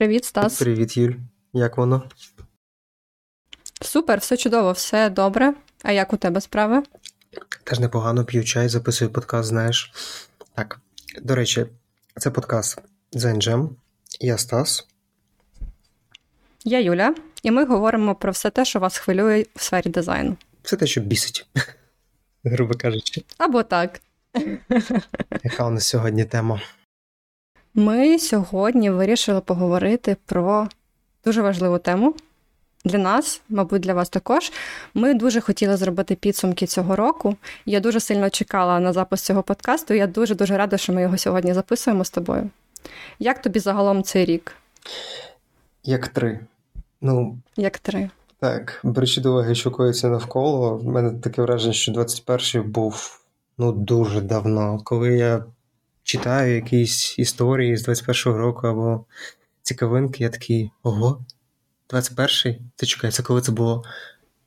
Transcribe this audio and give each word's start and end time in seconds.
Привіт, 0.00 0.24
Стас. 0.24 0.58
Привіт, 0.58 0.96
Юль. 0.96 1.12
Як 1.52 1.76
воно? 1.76 2.02
Супер, 3.82 4.18
все 4.18 4.36
чудово, 4.36 4.72
все 4.72 5.10
добре. 5.10 5.54
А 5.82 5.92
як 5.92 6.12
у 6.12 6.16
тебе 6.16 6.40
справи? 6.40 6.82
Теж 7.64 7.78
непогано 7.78 8.24
п'ю 8.24 8.44
чай, 8.44 8.68
записую 8.68 9.10
подкаст, 9.10 9.48
знаєш. 9.48 9.92
Так, 10.54 10.80
до 11.22 11.34
речі, 11.34 11.66
це 12.16 12.30
подкаст 12.30 12.78
Дзенджем. 13.14 13.76
Я 14.20 14.38
Стас. 14.38 14.88
Я 16.64 16.80
Юля, 16.80 17.14
і 17.42 17.50
ми 17.50 17.64
говоримо 17.64 18.14
про 18.14 18.32
все 18.32 18.50
те, 18.50 18.64
що 18.64 18.78
вас 18.80 18.98
хвилює 18.98 19.44
в 19.56 19.62
сфері 19.62 19.90
дизайну. 19.90 20.36
Все 20.62 20.76
те, 20.76 20.86
що 20.86 21.00
бісить, 21.00 21.46
грубо 22.44 22.74
кажучи. 22.74 23.24
Або 23.38 23.62
так. 23.62 24.00
Яка 25.44 25.66
у 25.66 25.70
нас 25.70 25.86
сьогодні 25.86 26.24
тема? 26.24 26.60
Ми 27.74 28.18
сьогодні 28.18 28.90
вирішили 28.90 29.40
поговорити 29.40 30.16
про 30.26 30.68
дуже 31.24 31.42
важливу 31.42 31.78
тему. 31.78 32.14
Для 32.84 32.98
нас, 32.98 33.42
мабуть, 33.48 33.82
для 33.82 33.94
вас 33.94 34.08
також. 34.08 34.52
Ми 34.94 35.14
дуже 35.14 35.40
хотіли 35.40 35.76
зробити 35.76 36.14
підсумки 36.14 36.66
цього 36.66 36.96
року. 36.96 37.36
Я 37.66 37.80
дуже 37.80 38.00
сильно 38.00 38.30
чекала 38.30 38.80
на 38.80 38.92
запис 38.92 39.20
цього 39.20 39.42
подкасту. 39.42 39.94
Я 39.94 40.06
дуже 40.06 40.34
дуже 40.34 40.56
рада, 40.56 40.76
що 40.76 40.92
ми 40.92 41.02
його 41.02 41.18
сьогодні 41.18 41.54
записуємо 41.54 42.04
з 42.04 42.10
тобою. 42.10 42.50
Як 43.18 43.42
тобі 43.42 43.58
загалом 43.58 44.02
цей 44.02 44.24
рік? 44.24 44.52
Як 45.84 46.08
три. 46.08 46.40
Ну, 47.00 47.38
Як 47.56 47.78
три. 47.78 48.10
Так, 48.38 48.80
беручи 48.82 49.20
до 49.20 49.30
уваги, 49.30 49.54
що 49.54 49.70
коїться 49.70 50.08
навколо, 50.08 50.76
в 50.76 50.84
мене 50.84 51.10
таке 51.10 51.42
враження, 51.42 51.72
що 51.72 51.92
21-й 51.92 52.60
був 52.60 53.20
ну 53.58 53.72
дуже 53.72 54.20
давно. 54.20 54.80
Коли 54.84 55.14
я 55.14 55.44
читаю 56.10 56.54
якісь 56.54 57.18
історії 57.18 57.76
з 57.76 57.88
21-го 57.88 58.38
року 58.38 58.66
або 58.66 59.04
цікавинки, 59.62 60.24
я 60.24 60.28
такий 60.28 60.70
ого, 60.82 61.24
21-й? 61.90 62.58
Ти 62.76 62.86
чекай, 62.86 63.10
це 63.10 63.22
коли 63.22 63.40
це 63.40 63.52
було? 63.52 63.84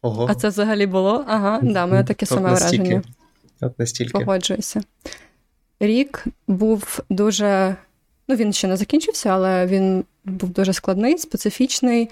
Ого. 0.02 0.28
А 0.30 0.36
це 0.36 0.48
взагалі 0.48 0.88
було? 0.88 1.26
Ага, 1.28 1.60
да, 1.64 1.86
мене 1.86 2.04
таке 2.04 2.26
саме 2.26 2.50
настільки. 2.50 2.84
враження. 2.84 3.02
От 3.62 3.80
настільки. 3.80 4.12
Погоджуюся. 4.12 4.82
Рік 5.80 6.26
був 6.48 7.00
дуже. 7.10 7.76
Ну, 8.28 8.36
він 8.36 8.54
ще 8.54 8.68
не 8.68 8.78
закінчився, 8.78 9.30
але 9.30 9.66
він 9.66 10.06
був 10.26 10.50
дуже 10.50 10.74
складний, 10.74 11.18
специфічний, 11.18 12.10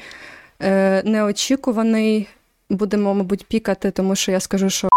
е, 0.61 1.03
неочікуваний. 1.03 2.27
Будемо, 2.69 3.13
мабуть, 3.13 3.45
пікати, 3.45 3.91
тому 3.91 4.16
що 4.16 4.31
я 4.31 4.39
скажу, 4.39 4.69
що 4.69 4.89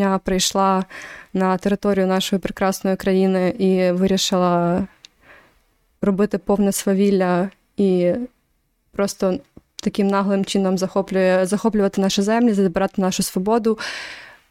я 0.00 0.18
прийшла 0.18 0.84
на 1.32 1.58
територію 1.58 2.06
нашої 2.06 2.40
прекрасної 2.40 2.96
країни 2.96 3.54
і 3.58 3.92
вирішила 3.92 4.86
робити 6.02 6.38
повне 6.38 6.72
свавілля 6.72 7.50
і 7.76 8.12
просто 8.92 9.38
таким 9.76 10.06
наглим 10.06 10.44
чином 10.44 10.78
захоплює, 10.78 11.46
захоплювати 11.46 12.00
наші 12.00 12.22
землі, 12.22 12.52
забирати 12.52 13.02
нашу 13.02 13.22
свободу. 13.22 13.78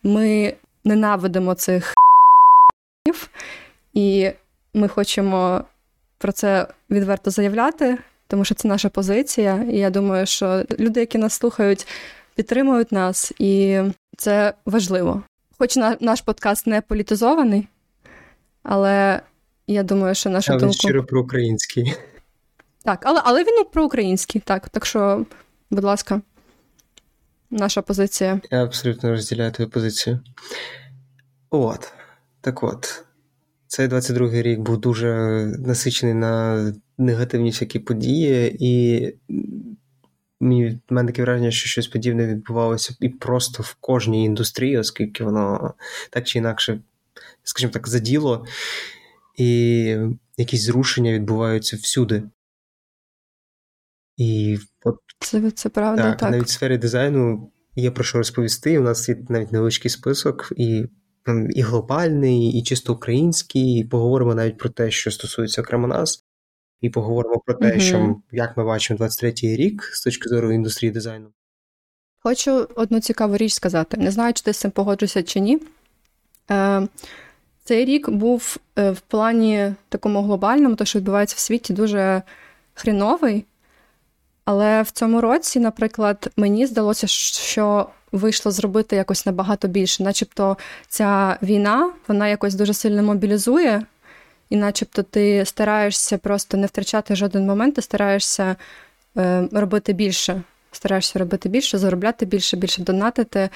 Ми 0.04 0.54
ненавидимо 0.84 1.54
цих 1.54 1.94
і 3.94 4.32
ми 4.74 4.88
хочемо 4.88 5.64
про 6.18 6.32
це 6.32 6.68
відверто 6.90 7.32
заявляти, 7.32 7.98
тому 8.28 8.46
що 8.46 8.56
це 8.56 8.68
наша 8.68 8.90
позиція. 8.90 9.66
І 9.72 9.78
я 9.78 9.90
думаю, 9.90 10.26
що 10.26 10.64
люди, 10.80 11.00
які 11.00 11.18
нас 11.18 11.34
слухають, 11.34 11.88
підтримують 12.36 12.92
нас, 12.92 13.34
і 13.40 13.82
це 14.18 14.54
важливо. 14.66 15.24
Хоч 15.60 15.76
на, 15.76 15.98
наш 16.00 16.22
подкаст 16.22 16.68
не 16.68 16.82
політизований, 16.82 17.68
але 18.64 19.22
я 19.68 19.84
думаю, 19.84 20.16
що 20.16 20.30
наша 20.30 20.52
Але 20.52 20.60
думка... 20.60 20.74
щиро 20.74 21.04
про 21.04 21.22
український. 21.22 21.94
Так, 22.84 23.02
але, 23.04 23.22
але 23.24 23.44
він 23.44 23.66
про 23.74 23.86
український, 23.86 24.42
так. 24.46 24.70
Так 24.70 24.86
що, 24.86 25.26
будь 25.70 25.84
ласка, 25.84 26.22
наша 27.50 27.82
позиція. 27.82 28.42
Я 28.52 28.64
абсолютно 28.64 29.10
розділяю 29.10 29.52
твою 29.52 29.70
позицію. 29.70 30.20
От. 31.50 31.94
Так 32.42 32.64
от. 32.64 33.04
Цей 33.68 33.88
22-й 33.88 34.42
рік 34.42 34.60
був 34.60 34.78
дуже 34.78 35.08
насичений 35.60 36.14
на 36.14 36.74
негативні 36.98 37.50
всякі 37.50 37.80
події, 37.80 38.58
і 38.60 39.14
мені 40.40 40.80
в 40.90 40.94
мене 40.94 41.08
таке 41.12 41.22
враження, 41.22 41.52
що 41.52 41.70
щось 41.70 41.88
подібне 41.88 42.28
відбувалося 42.28 42.96
і 43.00 43.10
просто 43.10 43.64
в 43.64 43.74
кожній 43.74 44.26
індустрії, 44.26 44.78
оскільки 44.78 45.24
воно 45.24 45.74
так 46.10 46.28
чи 46.28 46.38
інакше, 46.38 46.82
скажімо 47.44 47.74
так, 47.74 47.88
заділо, 47.88 48.46
і 49.36 49.98
якісь 50.38 50.62
зрушення 50.62 51.14
відбуваються 51.14 51.78
всюди. 51.78 52.24
І 54.18 54.58
от 54.84 54.96
Це, 55.20 55.52
це 55.52 55.70
правда, 55.70 56.04
так, 56.04 56.18
так. 56.18 56.32
навіть 56.32 56.46
в 56.46 56.50
сфері 56.50 56.78
дизайну 56.78 57.52
є 57.76 57.92
про 57.92 58.04
що 58.04 58.18
розповісти. 58.18 58.80
У 58.80 58.82
нас 58.82 59.10
є 59.10 59.18
навіть 59.30 59.52
невеличкий 59.52 59.92
список, 59.92 60.54
і 60.56 60.86
і 61.50 61.62
глобальний, 61.62 62.52
і 62.52 62.64
чисто 62.64 62.94
український. 62.94 63.80
І 63.80 63.84
поговоримо 63.84 64.36
навіть 64.36 64.58
про 64.58 64.70
те, 64.70 64.92
що 64.92 65.12
стосується 65.12 65.62
окремо 65.62 65.88
нас, 65.88 66.26
і 66.82 66.90
поговоримо 66.90 67.42
про 67.46 67.56
те, 67.56 67.68
Мгм. 67.68 67.80
що 67.80 68.16
як 68.32 68.58
ми 68.58 68.64
бачимо 68.66 69.00
23-й 69.00 69.56
рік 69.56 69.90
з 69.94 70.04
точки 70.04 70.30
зору 70.30 70.52
індустрії 70.52 70.92
дизайну. 70.92 71.28
Хочу 72.24 72.68
одну 72.76 73.00
цікаву 73.00 73.38
річ 73.38 73.54
сказати. 73.54 73.98
Не 73.98 74.12
знаю, 74.12 74.34
чи 74.34 74.44
ти 74.44 74.54
з 74.54 74.58
цим 74.58 74.72
погоджуєшся 74.72 75.24
чи 75.24 75.40
ні. 75.40 75.60
Е, 76.52 76.88
цей 77.64 77.86
рік 77.86 78.10
був 78.10 78.58
е, 78.78 78.92
в 78.92 79.00
плані 79.00 79.74
такому 79.90 80.22
глобальному, 80.22 80.76
то, 80.76 80.86
що 80.86 81.00
відбувається 81.00 81.36
в 81.38 81.40
світі, 81.40 81.74
дуже 81.74 82.22
хріновий. 82.74 83.46
Але 84.46 84.82
в 84.82 84.92
цьому 84.92 85.22
році, 85.22 85.60
наприклад, 85.60 86.32
мені 86.38 86.66
здалося, 86.66 87.08
що 87.08 87.90
вийшло 88.12 88.52
зробити 88.52 88.96
якось 88.96 89.26
набагато 89.26 89.68
більше. 89.68 90.04
Начебто 90.04 90.58
ця 90.88 91.38
війна, 91.42 91.92
вона 92.08 92.28
якось 92.28 92.56
дуже 92.56 92.74
сильно 92.74 93.04
мобілізує, 93.04 93.86
і 94.50 94.58
начебто 94.58 95.04
ти 95.04 95.46
стараєшся 95.46 96.18
просто 96.18 96.58
не 96.58 96.68
втрачати 96.68 97.16
жоден 97.16 97.46
момент, 97.46 97.76
ти 97.76 97.82
стараєшся 97.82 98.56
е, 99.18 99.48
робити 99.52 99.94
більше. 99.94 100.42
Стараєшся 100.72 101.20
робити 101.20 101.50
більше, 101.50 101.78
заробляти 101.78 102.26
більше, 102.26 102.58
більше 102.58 102.82
донатити. 102.82 103.50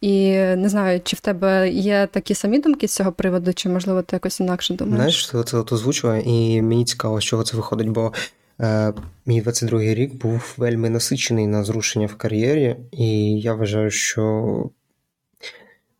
І 0.00 0.30
не 0.36 0.68
знаю, 0.68 1.00
чи 1.04 1.16
в 1.16 1.20
тебе 1.20 1.70
є 1.70 2.08
такі 2.12 2.34
самі 2.34 2.58
думки 2.58 2.88
з 2.88 2.94
цього 2.94 3.12
приводу, 3.12 3.52
чи 3.52 3.68
можливо 3.68 4.02
ти 4.02 4.16
якось 4.16 4.40
інакше 4.40 4.74
думаєш? 4.74 4.96
Знаєш, 4.96 5.46
це 5.46 5.58
от 5.58 5.72
озвучує, 5.72 6.22
і 6.26 6.62
мені 6.62 6.84
цікаво, 6.84 7.20
з 7.20 7.24
чого 7.24 7.42
це 7.42 7.56
виходить, 7.56 7.88
бо 7.88 8.12
е, 8.60 8.92
мій 9.26 9.42
22-й 9.42 9.94
рік 9.94 10.14
був 10.14 10.54
вельми 10.56 10.90
насичений 10.90 11.46
на 11.46 11.64
зрушення 11.64 12.06
в 12.06 12.14
кар'єрі, 12.14 12.76
і 12.92 13.40
я 13.40 13.54
вважаю, 13.54 13.90
що 13.90 14.70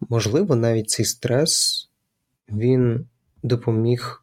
можливо 0.09 0.57
навіть 0.57 0.91
цей 0.91 1.07
стрес 1.07 1.89
він 2.49 3.07
допоміг, 3.43 4.22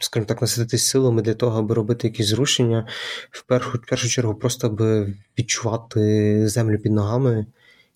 скажімо 0.00 0.26
так, 0.26 0.40
насититись 0.40 0.86
силами 0.86 1.22
для 1.22 1.34
того, 1.34 1.58
аби 1.58 1.74
робити 1.74 2.08
якісь 2.08 2.26
зрушення. 2.26 2.88
В 3.30 3.42
першу, 3.42 3.70
в 3.78 3.86
першу 3.86 4.08
чергу, 4.08 4.34
просто 4.34 4.66
аби 4.66 5.14
відчувати 5.38 6.48
землю 6.48 6.78
під 6.78 6.92
ногами 6.92 7.46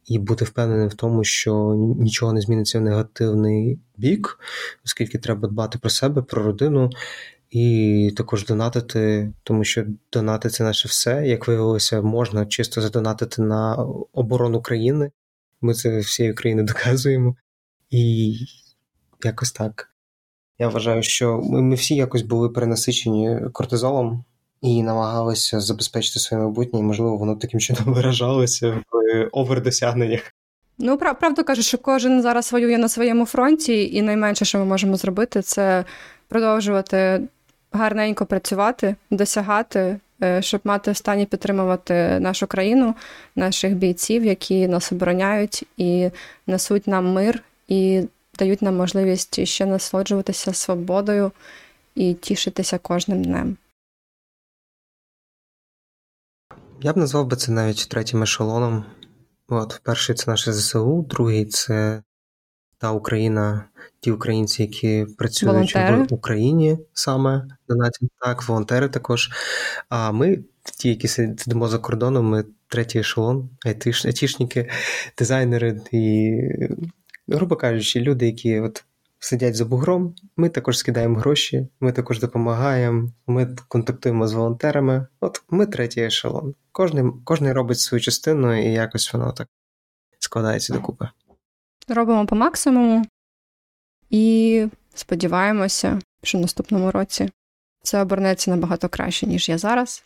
і 0.07 0.19
бути 0.19 0.45
впевненим 0.45 0.89
в 0.89 0.95
тому, 0.95 1.25
що 1.25 1.75
нічого 1.99 2.33
не 2.33 2.41
зміниться 2.41 2.79
в 2.79 2.83
негативний 2.83 3.79
бік, 3.97 4.39
оскільки 4.85 5.19
треба 5.19 5.49
дбати 5.49 5.79
про 5.79 5.91
себе, 5.91 6.23
про 6.23 6.43
родину. 6.43 6.91
І 7.51 8.13
також 8.17 8.45
донатити, 8.45 9.33
тому 9.43 9.65
що 9.65 9.85
донати 10.13 10.49
це 10.49 10.65
наше 10.65 10.89
все. 10.89 11.27
Як 11.27 11.49
виявилося, 11.49 12.03
можна 12.03 12.47
чисто 12.47 12.81
задонатити 12.81 13.43
на 13.43 13.75
оборону 14.13 14.63
країни. 14.63 15.11
Ми 15.61 15.75
це 15.75 15.99
всією 15.99 16.35
країною 16.35 16.67
доказуємо. 16.67 17.37
І 17.91 18.37
якось 19.25 19.53
так. 19.53 19.90
Я 20.61 20.69
вважаю, 20.69 21.03
що 21.03 21.41
ми, 21.45 21.63
ми 21.63 21.75
всі 21.75 21.95
якось 21.95 22.23
були 22.23 22.49
перенасичені 22.49 23.41
кортизолом 23.53 24.25
і 24.61 24.83
намагалися 24.83 25.61
забезпечити 25.61 26.21
своє 26.21 26.43
майбутнє, 26.43 26.81
і, 26.81 26.83
можливо, 26.83 27.17
воно 27.17 27.37
таким 27.37 27.61
чином 27.61 27.83
виражалося 27.87 28.83
в 28.93 29.29
овердосягненнях. 29.33 30.21
Ну, 30.79 30.97
прав- 30.97 31.19
правду 31.21 31.45
кажу, 31.45 31.63
що 31.63 31.79
кожен 31.79 32.23
зараз 32.23 32.53
воює 32.53 32.79
на 32.79 32.89
своєму 32.89 33.27
фронті, 33.27 33.95
і 33.97 34.03
найменше, 34.03 34.45
що 34.45 34.59
ми 34.59 34.65
можемо 34.65 34.97
зробити, 34.97 35.43
це 35.43 35.85
продовжувати 36.29 37.21
гарненько 37.73 38.27
працювати, 38.27 38.97
досягати, 39.11 39.99
е, 40.23 40.43
щоб 40.43 40.61
мати 40.65 40.91
в 40.91 40.97
стані 40.97 41.27
підтримувати 41.27 42.21
нашу 42.21 42.47
країну, 42.47 42.95
наших 43.37 43.75
бійців, 43.75 44.25
які 44.25 44.69
нас 44.69 44.93
обороняють 44.93 45.65
і 45.77 46.11
несуть 46.47 46.87
нам 46.87 47.13
мир, 47.13 47.43
і 47.69 48.03
дають 48.41 48.63
нам 48.63 48.77
можливість 48.77 49.47
ще 49.47 49.67
насолоджуватися 49.67 50.53
свободою 50.53 51.33
і 51.95 52.15
тішитися 52.15 52.79
кожним 52.79 53.25
днем. 53.25 53.57
Я 56.83 56.93
б 56.93 56.97
назвав 56.97 57.27
би 57.27 57.37
це 57.37 57.53
навіть 57.53 57.89
третім 57.91 58.23
ешелоном. 58.23 58.85
От, 59.49 59.81
перший 59.85 60.15
це 60.15 60.31
наше 60.31 60.53
ЗСУ, 60.53 61.07
другий 61.11 61.47
це 61.47 62.03
та 62.79 62.93
Україна, 62.93 63.65
ті 64.01 64.11
українці, 64.11 64.63
які 64.63 65.07
працюють 65.19 65.75
волонтери. 65.75 66.03
в 66.03 66.15
Україні 66.15 66.79
саме 66.93 67.47
донатять, 67.69 68.11
так, 68.21 68.49
волонтери 68.49 68.89
також. 68.89 69.31
А 69.89 70.13
ми, 70.13 70.39
ті, 70.79 70.89
які 70.89 71.09
сидимо 71.09 71.69
за 71.69 71.79
кордоном, 71.79 72.27
ми 72.27 72.45
третій 72.69 72.99
ешелон, 72.99 73.51
айтішники, 73.67 74.71
дизайнери 75.19 75.81
і, 75.93 76.39
грубо 77.31 77.57
кажучи, 77.57 78.01
люди, 78.01 78.27
які 78.27 78.61
от 78.61 78.85
сидять 79.19 79.57
за 79.57 79.65
бугром. 79.65 80.15
Ми 80.37 80.49
також 80.49 80.79
скидаємо 80.79 81.19
гроші, 81.19 81.69
ми 81.81 81.93
також 81.93 82.21
допомагаємо, 82.21 83.13
ми 83.27 83.57
контактуємо 83.69 84.29
з 84.29 84.33
волонтерами. 84.33 85.07
От 85.21 85.43
ми 85.51 85.67
третій 85.67 86.01
ешелон. 86.01 86.55
Кожний, 86.73 87.05
кожний 87.25 87.53
робить 87.53 87.79
свою 87.79 88.01
частину, 88.01 88.63
і 88.63 88.73
якось 88.73 89.13
воно 89.13 89.33
так 89.33 89.49
складається 90.19 90.73
докупи. 90.73 91.09
Робимо 91.89 92.27
по 92.27 92.37
максимуму 92.37 93.07
і 94.11 94.67
сподіваємося, 94.95 96.01
що 96.23 96.39
в 96.39 96.41
наступному 96.41 96.91
році 96.91 97.31
це 97.83 98.03
обернеться 98.03 98.51
набагато 98.51 98.89
краще, 98.89 99.27
ніж 99.27 99.49
я 99.49 99.59
зараз. 99.59 100.05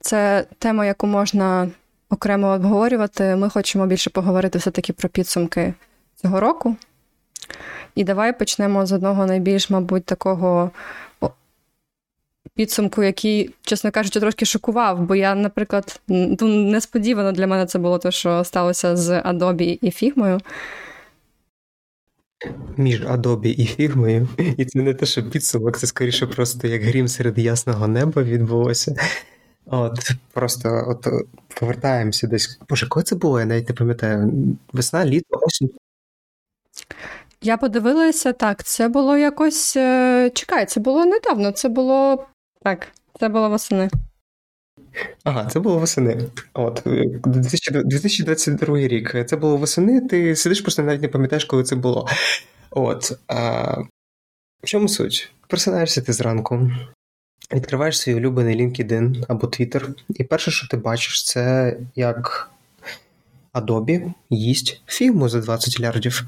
Це 0.00 0.46
тема, 0.58 0.86
яку 0.86 1.06
можна 1.06 1.70
окремо 2.10 2.48
обговорювати. 2.48 3.36
Ми 3.36 3.50
хочемо 3.50 3.86
більше 3.86 4.10
поговорити 4.10 4.58
все-таки 4.58 4.92
про 4.92 5.08
підсумки 5.08 5.74
цього 6.16 6.40
року. 6.40 6.76
І 7.94 8.04
давай 8.04 8.38
почнемо 8.38 8.86
з 8.86 8.92
одного 8.92 9.26
найбільш, 9.26 9.70
мабуть, 9.70 10.04
такого 10.04 10.70
підсумку, 12.54 13.02
який, 13.02 13.54
чесно 13.62 13.90
кажучи, 13.90 14.20
трошки 14.20 14.44
шокував, 14.44 15.00
бо 15.00 15.14
я, 15.14 15.34
наприклад, 15.34 16.00
ну, 16.08 16.36
несподівано 16.48 17.32
для 17.32 17.46
мене 17.46 17.66
це 17.66 17.78
було 17.78 17.98
те, 17.98 18.10
що 18.10 18.44
сталося 18.44 18.96
з 18.96 19.22
Adobe 19.22 19.78
і 19.82 19.90
Figma. 19.90 20.40
Між 22.76 23.02
Adobe 23.02 23.46
і 23.46 23.66
Figma. 23.66 24.26
І 24.56 24.64
це 24.64 24.78
не 24.78 24.94
те, 24.94 25.06
що 25.06 25.30
підсумок, 25.30 25.78
це 25.78 25.86
скоріше 25.86 26.26
просто 26.26 26.68
як 26.68 26.82
грім 26.82 27.08
серед 27.08 27.38
ясного 27.38 27.88
неба 27.88 28.22
відбулося. 28.22 28.94
От 29.70 30.10
Просто 30.32 30.84
от 30.88 31.06
повертаємося 31.60 32.26
десь. 32.26 32.58
Боже, 32.68 32.88
коли 32.88 33.04
це 33.04 33.16
було? 33.16 33.40
Я 33.40 33.46
навіть 33.46 33.68
не 33.68 33.74
пам'ятаю. 33.74 34.32
Весна, 34.72 35.04
літо, 35.04 35.40
осінь. 35.42 35.70
Я 37.42 37.56
подивилася 37.56 38.32
так, 38.32 38.64
це 38.64 38.88
було 38.88 39.16
якось. 39.16 39.76
Е, 39.76 40.30
чекай, 40.34 40.66
це 40.66 40.80
було 40.80 41.04
недавно, 41.04 41.52
це 41.52 41.68
було. 41.68 42.26
Так, 42.62 42.86
це 43.20 43.28
було 43.28 43.48
восени. 43.48 43.90
Ага, 45.24 45.46
це 45.46 45.60
було 45.60 45.78
восени. 45.78 46.30
От, 46.54 46.82
2022 46.84 48.78
рік. 48.78 49.26
Це 49.26 49.36
було 49.36 49.56
восени, 49.56 50.00
ти 50.00 50.36
сидиш, 50.36 50.60
просто 50.60 50.82
навіть 50.82 51.02
не 51.02 51.08
пам'ятаєш, 51.08 51.44
коли 51.44 51.62
це 51.62 51.76
було. 51.76 52.08
От. 52.70 53.12
А, 53.28 53.72
В 54.62 54.66
чому 54.66 54.88
суть? 54.88 55.32
Просинаєшся 55.48 56.02
ти 56.02 56.12
зранку, 56.12 56.70
Відкриваєш 57.52 57.98
свій 57.98 58.14
улюблений 58.14 58.56
LinkedIn 58.56 59.24
або 59.28 59.46
Twitter, 59.46 59.88
і 60.08 60.24
перше, 60.24 60.50
що 60.50 60.68
ти 60.68 60.76
бачиш, 60.76 61.24
це 61.24 61.76
як 61.96 62.50
Adobe 63.54 64.12
їсть 64.30 64.82
фігму 64.86 65.28
за 65.28 65.40
20 65.40 65.80
лярдів. 65.80 66.26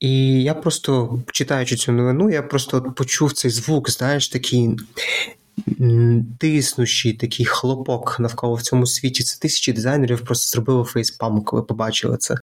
І 0.00 0.42
я 0.42 0.54
просто, 0.54 1.18
читаючи 1.32 1.76
цю 1.76 1.92
новину, 1.92 2.30
я 2.30 2.42
просто 2.42 2.82
почув 2.82 3.32
цей 3.32 3.50
звук, 3.50 3.90
знаєш, 3.90 4.28
такий 4.28 4.76
тиснущий, 6.38 7.12
такий 7.12 7.46
хлопок 7.46 8.20
навколо 8.20 8.54
в 8.54 8.62
цьому 8.62 8.86
світі. 8.86 9.22
Це 9.22 9.40
тисячі 9.40 9.72
дизайнерів 9.72 10.24
просто 10.24 10.48
зробили 10.48 10.84
фейспам, 10.84 11.42
коли 11.42 11.62
побачили 11.62 12.16
це. 12.16 12.36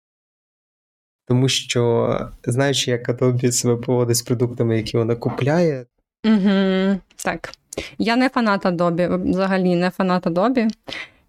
Тому 1.27 1.49
що, 1.49 2.29
знаючи, 2.43 2.91
як 2.91 3.09
Adobe 3.09 3.51
себе 3.51 3.75
поводить 3.75 4.17
з 4.17 4.21
продуктами, 4.21 4.77
які 4.77 4.97
вона 4.97 5.15
купляє. 5.15 5.85
Угу, 6.25 6.99
Так. 7.23 7.51
Я 7.97 8.15
не 8.15 8.29
фанат 8.29 8.65
Adobe, 8.65 9.31
взагалі 9.31 9.75
не 9.75 9.89
фанат 9.89 10.27
Adobe. 10.27 10.67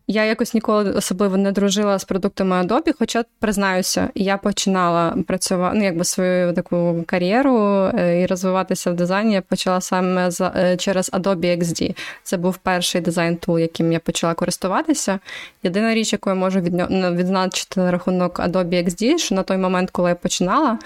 Я 0.06 0.24
якось 0.24 0.54
ніколи 0.54 0.90
особливо 0.92 1.36
не 1.36 1.52
дружила 1.52 1.98
з 1.98 2.04
продуктами 2.04 2.56
Adobe, 2.56 2.92
хоча 2.98 3.24
признаюся, 3.38 4.08
я 4.14 4.36
починала 4.36 5.16
працювати 5.26 5.78
ну, 5.78 5.84
якби 5.84 6.04
свою 6.04 6.52
таку 6.52 7.04
кар'єру 7.06 7.58
е, 7.98 8.20
і 8.22 8.26
розвиватися 8.26 8.90
в 8.90 8.94
дизайні. 8.94 9.34
Я 9.34 9.42
почала 9.42 9.80
саме 9.80 10.30
е, 10.40 10.76
через 10.76 11.10
Adobe 11.10 11.58
XD. 11.58 11.96
Це 12.22 12.36
був 12.36 12.56
перший 12.56 13.00
дизайн 13.00 13.36
тул, 13.36 13.58
яким 13.58 13.92
я 13.92 13.98
почала 13.98 14.34
користуватися. 14.34 15.18
Єдина 15.62 15.94
річ, 15.94 16.12
яку 16.12 16.30
я 16.30 16.36
можу 16.36 16.60
відзначити 16.60 17.80
на 17.80 17.90
рахунок 17.90 18.40
Adobe 18.40 18.84
XD, 18.84 19.18
що 19.18 19.34
на 19.34 19.42
той 19.42 19.56
момент, 19.56 19.90
коли 19.90 20.08
я 20.08 20.14
починала. 20.14 20.78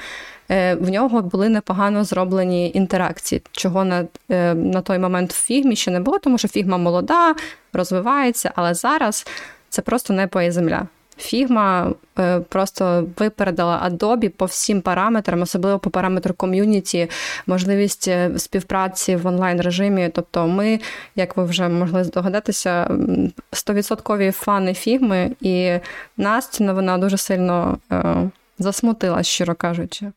Е, 0.51 0.75
в 0.75 0.91
нього 0.91 1.23
були 1.23 1.49
непогано 1.49 2.05
зроблені 2.05 2.71
інтеракції, 2.75 3.43
чого 3.53 3.85
на 3.85 4.07
е, 4.31 4.55
на 4.55 4.81
той 4.81 4.99
момент 4.99 5.33
в 5.33 5.45
фігмі 5.47 5.77
ще 5.77 5.91
не 5.91 6.01
було, 6.01 6.19
тому 6.19 6.39
що 6.39 6.49
фігма 6.49 6.79
молода, 6.79 7.35
розвивається, 7.73 8.53
але 8.55 8.75
зараз 8.75 9.27
це 9.69 9.83
просто 9.83 10.13
небо 10.13 10.43
і 10.43 10.51
земля. 10.51 10.87
Фігма 11.19 11.93
е, 12.19 12.41
просто 12.41 13.07
випередила 13.19 13.91
Adobe 13.91 14.29
по 14.29 14.45
всім 14.45 14.81
параметрам, 14.81 15.43
особливо 15.43 15.79
по 15.79 15.91
параметру 15.91 16.35
ком'юніті, 16.35 17.11
можливість 17.47 18.11
співпраці 18.37 19.17
в 19.17 19.27
онлайн 19.27 19.61
режимі. 19.61 20.11
Тобто, 20.15 20.47
ми, 20.47 20.81
як 21.17 21.37
ви 21.37 21.45
вже 21.45 21.69
могли 21.69 22.05
здогадатися, 22.05 22.91
стовідсоткові 23.53 24.31
фани 24.31 24.75
фігми, 24.75 25.31
і 25.41 25.79
нас 26.17 26.49
ця 26.49 26.65
новина 26.65 26.99
дуже 26.99 27.17
сильно 27.17 27.79
засмутила, 28.59 29.23
щиро 29.23 29.55
кажучи. 29.55 30.13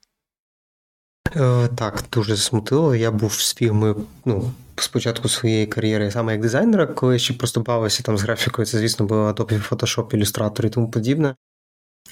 Е, 1.36 1.68
так, 1.76 2.04
дуже 2.12 2.36
засмутило. 2.36 2.96
Я 2.96 3.12
був 3.12 3.34
з 3.34 3.56
фігмою, 3.56 4.06
ну, 4.26 4.52
спочатку 4.76 5.30
своєї 5.30 5.68
кар'єри 5.68 6.12
саме 6.12 6.32
як 6.32 6.42
дизайнера, 6.42 6.88
коли 6.88 7.20
ще 7.20 7.34
просто 7.34 7.62
бавився 7.62 8.04
там 8.04 8.18
з 8.18 8.22
графікою, 8.22 8.66
це, 8.66 8.78
звісно, 8.78 9.06
було 9.06 9.32
Adobe 9.32 9.70
Photoshop, 9.70 10.16
Illustrator 10.16 10.66
і 10.66 10.70
тому 10.70 10.92
подібне. 10.92 11.36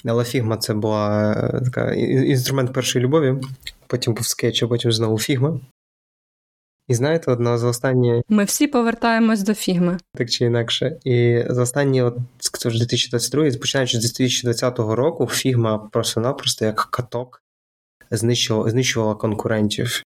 Але 0.04 0.24
фігма 0.24 0.56
це 0.56 0.74
була 0.74 1.32
е, 1.32 1.60
така 1.64 1.94
інструмент 1.94 2.72
першої 2.72 3.04
любові, 3.04 3.34
потім 3.86 4.14
був 4.14 4.26
скетч, 4.26 4.62
а 4.62 4.68
потім 4.68 4.92
знову 4.92 5.18
фігма. 5.18 5.60
І 6.88 6.94
знаєте, 6.94 7.30
одна 7.30 7.58
з 7.58 7.64
останніх... 7.64 8.22
Ми 8.28 8.44
всі 8.44 8.66
повертаємось 8.66 9.42
до 9.42 9.54
фігми. 9.54 9.98
Так 10.14 10.30
чи 10.30 10.44
інакше. 10.44 10.96
І 11.04 11.44
за 11.48 11.62
останні, 11.62 12.02
от, 12.02 12.16
це 12.38 12.70
ж 12.70 12.78
2022, 12.78 13.50
починаючи 13.60 14.00
з 14.00 14.00
2020 14.00 14.78
року, 14.78 15.26
фігма 15.26 15.78
просто-напросто 15.78 16.64
як 16.64 16.88
каток 16.90 17.42
знищувала, 18.10 18.70
знищувала 18.70 19.14
конкурентів. 19.14 20.02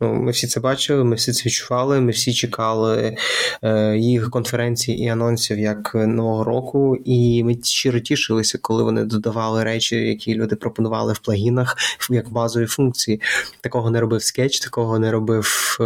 Ну, 0.00 0.14
Ми 0.14 0.30
всі 0.30 0.46
це 0.46 0.60
бачили, 0.60 1.04
ми 1.04 1.16
всі 1.16 1.32
це 1.32 1.42
відчували, 1.46 2.00
ми 2.00 2.12
всі 2.12 2.32
чекали 2.32 3.16
е, 3.62 3.96
їх 3.96 4.30
конференцій 4.30 4.92
і 4.92 5.08
анонсів 5.08 5.58
як 5.58 5.94
нового 5.94 6.44
року, 6.44 6.96
і 7.04 7.44
ми 7.44 7.58
щиро 7.62 8.00
тішилися, 8.00 8.58
коли 8.62 8.82
вони 8.82 9.04
додавали 9.04 9.64
речі, 9.64 9.96
які 9.96 10.34
люди 10.34 10.56
пропонували 10.56 11.12
в 11.12 11.18
плагінах 11.18 11.76
як 12.10 12.32
базові 12.32 12.66
функції. 12.66 13.20
Такого 13.60 13.90
не 13.90 14.00
робив 14.00 14.20
Sketch, 14.20 14.62
такого 14.62 14.98
не 14.98 15.12
робив 15.12 15.76
е, 15.80 15.84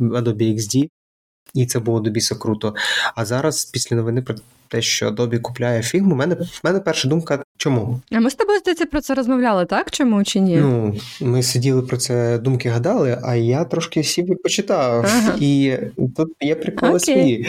Adobe 0.00 0.56
XD. 0.56 0.88
І 1.54 1.66
це 1.66 1.78
було 1.78 2.00
до 2.00 2.10
біса 2.10 2.34
круто. 2.34 2.74
А 3.14 3.24
зараз, 3.24 3.64
після 3.64 3.96
новини 3.96 4.22
про 4.22 4.34
те, 4.68 4.82
що 4.82 5.10
Adobe 5.10 5.40
купляє 5.40 5.82
фігму, 5.82 6.14
в 6.14 6.18
мене 6.18 6.34
в 6.34 6.60
мене 6.64 6.80
перша 6.80 7.08
думка, 7.08 7.42
чому? 7.56 8.00
А 8.12 8.20
ми 8.20 8.30
з 8.30 8.34
тобою 8.34 8.58
здається 8.58 8.86
про 8.86 9.00
це 9.00 9.14
розмовляли, 9.14 9.66
так? 9.66 9.90
Чому 9.90 10.24
чи 10.24 10.40
ні? 10.40 10.56
Ну, 10.56 10.96
ми 11.20 11.42
сиділи 11.42 11.82
про 11.82 11.96
це, 11.96 12.38
думки 12.38 12.68
гадали, 12.68 13.18
а 13.22 13.34
я 13.34 13.64
трошки 13.64 14.04
сів 14.04 14.30
і 14.32 14.34
почитав. 14.34 15.04
Ага. 15.04 15.36
І 15.40 15.76
тут 16.16 16.28
є 16.40 16.54
приколи 16.54 16.92
Окей. 16.92 17.00
свої. 17.04 17.48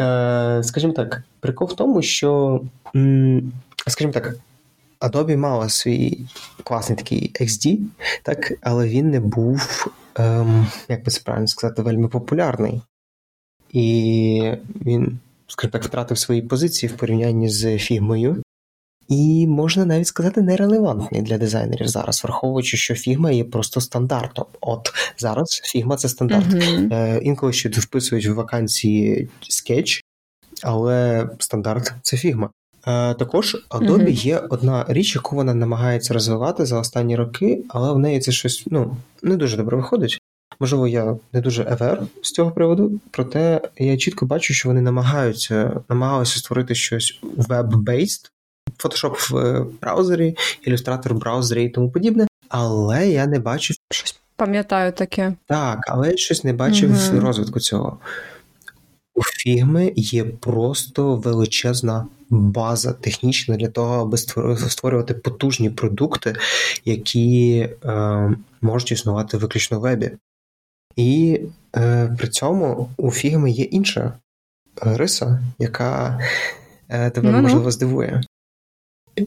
Е, 0.00 0.60
Скажімо 0.64 0.92
так, 0.92 1.22
прикол 1.40 1.68
в 1.68 1.76
тому, 1.76 2.02
що, 2.02 2.60
скажімо 3.86 4.12
так, 4.12 4.34
Adobe 5.00 5.36
мала 5.36 5.68
свій 5.68 6.26
класний 6.64 6.98
такий 6.98 7.32
XD, 7.40 7.78
так, 8.22 8.52
але 8.60 8.88
він 8.88 9.10
не 9.10 9.20
був, 9.20 9.86
ем, 10.14 10.66
як 10.88 11.04
би 11.04 11.10
це 11.10 11.20
правильно 11.24 11.46
сказати, 11.46 11.82
вельми 11.82 12.08
популярний. 12.08 12.80
І 13.74 14.52
він, 14.86 15.18
скажімо 15.46 15.72
так, 15.72 15.84
втратив 15.84 16.18
свої 16.18 16.42
позиції 16.42 16.92
в 16.92 16.96
порівнянні 16.96 17.48
з 17.48 17.78
фігмою. 17.78 18.42
І 19.08 19.46
можна 19.46 19.84
навіть 19.84 20.06
сказати, 20.06 20.42
нерелевантний 20.42 21.22
для 21.22 21.38
дизайнерів 21.38 21.88
зараз, 21.88 22.24
враховуючи, 22.24 22.76
що 22.76 22.94
фігма 22.94 23.30
є 23.30 23.44
просто 23.44 23.80
стандартом. 23.80 24.44
От 24.60 24.92
зараз 25.18 25.60
фігма 25.64 25.96
це 25.96 26.08
стандарт. 26.08 26.46
Uh-huh. 26.46 26.94
Е, 26.94 27.18
Інколи 27.22 27.52
ще 27.52 27.68
вписують 27.68 28.26
в 28.26 28.34
вакансії 28.34 29.28
скетч, 29.48 30.04
але 30.62 31.28
стандарт 31.38 31.92
це 32.02 32.16
фігма. 32.16 32.50
Е, 32.86 33.14
Також 33.14 33.66
Adobe 33.70 34.04
uh-huh. 34.04 34.24
є 34.24 34.38
одна 34.38 34.84
річ, 34.88 35.14
яку 35.14 35.36
вона 35.36 35.54
намагається 35.54 36.14
розвивати 36.14 36.66
за 36.66 36.78
останні 36.78 37.16
роки, 37.16 37.64
але 37.68 37.92
в 37.92 37.98
неї 37.98 38.20
це 38.20 38.32
щось 38.32 38.64
ну 38.66 38.96
не 39.22 39.36
дуже 39.36 39.56
добре 39.56 39.76
виходить. 39.76 40.20
Можливо, 40.60 40.88
я 40.88 41.16
не 41.32 41.40
дуже 41.40 41.66
евер 41.70 42.02
з 42.22 42.30
цього 42.30 42.50
приводу, 42.50 43.00
проте 43.10 43.60
я 43.78 43.96
чітко 43.96 44.26
бачу, 44.26 44.54
що 44.54 44.68
вони 44.68 44.80
намагаються 44.80 45.80
намагалися 45.88 46.38
створити 46.38 46.74
щось 46.74 47.20
web-based, 47.22 48.30
Photoshop 48.78 49.30
в 49.30 49.36
е, 49.36 49.66
браузері, 49.80 50.36
ілюстратор 50.62 51.14
в 51.14 51.18
браузері 51.18 51.64
і 51.64 51.68
тому 51.68 51.90
подібне, 51.90 52.26
але 52.48 53.08
я 53.08 53.26
не 53.26 53.38
бачив 53.38 53.76
щось. 53.90 54.20
Пам'ятаю 54.36 54.92
таке. 54.92 55.34
Так, 55.46 55.78
але 55.88 56.10
я 56.10 56.16
щось 56.16 56.44
не 56.44 56.52
бачив 56.52 56.90
mm 56.90 57.20
розвитку 57.20 57.60
цього. 57.60 57.98
У 59.14 59.22
фігми 59.22 59.92
є 59.96 60.24
просто 60.24 61.16
величезна 61.16 62.06
база 62.30 62.92
технічна 62.92 63.56
для 63.56 63.68
того, 63.68 64.02
аби 64.02 64.18
створювати 64.68 65.14
потужні 65.14 65.70
продукти, 65.70 66.36
які 66.84 67.68
е, 67.84 68.30
можуть 68.60 68.92
існувати 68.92 69.36
виключно 69.36 69.78
в 69.78 69.80
вебі. 69.80 70.10
І 70.96 71.40
е, 71.76 72.14
при 72.18 72.28
цьому 72.28 72.90
у 72.96 73.10
фігми 73.10 73.50
є 73.50 73.64
інша 73.64 74.12
риса, 74.82 75.40
яка 75.58 76.20
е, 76.88 77.10
тебе 77.10 77.28
mm-hmm. 77.28 77.40
можливо 77.40 77.70
здивує. 77.70 78.22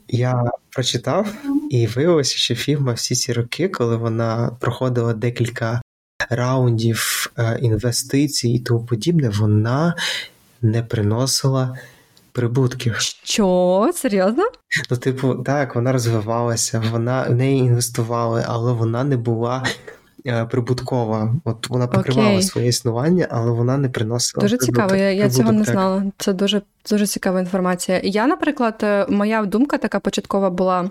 Я 0.07 0.43
прочитав 0.69 1.33
і 1.69 1.87
виявилося, 1.87 2.37
що 2.37 2.55
фігма 2.55 2.93
всі 2.93 3.15
ці 3.15 3.33
роки, 3.33 3.69
коли 3.69 3.97
вона 3.97 4.57
проходила 4.59 5.13
декілька 5.13 5.81
раундів 6.29 7.31
е, 7.37 7.59
інвестицій 7.61 8.49
і 8.49 8.59
тому 8.59 8.85
подібне, 8.85 9.29
вона 9.29 9.95
не 10.61 10.83
приносила 10.83 11.77
прибутків. 12.31 12.95
Що? 13.23 13.91
Серйозно? 13.95 14.43
Ну, 14.91 14.97
типу, 14.97 15.35
так, 15.35 15.75
вона 15.75 15.91
розвивалася, 15.91 16.83
вона 16.91 17.23
в 17.23 17.35
неї 17.35 17.59
інвестували, 17.59 18.43
але 18.47 18.73
вона 18.73 19.03
не 19.03 19.17
була. 19.17 19.63
Е, 20.27 20.45
прибуткова, 20.45 21.35
от 21.43 21.69
вона 21.69 21.87
покривала 21.87 22.29
okay. 22.29 22.41
своє 22.41 22.67
існування, 22.67 23.27
але 23.31 23.51
вона 23.51 23.77
не 23.77 23.89
приносила. 23.89 24.41
Дуже 24.41 24.57
прибуток. 24.57 24.75
цікаво, 24.75 24.95
я 24.95 25.11
я 25.11 25.29
цього 25.29 25.51
не 25.51 25.63
знала. 25.63 26.03
Це 26.17 26.33
дуже 26.33 26.61
дуже 26.89 27.07
цікава 27.07 27.39
інформація. 27.39 28.01
Я, 28.03 28.27
наприклад, 28.27 28.79
е, 28.83 29.05
моя 29.09 29.45
думка 29.45 29.77
така 29.77 29.99
початкова 29.99 30.49
була, 30.49 30.89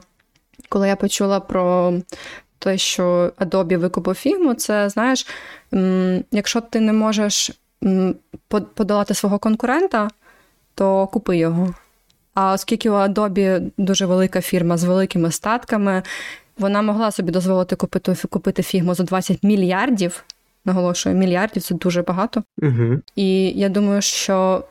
коли 0.69 0.89
я 0.89 0.97
почула 0.97 1.41
про 1.41 1.95
те, 2.59 2.79
що 2.79 3.33
Adobe 3.39 3.77
викупив 3.77 4.15
фігму, 4.15 4.55
це 4.55 4.89
знаєш, 4.89 5.27
якщо 6.31 6.61
ти 6.61 6.81
не 6.81 6.93
можеш 6.93 7.51
подолати 8.75 9.15
свого 9.15 9.39
конкурента, 9.39 10.09
то 10.75 11.07
купи 11.07 11.37
його. 11.37 11.75
А 12.35 12.53
оскільки 12.53 12.91
у 12.91 12.93
Adobe 12.93 13.71
дуже 13.79 14.07
велика 14.07 14.41
фірма 14.41 14.77
з 14.77 14.85
великими 14.85 15.31
статками, 15.33 16.03
вона 16.59 16.83
могла 16.83 17.11
собі 17.11 17.33
дозволити 17.33 17.77
купити 17.77 18.17
купити 18.31 18.63
фігму 18.63 18.95
за 18.95 19.03
20 19.03 19.43
мільярдів. 19.43 20.25
Наголошую, 20.65 21.17
мільярдів 21.17 21.63
це 21.63 21.75
дуже 21.75 22.03
багато. 22.03 22.43
Угу. 22.63 22.99
І 23.17 23.51
я 23.51 23.69
думаю, 23.69 24.03
що 24.03 24.65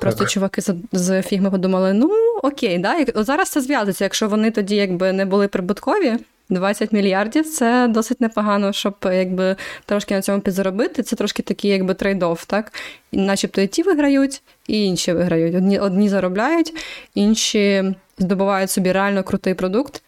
просто 0.00 0.20
так. 0.20 0.30
чуваки 0.30 0.60
з, 0.60 0.74
з 0.92 1.22
фігми 1.22 1.50
подумали: 1.50 1.92
ну 1.92 2.10
окей, 2.42 2.78
да, 2.78 3.06
зараз 3.14 3.50
це 3.50 3.60
зв'язується. 3.60 4.04
Якщо 4.04 4.28
вони 4.28 4.50
тоді 4.50 4.76
якби 4.76 5.12
не 5.12 5.24
були 5.24 5.48
прибуткові, 5.48 6.18
20 6.50 6.92
мільярдів 6.92 7.50
це 7.50 7.88
досить 7.88 8.20
непогано, 8.20 8.72
щоб 8.72 8.94
якби 9.04 9.56
трошки 9.86 10.14
на 10.14 10.22
цьому 10.22 10.40
підзаробити. 10.40 11.02
Це 11.02 11.16
трошки 11.16 11.42
такий 11.42 11.70
якби 11.70 11.94
трейдов, 11.94 12.44
так? 12.44 12.72
І 13.12 13.16
начебто 13.16 13.60
і 13.60 13.66
ті 13.66 13.82
виграють, 13.82 14.42
і 14.66 14.84
інші 14.84 15.12
виграють. 15.12 15.54
Одні 15.54 15.78
одні 15.78 16.08
заробляють, 16.08 16.74
інші 17.14 17.94
здобувають 18.18 18.70
собі 18.70 18.92
реально 18.92 19.22
крутий 19.22 19.54
продукт. 19.54 20.02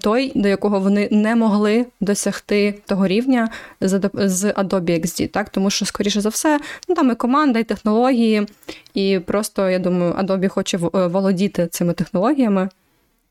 Той, 0.00 0.32
до 0.34 0.48
якого 0.48 0.80
вони 0.80 1.08
не 1.10 1.36
могли 1.36 1.86
досягти 2.00 2.74
того 2.86 3.06
рівня 3.06 3.48
з 3.80 4.52
Adobe 4.52 5.04
XD, 5.04 5.28
так 5.28 5.48
тому 5.48 5.70
що, 5.70 5.86
скоріше 5.86 6.20
за 6.20 6.28
все, 6.28 6.60
ну 6.88 6.94
там 6.94 7.10
і 7.10 7.14
команда, 7.14 7.58
і 7.58 7.64
технології, 7.64 8.46
і 8.94 9.18
просто 9.26 9.70
я 9.70 9.78
думаю, 9.78 10.12
Adobe 10.12 10.48
хоче 10.48 10.76
володіти 10.92 11.66
цими 11.66 11.92
технологіями, 11.92 12.68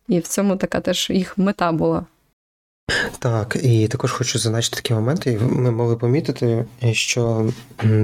і 0.07 0.19
в 0.19 0.27
цьому 0.27 0.55
така 0.55 0.79
теж 0.79 1.09
їх 1.09 1.37
мета 1.37 1.71
була. 1.71 2.05
Так, 3.19 3.57
і 3.63 3.87
також 3.87 4.11
хочу 4.11 4.39
зазначити 4.39 4.75
такі 4.75 4.93
моменти. 4.93 5.39
Ми 5.39 5.71
могли 5.71 5.95
помітити, 5.95 6.65
що 6.91 7.51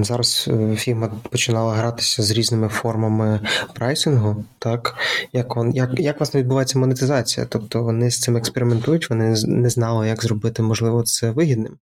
зараз 0.00 0.48
е, 0.52 0.76
фірма 0.76 1.08
починала 1.30 1.74
гратися 1.74 2.22
з 2.22 2.30
різними 2.30 2.68
формами 2.68 3.40
прайсингу, 3.74 4.44
так 4.58 4.94
як 5.32 5.56
он, 5.56 5.74
як, 5.74 6.00
як 6.00 6.20
власне 6.20 6.40
відбувається 6.40 6.78
монетизація. 6.78 7.46
Тобто 7.46 7.82
вони 7.82 8.10
з 8.10 8.20
цим 8.20 8.36
експериментують, 8.36 9.10
вони 9.10 9.34
не 9.46 9.70
знали, 9.70 10.08
як 10.08 10.22
зробити, 10.22 10.62
можливо, 10.62 11.02
це 11.02 11.30
вигідним. 11.30 11.76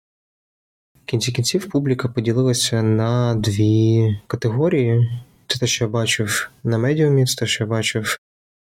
В 1.04 1.06
кінці 1.06 1.32
кінців 1.32 1.70
публіка 1.70 2.08
поділилася 2.08 2.82
на 2.82 3.36
дві 3.36 4.18
категорії. 4.28 5.10
Це 5.48 5.60
те, 5.60 5.68
що 5.68 5.86
я 5.86 5.92
бачив 5.92 6.50
на 6.64 6.78
медіумі, 6.78 7.26
це 7.26 7.36
те, 7.36 7.46
що 7.46 7.64
я 7.64 7.70
бачив 7.70 8.18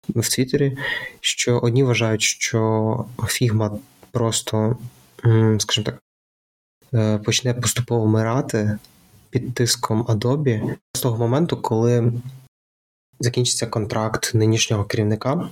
в 0.08 0.34
Твіттері, 0.34 0.76
що 1.20 1.58
одні 1.58 1.82
вважають, 1.82 2.22
що 2.22 3.04
фігма 3.28 3.78
просто, 4.12 4.76
скажімо 5.58 5.84
так, 5.84 5.98
е, 6.94 7.18
почне 7.18 7.54
поступово 7.54 8.04
вмирати 8.04 8.78
під 9.30 9.54
тиском 9.54 10.02
Adobe 10.02 10.76
з 10.92 11.00
того 11.00 11.18
моменту, 11.18 11.56
коли 11.56 12.12
закінчиться 13.20 13.66
контракт 13.66 14.30
нинішнього 14.34 14.84
керівника, 14.84 15.48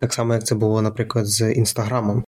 так 0.00 0.14
само, 0.14 0.34
як 0.34 0.46
це 0.46 0.54
було, 0.54 0.82
наприклад, 0.82 1.26
з 1.26 1.52
Інстаграмом. 1.52 2.24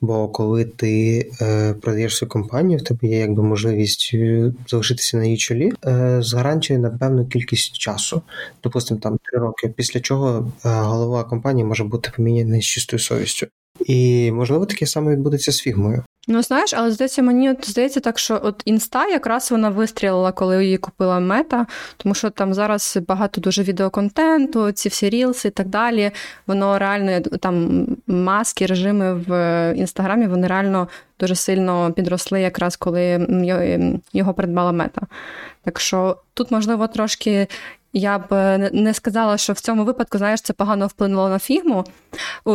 Бо 0.00 0.28
коли 0.28 0.64
ти 0.64 1.18
е, 1.40 1.74
продаєш 1.74 2.16
свою 2.16 2.28
компанію, 2.28 2.78
в 2.78 2.84
тебе 2.84 3.08
є 3.08 3.18
якби 3.18 3.42
можливість 3.42 4.10
е, 4.14 4.52
залишитися 4.68 5.16
на 5.16 5.24
її 5.24 5.36
чолі 5.36 5.72
е, 5.86 6.22
з 6.22 6.34
гарантією 6.34 6.82
на 6.82 6.90
певну 6.90 7.26
кількість 7.26 7.78
часу, 7.78 8.22
допустимо, 8.62 9.00
там 9.00 9.18
три 9.22 9.40
роки, 9.40 9.68
після 9.68 10.00
чого 10.00 10.52
е, 10.64 10.68
голова 10.68 11.24
компанії 11.24 11.64
може 11.64 11.84
бути 11.84 12.12
поміняний 12.16 12.62
з 12.62 12.64
чистою 12.64 13.00
совістю. 13.00 13.46
І 13.86 14.30
можливо 14.32 14.66
таке 14.66 14.86
саме 14.86 15.12
відбудеться 15.12 15.52
з 15.52 15.58
фігмою. 15.58 16.04
Ну 16.28 16.42
знаєш, 16.42 16.74
але 16.74 16.90
здається, 16.90 17.22
мені 17.22 17.50
от 17.50 17.70
здається 17.70 18.00
так, 18.00 18.18
що 18.18 18.40
от 18.42 18.62
інста 18.64 19.06
якраз 19.06 19.50
вона 19.50 19.68
вистрілила, 19.68 20.32
коли 20.32 20.64
її 20.64 20.78
купила 20.78 21.20
мета, 21.20 21.66
тому 21.96 22.14
що 22.14 22.30
там 22.30 22.54
зараз 22.54 22.98
багато 23.08 23.40
дуже 23.40 23.62
відеоконтенту, 23.62 24.72
ці 24.72 24.88
всі 24.88 25.10
рілси 25.10 25.48
і 25.48 25.50
так 25.50 25.66
далі. 25.68 26.10
Воно 26.46 26.78
реально 26.78 27.20
там 27.20 27.86
маски, 28.06 28.66
режими 28.66 29.14
в 29.14 29.72
інстаграмі, 29.76 30.26
вони 30.26 30.46
реально 30.46 30.88
дуже 31.20 31.34
сильно 31.34 31.92
підросли, 31.92 32.40
якраз 32.40 32.76
коли 32.76 33.26
його 34.12 34.34
придбала 34.34 34.72
мета. 34.72 35.02
Так 35.64 35.80
що 35.80 36.16
тут, 36.34 36.50
можливо, 36.50 36.86
трошки 36.86 37.46
я 37.92 38.18
б 38.18 38.32
е, 38.32 38.70
не 38.72 38.94
сказала, 38.94 39.38
що 39.38 39.52
в 39.52 39.60
цьому 39.60 39.84
випадку, 39.84 40.18
знаєш, 40.18 40.40
це 40.40 40.52
погано 40.52 40.86
вплинуло 40.86 41.28
на 41.28 41.38
фігму, 41.38 41.84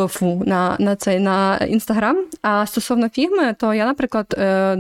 фу, 0.08 0.44
на 0.46 0.75
на 0.80 0.96
цей 0.96 1.20
на 1.20 1.58
інстаграм. 1.58 2.25
А 2.42 2.65
стосовно 2.65 3.10
фігми, 3.10 3.54
то 3.54 3.74
я, 3.74 3.86
наприклад, 3.86 4.36
е, 4.38 4.77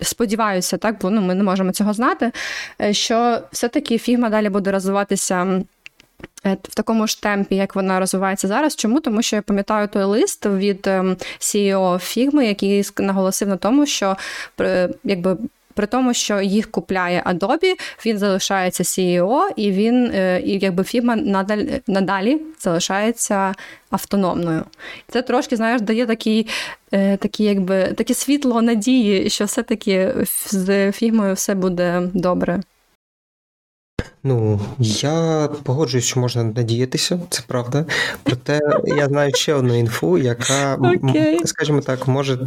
сподіваюся, 0.00 0.76
так, 0.76 0.96
бо 1.02 1.10
ну, 1.10 1.20
ми 1.20 1.34
не 1.34 1.42
можемо 1.42 1.72
цього 1.72 1.92
знати, 1.92 2.32
е, 2.80 2.92
що 2.92 3.40
все-таки 3.52 3.98
фігма 3.98 4.30
далі 4.30 4.48
буде 4.48 4.72
розвиватися. 4.72 5.62
В 6.44 6.74
такому 6.74 7.06
ж 7.06 7.22
темпі, 7.22 7.56
як 7.56 7.74
вона 7.74 8.00
розвивається 8.00 8.48
зараз. 8.48 8.76
Чому? 8.76 9.00
Тому 9.00 9.22
що 9.22 9.36
я 9.36 9.42
пам'ятаю 9.42 9.88
той 9.88 10.04
лист 10.04 10.46
від 10.46 10.86
CEO 11.40 11.98
фігми, 11.98 12.46
який 12.46 12.84
наголосив 12.98 13.48
на 13.48 13.56
тому, 13.56 13.86
що 13.86 14.16
якби 15.04 15.36
при 15.78 15.86
тому, 15.86 16.14
що 16.14 16.40
їх 16.40 16.70
купляє 16.70 17.22
Adobe, 17.26 17.74
він 18.06 18.18
залишається 18.18 18.82
CEO, 18.82 19.40
і 19.56 19.70
він 19.72 20.10
е, 20.14 20.40
і 20.44 20.58
якби 20.58 20.84
фірма 20.84 21.16
надалі, 21.16 21.80
надалі 21.86 22.40
залишається 22.60 23.54
автономною. 23.90 24.64
Це 25.08 25.22
трошки, 25.22 25.56
знаєш, 25.56 25.80
дає 25.80 26.06
такий, 26.06 26.46
е, 26.92 27.16
такі, 27.16 27.44
якби, 27.44 27.84
таке 27.84 28.14
світло 28.14 28.62
надії, 28.62 29.30
що 29.30 29.44
все-таки 29.44 30.14
з 30.46 30.92
фірмою 30.92 31.34
все 31.34 31.54
буде 31.54 32.02
добре. 32.14 32.60
Ну, 34.22 34.60
я 34.78 35.48
погоджуюсь, 35.62 36.04
що 36.04 36.20
можна 36.20 36.44
надіятися, 36.44 37.20
це 37.30 37.42
правда. 37.46 37.84
Проте 38.22 38.60
я 38.84 39.06
знаю 39.06 39.34
ще 39.34 39.54
одну 39.54 39.78
інфу, 39.78 40.18
яка, 40.18 40.76
okay. 40.76 41.46
скажімо 41.46 41.80
так, 41.80 42.08
може 42.08 42.38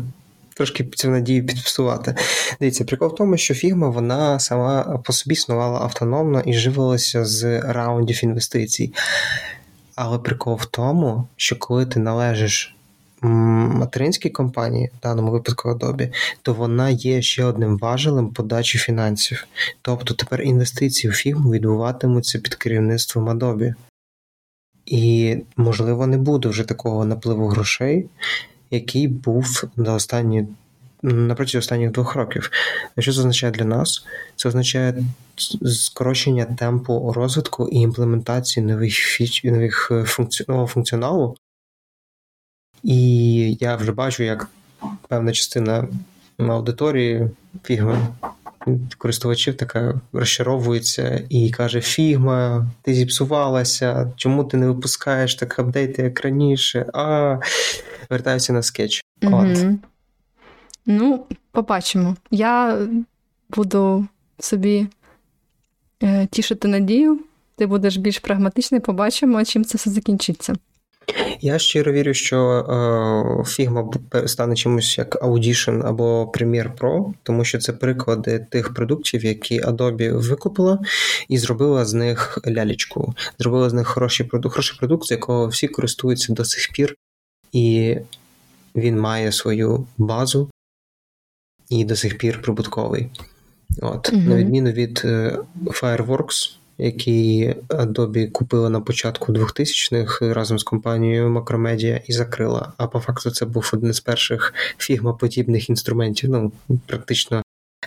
трошки 0.61 0.83
цю 0.83 1.09
надію 1.09 1.45
підпсувати. 1.45 2.15
Дивіться, 2.59 2.85
прикол 2.85 3.09
в 3.09 3.15
тому, 3.15 3.37
що 3.37 3.53
фігма 3.53 3.89
вона 3.89 4.39
сама 4.39 5.01
по 5.05 5.13
собі 5.13 5.33
існувала 5.33 5.79
автономно 5.79 6.41
і 6.45 6.53
живилася 6.53 7.25
з 7.25 7.61
раундів 7.61 8.23
інвестицій. 8.23 8.93
Але 9.95 10.19
прикол 10.19 10.55
в 10.55 10.65
тому, 10.65 11.27
що 11.35 11.55
коли 11.55 11.85
ти 11.85 11.99
належиш 11.99 12.75
материнській 13.21 14.29
компанії, 14.29 14.91
в 14.99 15.03
даному 15.03 15.31
випадку 15.31 15.69
Adobe, 15.69 16.13
то 16.41 16.53
вона 16.53 16.89
є 16.89 17.21
ще 17.21 17.43
одним 17.43 17.77
важелем 17.77 18.29
подачі 18.29 18.77
фінансів. 18.77 19.47
Тобто 19.81 20.13
тепер 20.13 20.41
інвестиції 20.41 21.11
в 21.11 21.15
фігму 21.15 21.51
відбуватимуться 21.51 22.39
під 22.39 22.55
керівництвом 22.55 23.29
Adobe. 23.29 23.73
І, 24.85 25.37
можливо, 25.57 26.07
не 26.07 26.17
буде 26.17 26.49
вже 26.49 26.63
такого 26.63 27.05
напливу 27.05 27.47
грошей, 27.47 28.09
який 28.71 29.07
був 29.07 29.63
на 29.75 29.93
останні 29.93 30.47
напроти 31.03 31.57
останніх 31.57 31.91
двох 31.91 32.15
років. 32.15 32.51
Що 32.99 33.13
це 33.13 33.19
означає 33.19 33.53
для 33.53 33.65
нас? 33.65 34.05
Це 34.35 34.49
означає 34.49 35.03
скорочення 35.65 36.45
темпу 36.45 37.13
розвитку 37.15 37.69
і 37.69 37.75
імплементації 37.75 38.65
нових 38.65 38.93
фіч, 38.93 39.43
нових 39.43 39.91
е, 39.91 40.05
нового 40.47 40.67
функціоналу. 40.67 41.35
І 42.83 43.57
я 43.59 43.75
вже 43.75 43.91
бачу, 43.91 44.23
як 44.23 44.47
певна 45.07 45.31
частина 45.31 45.87
аудиторії 46.37 47.29
фігми 47.63 48.07
користувачів 48.97 49.57
така 49.57 50.01
розчаровується 50.13 51.23
і 51.29 51.51
каже: 51.51 51.81
Фігма, 51.81 52.67
ти 52.81 52.93
зіпсувалася, 52.93 54.11
чому 54.15 54.43
ти 54.43 54.57
не 54.57 54.67
випускаєш 54.67 55.35
так 55.35 55.59
апдейти, 55.59 56.01
як 56.01 56.21
раніше? 56.21 56.85
А 56.93 57.37
вертаюся 58.11 58.53
на 58.53 58.63
скетч. 58.63 59.03
Угу. 59.21 59.35
От. 59.35 59.65
Ну, 60.85 61.25
побачимо. 61.51 62.15
Я 62.31 62.79
буду 63.49 64.07
собі 64.39 64.87
е, 66.03 66.27
тішити 66.31 66.67
надію, 66.67 67.19
ти 67.55 67.67
будеш 67.67 67.97
більш 67.97 68.19
прагматичний, 68.19 68.81
побачимо, 68.81 69.45
чим 69.45 69.65
це 69.65 69.77
все 69.77 69.89
закінчиться. 69.89 70.55
Я 71.41 71.59
щиро 71.59 71.91
вірю, 71.91 72.13
що 72.13 72.37
е, 72.37 72.73
Figma 73.41 74.27
стане 74.27 74.55
чимось 74.55 74.97
як 74.97 75.23
Audition 75.23 75.87
або 75.87 76.31
Premiere 76.35 76.77
Pro, 76.77 77.13
тому 77.23 77.45
що 77.45 77.57
це 77.57 77.73
приклади 77.73 78.47
тих 78.49 78.73
продуктів, 78.73 79.25
які 79.25 79.61
Adobe 79.61 80.27
викупила 80.29 80.79
і 81.27 81.37
зробила 81.37 81.85
з 81.85 81.93
них 81.93 82.39
лялечку. 82.47 83.13
Зробила 83.39 83.69
з 83.69 83.73
них 83.73 83.87
хороший 83.87 84.25
продукт, 84.25 84.55
хороший 84.55 84.77
продукт, 84.79 85.07
з 85.07 85.11
якого 85.11 85.47
всі 85.47 85.67
користуються 85.67 86.33
до 86.33 86.45
сих 86.45 86.71
пір, 86.73 86.95
і 87.51 87.97
він 88.75 88.99
має 88.99 89.31
свою 89.31 89.87
базу 89.97 90.49
і 91.69 91.85
до 91.85 91.95
сих 91.95 92.17
пір 92.17 92.41
прибутковий. 92.41 93.09
От, 93.81 94.13
mm 94.13 94.29
На 94.29 94.35
відміну 94.35 94.71
від 94.71 95.01
е, 95.05 95.37
Fireworks, 95.65 96.55
який 96.77 97.53
Adobe 97.69 98.31
купила 98.31 98.69
на 98.69 98.81
початку 98.81 99.33
2000-х 99.33 100.33
разом 100.33 100.59
з 100.59 100.63
компанією 100.63 101.29
Macromedia 101.29 102.01
і 102.07 102.13
закрила. 102.13 102.73
А 102.77 102.87
по 102.87 102.99
факту 102.99 103.31
це 103.31 103.45
був 103.45 103.69
один 103.73 103.93
з 103.93 103.99
перших 103.99 104.53
фігма-подібних 104.77 105.69
інструментів, 105.69 106.29
ну 106.29 106.51
практично 106.85 107.43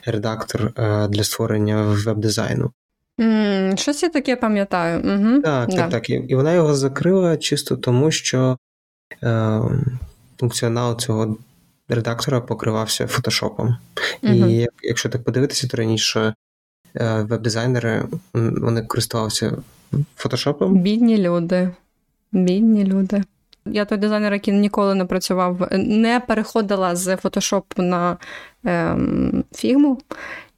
редактор 0.06 0.72
е, 0.76 1.08
для 1.08 1.24
створення 1.24 1.82
веб-дизайну. 1.82 2.72
Mm, 3.20 3.76
щось 3.76 4.02
я 4.02 4.08
таке 4.08 4.36
пам'ятаю. 4.36 5.00
Угу. 5.00 5.42
Так, 5.42 5.70
так, 5.70 5.90
так. 5.90 6.10
І 6.10 6.34
вона 6.34 6.52
його 6.52 6.74
закрила 6.74 7.36
чисто 7.36 7.76
тому, 7.76 8.10
що 8.10 8.56
функціонал 10.40 11.00
цього 11.00 11.36
редактора 11.88 12.40
покривався 12.40 13.06
фотошопом. 13.06 13.76
Uh-huh. 14.22 14.48
І 14.48 14.68
якщо 14.82 15.08
так 15.08 15.24
подивитися, 15.24 15.68
то 15.68 15.76
раніше 15.76 16.34
е, 16.96 17.22
веб-дизайнери 17.22 18.04
вони 18.34 18.82
користувалися 18.82 19.56
фотошопом. 20.16 20.78
Бідні 20.78 21.18
люди. 21.18 21.70
Бідні 22.32 22.84
люди. 22.84 23.22
Я 23.66 23.84
той 23.84 23.98
дизайнер, 23.98 24.32
який 24.32 24.54
ніколи 24.54 24.94
не 24.94 25.04
працював, 25.04 25.68
не 25.72 26.20
переходила 26.20 26.96
з 26.96 27.16
фотошопу 27.16 27.82
на 27.82 28.16
ем, 28.64 29.44
фігму. 29.54 29.98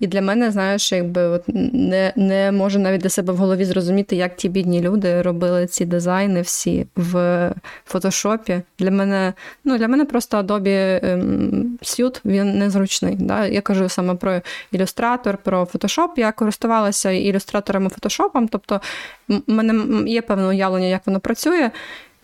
І 0.00 0.06
для 0.06 0.22
мене, 0.22 0.50
знаєш, 0.50 0.92
якби 0.92 1.22
от 1.22 1.42
не 1.72 2.12
не 2.16 2.52
можу 2.52 2.78
навіть 2.78 3.00
для 3.00 3.08
себе 3.08 3.32
в 3.32 3.36
голові 3.36 3.64
зрозуміти, 3.64 4.16
як 4.16 4.36
ті 4.36 4.48
бідні 4.48 4.80
люди 4.80 5.22
робили 5.22 5.66
ці 5.66 5.84
дизайни 5.84 6.40
всі 6.40 6.86
в 6.96 7.54
фотошопі. 7.86 8.60
Для 8.78 8.90
мене 8.90 9.32
ну, 9.64 9.78
для 9.78 9.88
мене 9.88 10.04
просто 10.04 10.36
Adobe 10.36 11.00
ем, 11.02 11.78
Suite, 11.82 12.20
він 12.24 12.58
незручний. 12.58 13.16
Да? 13.16 13.46
Я 13.46 13.60
кажу 13.60 13.88
саме 13.88 14.14
про 14.14 14.40
ілюстратор, 14.72 15.36
про 15.36 15.64
фотошоп. 15.64 16.18
Я 16.18 16.32
користувалася 16.32 17.10
ілюстраторами 17.10 17.88
фотошопом, 17.88 18.48
тобто 18.48 18.80
в 19.28 19.40
мене 19.46 20.02
є 20.10 20.22
певне 20.22 20.46
уявлення, 20.46 20.86
як 20.86 21.06
воно 21.06 21.20
працює. 21.20 21.70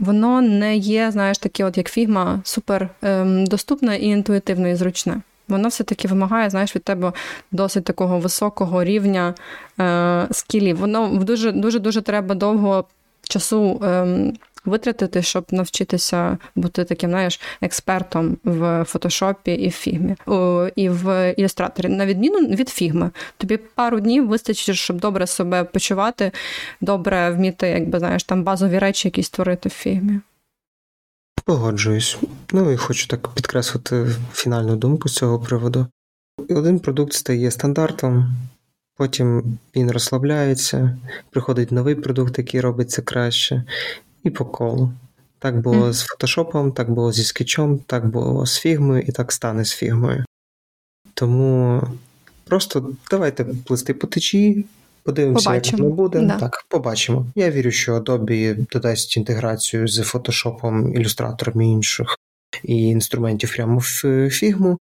Воно 0.02 0.40
не 0.40 0.76
є, 0.76 1.10
знаєш, 1.10 1.38
таке, 1.38 1.64
от 1.64 1.78
як 1.78 1.88
фігма, 1.88 2.40
супер 2.44 2.88
ем, 3.02 3.46
доступне 3.46 3.98
і 3.98 4.06
інтуїтивне 4.06 4.70
і 4.70 4.74
зручне 4.74 5.20
воно 5.52 5.68
все-таки 5.68 6.08
вимагає, 6.08 6.50
знаєш, 6.50 6.76
від 6.76 6.84
тебе 6.84 7.12
досить 7.52 7.84
такого 7.84 8.18
високого 8.18 8.84
рівня 8.84 9.34
е, 9.80 10.26
скілів. 10.30 10.76
Воно 10.76 11.08
дуже 11.08 11.52
дуже 11.52 11.78
дуже 11.78 12.02
треба 12.02 12.34
довго 12.34 12.84
часу. 13.22 13.80
Е, 13.84 14.32
Витратити, 14.64 15.22
щоб 15.22 15.44
навчитися 15.50 16.38
бути 16.54 16.84
таким, 16.84 17.10
знаєш, 17.10 17.40
експертом 17.60 18.36
в 18.44 18.84
фотошопі 18.88 19.52
і 19.52 19.68
в 19.68 19.72
фігмі, 19.72 20.16
і 20.76 20.88
в 20.88 21.34
ілюстраторі. 21.36 21.88
На 21.88 22.06
відміну 22.06 22.38
від 22.46 22.68
фігми. 22.68 23.10
Тобі 23.36 23.56
пару 23.56 24.00
днів 24.00 24.28
вистачить, 24.28 24.76
щоб 24.76 25.00
добре 25.00 25.26
себе 25.26 25.64
почувати, 25.64 26.32
добре 26.80 27.30
вміти, 27.30 27.68
якби 27.68 27.98
знаєш, 27.98 28.24
там 28.24 28.44
базові 28.44 28.78
речі 28.78 29.08
якісь 29.08 29.26
створити 29.26 29.68
в 29.68 29.72
фігмі. 29.72 30.20
Погоджуюсь. 31.44 32.18
Ну 32.52 32.72
і 32.72 32.76
хочу 32.76 33.08
так 33.08 33.28
підкреслити 33.28 34.06
фінальну 34.32 34.76
думку 34.76 35.08
з 35.08 35.14
цього 35.14 35.40
приводу. 35.40 35.86
Один 36.48 36.78
продукт 36.78 37.12
стає 37.12 37.50
стандартом, 37.50 38.34
потім 38.96 39.58
він 39.76 39.90
розслабляється, 39.90 40.98
приходить 41.30 41.72
новий 41.72 41.94
продукт, 41.94 42.38
який 42.38 42.60
робиться 42.60 43.02
краще, 43.02 43.64
і 44.24 44.30
по 44.30 44.44
колу. 44.44 44.92
Так 45.38 45.60
було 45.60 45.86
mm. 45.86 45.92
з 45.92 46.02
фотошопом, 46.02 46.72
так 46.72 46.90
було 46.90 47.12
зі 47.12 47.24
скетчом, 47.24 47.78
так 47.78 48.06
було 48.06 48.46
з 48.46 48.58
фігмою 48.58 49.02
і 49.02 49.12
так 49.12 49.32
стане 49.32 49.64
з 49.64 49.72
фігмою. 49.72 50.24
Тому 51.14 51.82
просто 52.44 52.92
давайте 53.10 53.44
плисти 53.44 53.94
по 53.94 54.06
течії, 54.06 54.64
Подивимося, 55.04 55.44
побачимо. 55.44 55.78
як 55.78 55.82
воно 55.82 55.96
буде. 55.96 56.20
Да. 56.20 56.38
Так, 56.38 56.64
побачимо. 56.68 57.26
Я 57.34 57.50
вірю, 57.50 57.70
що 57.70 57.98
Adobe 57.98 58.66
додасть 58.72 59.16
інтеграцію 59.16 59.88
з 59.88 60.02
фотошопом, 60.02 60.94
ілюстратором 60.94 61.62
і 61.62 61.70
інших 61.70 62.16
і 62.64 62.82
інструментів 62.82 63.52
прямо 63.54 63.78
в 63.78 64.28
фігму. 64.30 64.78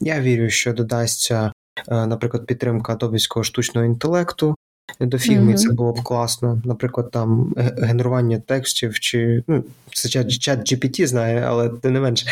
Я 0.00 0.20
вірю, 0.20 0.50
що 0.50 0.72
додасться, 0.72 1.52
наприклад, 1.88 2.46
підтримка 2.46 2.92
адобівського 2.92 3.44
штучного 3.44 3.86
інтелекту. 3.86 4.54
До 5.00 5.18
фігми 5.18 5.52
mm-hmm. 5.52 5.56
це 5.56 5.72
було 5.72 5.92
б 5.92 6.02
класно. 6.02 6.62
Наприклад, 6.64 7.10
там 7.10 7.54
генерування 7.78 8.38
текстів, 8.38 8.98
чи 8.98 9.44
ну, 9.48 9.64
це 9.92 10.08
чат, 10.08 10.32
чат 10.32 10.72
GPT 10.72 11.06
знає, 11.06 11.44
але 11.46 11.68
тим 11.68 11.92
не 11.92 12.00
менш, 12.00 12.26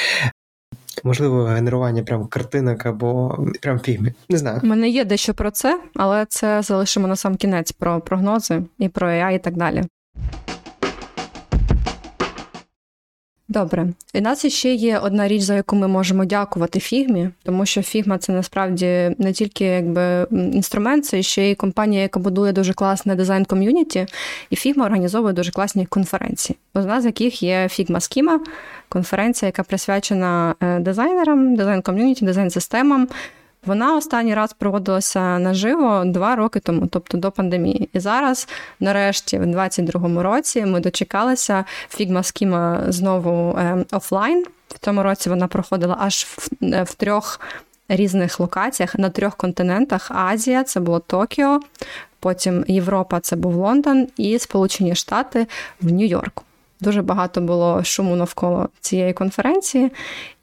можливо, 1.04 1.44
генерування 1.44 2.02
прям 2.02 2.26
картинок 2.26 2.86
або 2.86 3.38
прям 3.62 3.80
фігмі. 3.80 4.12
Не 4.28 4.38
знаю. 4.38 4.60
У 4.62 4.66
мене 4.66 4.88
є 4.88 5.04
дещо 5.04 5.34
про 5.34 5.50
це, 5.50 5.80
але 5.94 6.26
це 6.28 6.62
залишимо 6.62 7.08
на 7.08 7.16
сам 7.16 7.36
кінець 7.36 7.72
про 7.72 8.00
прогнози 8.00 8.62
і 8.78 8.88
про 8.88 9.08
AI 9.08 9.32
і 9.32 9.38
так 9.38 9.56
далі. 9.56 9.84
Добре, 13.48 13.88
і 14.14 14.20
нас 14.20 14.46
ще 14.46 14.74
є 14.74 14.98
одна 14.98 15.28
річ, 15.28 15.42
за 15.42 15.54
яку 15.54 15.76
ми 15.76 15.88
можемо 15.88 16.24
дякувати 16.24 16.80
фігмі, 16.80 17.30
тому 17.42 17.66
що 17.66 17.82
фігма 17.82 18.18
це 18.18 18.32
насправді 18.32 19.14
не 19.18 19.32
тільки 19.32 19.64
якби 19.64 20.26
інструмент, 20.30 21.04
це 21.06 21.22
ще 21.22 21.50
й 21.50 21.54
компанія, 21.54 22.02
яка 22.02 22.20
будує 22.20 22.52
дуже 22.52 22.72
класне 22.72 23.14
дизайн 23.14 23.44
ком'юніті, 23.44 24.06
і 24.50 24.56
фігма 24.56 24.84
організовує 24.84 25.34
дуже 25.34 25.52
класні 25.52 25.86
конференції. 25.86 26.56
Одна 26.74 27.00
з 27.00 27.04
яких 27.04 27.42
є 27.42 27.68
Фігма 27.68 28.00
Скіма, 28.00 28.40
конференція, 28.88 29.46
яка 29.46 29.62
присвячена 29.62 30.54
е, 30.60 30.78
дизайнерам, 30.78 31.56
дизайн 31.56 31.82
ком'юніті, 31.82 32.24
дизайн 32.24 32.50
системам. 32.50 33.08
Вона 33.66 33.96
останній 33.96 34.34
раз 34.34 34.52
проводилася 34.52 35.38
наживо 35.38 36.02
два 36.06 36.36
роки 36.36 36.60
тому, 36.60 36.86
тобто 36.86 37.18
до 37.18 37.30
пандемії. 37.30 37.88
І 37.92 38.00
зараз, 38.00 38.48
нарешті, 38.80 39.38
в 39.38 39.46
2022 39.46 40.22
році, 40.22 40.66
ми 40.66 40.80
дочекалися 40.80 41.64
Фігма 41.88 42.22
Скіма 42.22 42.82
знову 42.88 43.58
е, 43.58 43.84
офлайн. 43.92 44.44
В 44.68 44.78
цьому 44.78 45.02
році 45.02 45.30
вона 45.30 45.46
проходила 45.46 45.96
аж 46.00 46.24
в, 46.24 46.48
е, 46.62 46.82
в 46.82 46.94
трьох 46.94 47.40
різних 47.88 48.40
локаціях 48.40 48.94
на 48.94 49.10
трьох 49.10 49.36
континентах: 49.36 50.10
Азія, 50.10 50.64
це 50.64 50.80
було 50.80 50.98
Токіо, 50.98 51.60
потім 52.20 52.64
Європа, 52.68 53.20
це 53.20 53.36
був 53.36 53.54
Лондон, 53.54 54.08
і 54.16 54.38
Сполучені 54.38 54.94
Штати 54.94 55.46
в 55.80 55.92
Нью-Йорку. 55.92 56.45
Дуже 56.80 57.02
багато 57.02 57.40
було 57.40 57.84
шуму 57.84 58.16
навколо 58.16 58.68
цієї 58.80 59.12
конференції, 59.12 59.92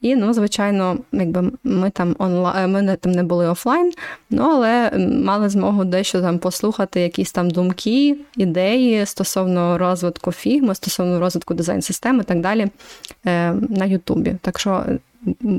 і, 0.02 0.16
ну, 0.16 0.34
звичайно, 0.34 0.98
якби 1.12 1.52
ми 1.64 1.90
там 1.90 2.16
онлайн, 2.20 2.72
ми 2.72 2.96
там 2.96 3.12
не 3.12 3.24
були 3.24 3.48
офлайн, 3.48 3.92
ну 4.30 4.44
але 4.44 4.92
мали 5.24 5.50
змогу 5.50 5.86
дещо 5.86 6.22
там 6.22 6.40
послухати, 6.40 7.02
якісь 7.02 7.32
там 7.32 7.50
думки, 7.50 8.18
ідеї 8.38 9.06
стосовно 9.06 9.78
розвитку 9.78 10.32
фігми, 10.32 10.76
стосовно 10.76 11.20
розвитку 11.20 11.54
дизайн-системи 11.54 12.20
і 12.20 12.24
так 12.24 12.42
далі 12.42 12.68
е, 13.26 13.54
на 13.54 13.86
Ютубі. 13.86 14.36
Так 14.42 14.60
що 14.60 14.86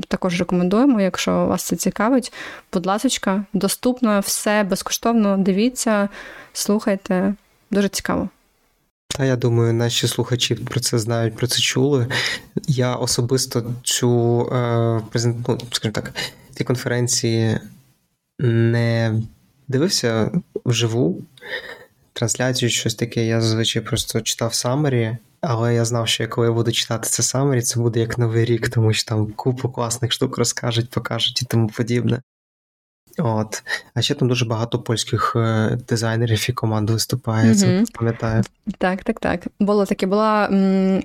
також 0.08 0.38
рекомендуємо, 0.38 1.00
якщо 1.00 1.46
вас 1.46 1.62
це 1.62 1.76
цікавить, 1.76 2.32
будь 2.72 2.86
ласка, 2.86 3.44
доступно 3.52 4.20
все 4.20 4.64
безкоштовно. 4.64 5.36
Дивіться, 5.38 6.08
слухайте, 6.52 7.34
дуже 7.70 7.88
цікаво. 7.88 8.28
Та 9.16 9.24
я 9.24 9.36
думаю, 9.36 9.72
наші 9.72 10.06
слухачі 10.06 10.54
про 10.54 10.80
це 10.80 10.98
знають, 10.98 11.36
про 11.36 11.46
це 11.46 11.58
чули. 11.58 12.06
Я 12.66 12.94
особисто 12.94 13.74
цю 13.82 14.40
е, 14.52 15.00
презент... 15.10 15.48
ну, 15.48 15.58
скажімо 15.72 15.92
так, 15.92 16.14
ці 16.54 16.64
конференції 16.64 17.58
не 18.38 19.22
дивився 19.68 20.30
вживу. 20.64 21.22
Трансляцію, 22.12 22.70
щось 22.70 22.94
таке, 22.94 23.26
я 23.26 23.40
зазвичай 23.40 23.82
просто 23.82 24.20
читав 24.20 24.54
summary, 24.54 25.16
але 25.40 25.74
я 25.74 25.84
знав, 25.84 26.08
що 26.08 26.28
коли 26.28 26.46
я 26.46 26.52
буду 26.52 26.72
читати 26.72 27.08
це 27.08 27.22
summary, 27.22 27.62
це 27.62 27.80
буде 27.80 28.00
як 28.00 28.18
новий 28.18 28.44
рік, 28.44 28.68
тому 28.68 28.92
що 28.92 29.08
там 29.08 29.32
купу 29.32 29.68
класних 29.68 30.12
штук 30.12 30.38
розкажуть, 30.38 30.90
покажуть 30.90 31.42
і 31.42 31.44
тому 31.44 31.68
подібне. 31.68 32.20
От. 33.18 33.62
А 33.94 34.02
ще 34.02 34.14
там 34.14 34.28
дуже 34.28 34.44
багато 34.44 34.78
польських 34.78 35.32
е, 35.36 35.78
дизайнерів 35.88 36.46
і 36.48 36.52
команд 36.52 36.90
виступає, 36.90 37.54
це 37.54 37.66
mm 37.66 37.84
пам'ятаю. 37.98 38.42
Так, 38.78 39.04
так, 39.04 39.20
так. 39.20 39.40
Було 39.60 39.86
таке, 39.86 40.06
була 40.06 40.48
м- 40.52 41.02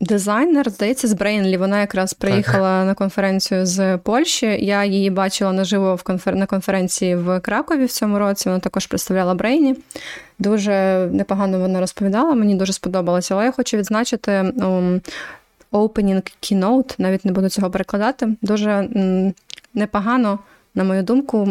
дизайнер, 0.00 0.70
здається, 0.70 1.08
з 1.08 1.12
Брейнлі. 1.12 1.56
Вона 1.56 1.80
якраз 1.80 2.14
приїхала 2.14 2.78
так. 2.78 2.86
на 2.86 2.94
конференцію 2.94 3.66
з 3.66 3.98
Польщі. 3.98 4.46
Я 4.46 4.84
її 4.84 5.10
бачила 5.10 5.52
наживо 5.52 5.94
в 5.94 6.02
конфер... 6.02 6.36
на 6.36 6.46
конференції 6.46 7.16
в 7.16 7.40
Кракові 7.40 7.84
в 7.84 7.92
цьому 7.92 8.18
році. 8.18 8.48
Вона 8.48 8.60
також 8.60 8.86
представляла 8.86 9.34
Брейнлі. 9.34 9.76
Дуже 10.38 11.08
непогано 11.12 11.58
вона 11.58 11.80
розповідала, 11.80 12.34
мені 12.34 12.54
дуже 12.54 12.72
сподобалося. 12.72 13.34
Але 13.34 13.44
я 13.44 13.52
хочу 13.52 13.76
відзначити. 13.76 14.30
Um, 14.32 15.00
Opening 15.72 16.32
Keynote, 16.42 16.94
навіть 16.98 17.24
не 17.24 17.32
буду 17.32 17.48
цього 17.48 17.70
перекладати. 17.70 18.28
Дуже 18.42 18.70
м, 18.70 19.34
непогано 19.74 20.38
на 20.74 20.84
мою 20.84 21.02
думку, 21.02 21.48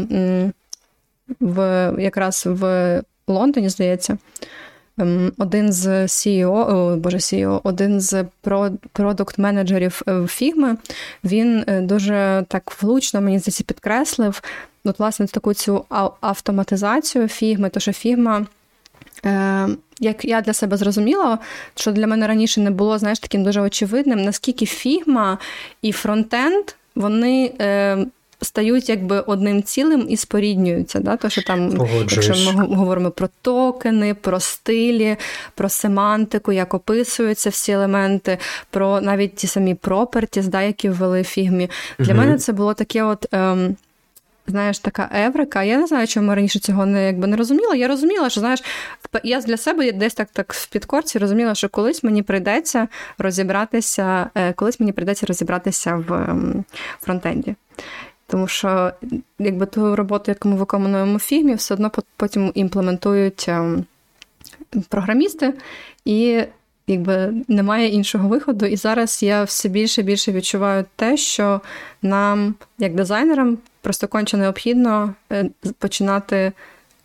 в 1.39 1.93
якраз 1.99 2.43
в 2.45 3.01
Лондоні, 3.27 3.69
здається, 3.69 4.17
ем, 4.97 5.31
один 5.37 5.73
з 5.73 5.87
CEO, 5.87 6.75
о, 6.75 6.97
боже, 6.97 7.17
CEO, 7.17 7.61
один 7.63 8.01
з 8.01 8.25
продукт-менеджерів 8.93 10.27
Фігми, 10.27 10.77
він 11.23 11.63
е, 11.67 11.81
дуже 11.81 12.45
так 12.47 12.81
влучно 12.81 13.21
мені 13.21 13.39
здається, 13.39 13.63
підкреслив 13.63 14.41
от, 14.85 14.99
власне 14.99 15.27
таку 15.27 15.53
цю 15.53 15.85
автоматизацію 16.21 17.27
фігми, 17.27 17.69
то 17.69 17.79
що 17.79 17.91
фігма. 17.91 18.45
Е, 19.25 19.67
як 19.99 20.25
я 20.25 20.41
для 20.41 20.53
себе 20.53 20.77
зрозуміла, 20.77 21.39
що 21.75 21.91
для 21.91 22.07
мене 22.07 22.27
раніше 22.27 22.61
не 22.61 22.71
було 22.71 22.97
знаєш, 22.97 23.19
таким 23.19 23.43
дуже 23.43 23.61
очевидним, 23.61 24.21
наскільки 24.21 24.65
фігма 24.65 25.37
і 25.81 25.91
фронтенд 25.91 26.65
вони 26.95 27.53
е, 27.61 28.05
стають 28.41 28.89
якби 28.89 29.19
одним 29.19 29.63
цілим 29.63 30.05
і 30.09 30.17
споріднюються. 30.17 30.99
Да? 30.99 31.17
То, 31.17 31.29
що 31.29 31.41
там, 31.41 31.87
Якщо 32.09 32.53
ми 32.53 32.75
говоримо 32.75 33.11
про 33.11 33.29
токени, 33.41 34.13
про 34.13 34.39
стилі, 34.39 35.17
про 35.55 35.69
семантику, 35.69 36.51
як 36.51 36.73
описуються 36.73 37.49
всі 37.49 37.71
елементи, 37.71 38.37
про 38.69 39.01
навіть 39.01 39.35
ті 39.35 39.47
самі 39.47 39.75
пропертіс, 39.75 40.45
да, 40.45 40.61
які 40.61 40.89
ввели 40.89 41.21
в 41.21 41.25
фігмі. 41.25 41.69
Для 41.99 42.13
угу. 42.13 42.21
мене 42.21 42.37
це 42.37 42.53
було 42.53 42.73
таке 42.73 43.03
от. 43.03 43.25
Ем, 43.31 43.75
Знаєш, 44.49 44.79
така 44.79 45.09
еврика. 45.13 45.63
Я 45.63 45.77
не 45.77 45.87
знаю, 45.87 46.07
чому 46.07 46.35
раніше 46.35 46.59
цього 46.59 46.85
не 46.85 47.05
якби 47.05 47.27
не 47.27 47.37
розуміла. 47.37 47.75
Я 47.75 47.87
розуміла, 47.87 48.29
що 48.29 48.39
знаєш, 48.39 48.63
я 49.23 49.41
для 49.41 49.57
себе 49.57 49.91
десь 49.91 50.13
так 50.13 50.29
так 50.33 50.53
в 50.53 50.67
підкорці 50.67 51.19
розуміла, 51.19 51.55
що 51.55 51.69
колись 51.69 52.03
мені 52.03 52.23
прийдеться 52.23 52.87
розібратися, 53.17 54.29
е, 54.35 54.53
колись 54.53 54.79
мені 54.79 54.91
прийдеться 54.91 55.25
розібратися 55.25 56.03
в 56.07 56.13
ем, 56.13 56.65
фронтенді. 57.01 57.55
Тому 58.29 58.47
що 58.47 58.91
якби 59.39 59.65
ту 59.65 59.95
роботу, 59.95 60.31
яку 60.31 60.49
ми 60.49 60.55
виконуємо 60.55 61.17
в 61.17 61.19
фігмі, 61.19 61.55
все 61.55 61.73
одно 61.73 61.91
потім 62.17 62.51
імплементують 62.55 63.45
ем, 63.47 63.85
програмісти, 64.89 65.53
і 66.05 66.43
якби 66.87 67.33
немає 67.47 67.87
іншого 67.87 68.27
виходу. 68.29 68.65
І 68.65 68.75
зараз 68.75 69.23
я 69.23 69.43
все 69.43 69.69
більше 69.69 70.01
і 70.01 70.03
більше 70.03 70.31
відчуваю 70.31 70.85
те, 70.95 71.17
що 71.17 71.61
нам, 72.01 72.55
як 72.77 72.95
дизайнерам, 72.95 73.57
просто 73.81 74.07
конче 74.07 74.37
необхідно 74.37 75.13
е, 75.31 75.49
починати 75.79 76.51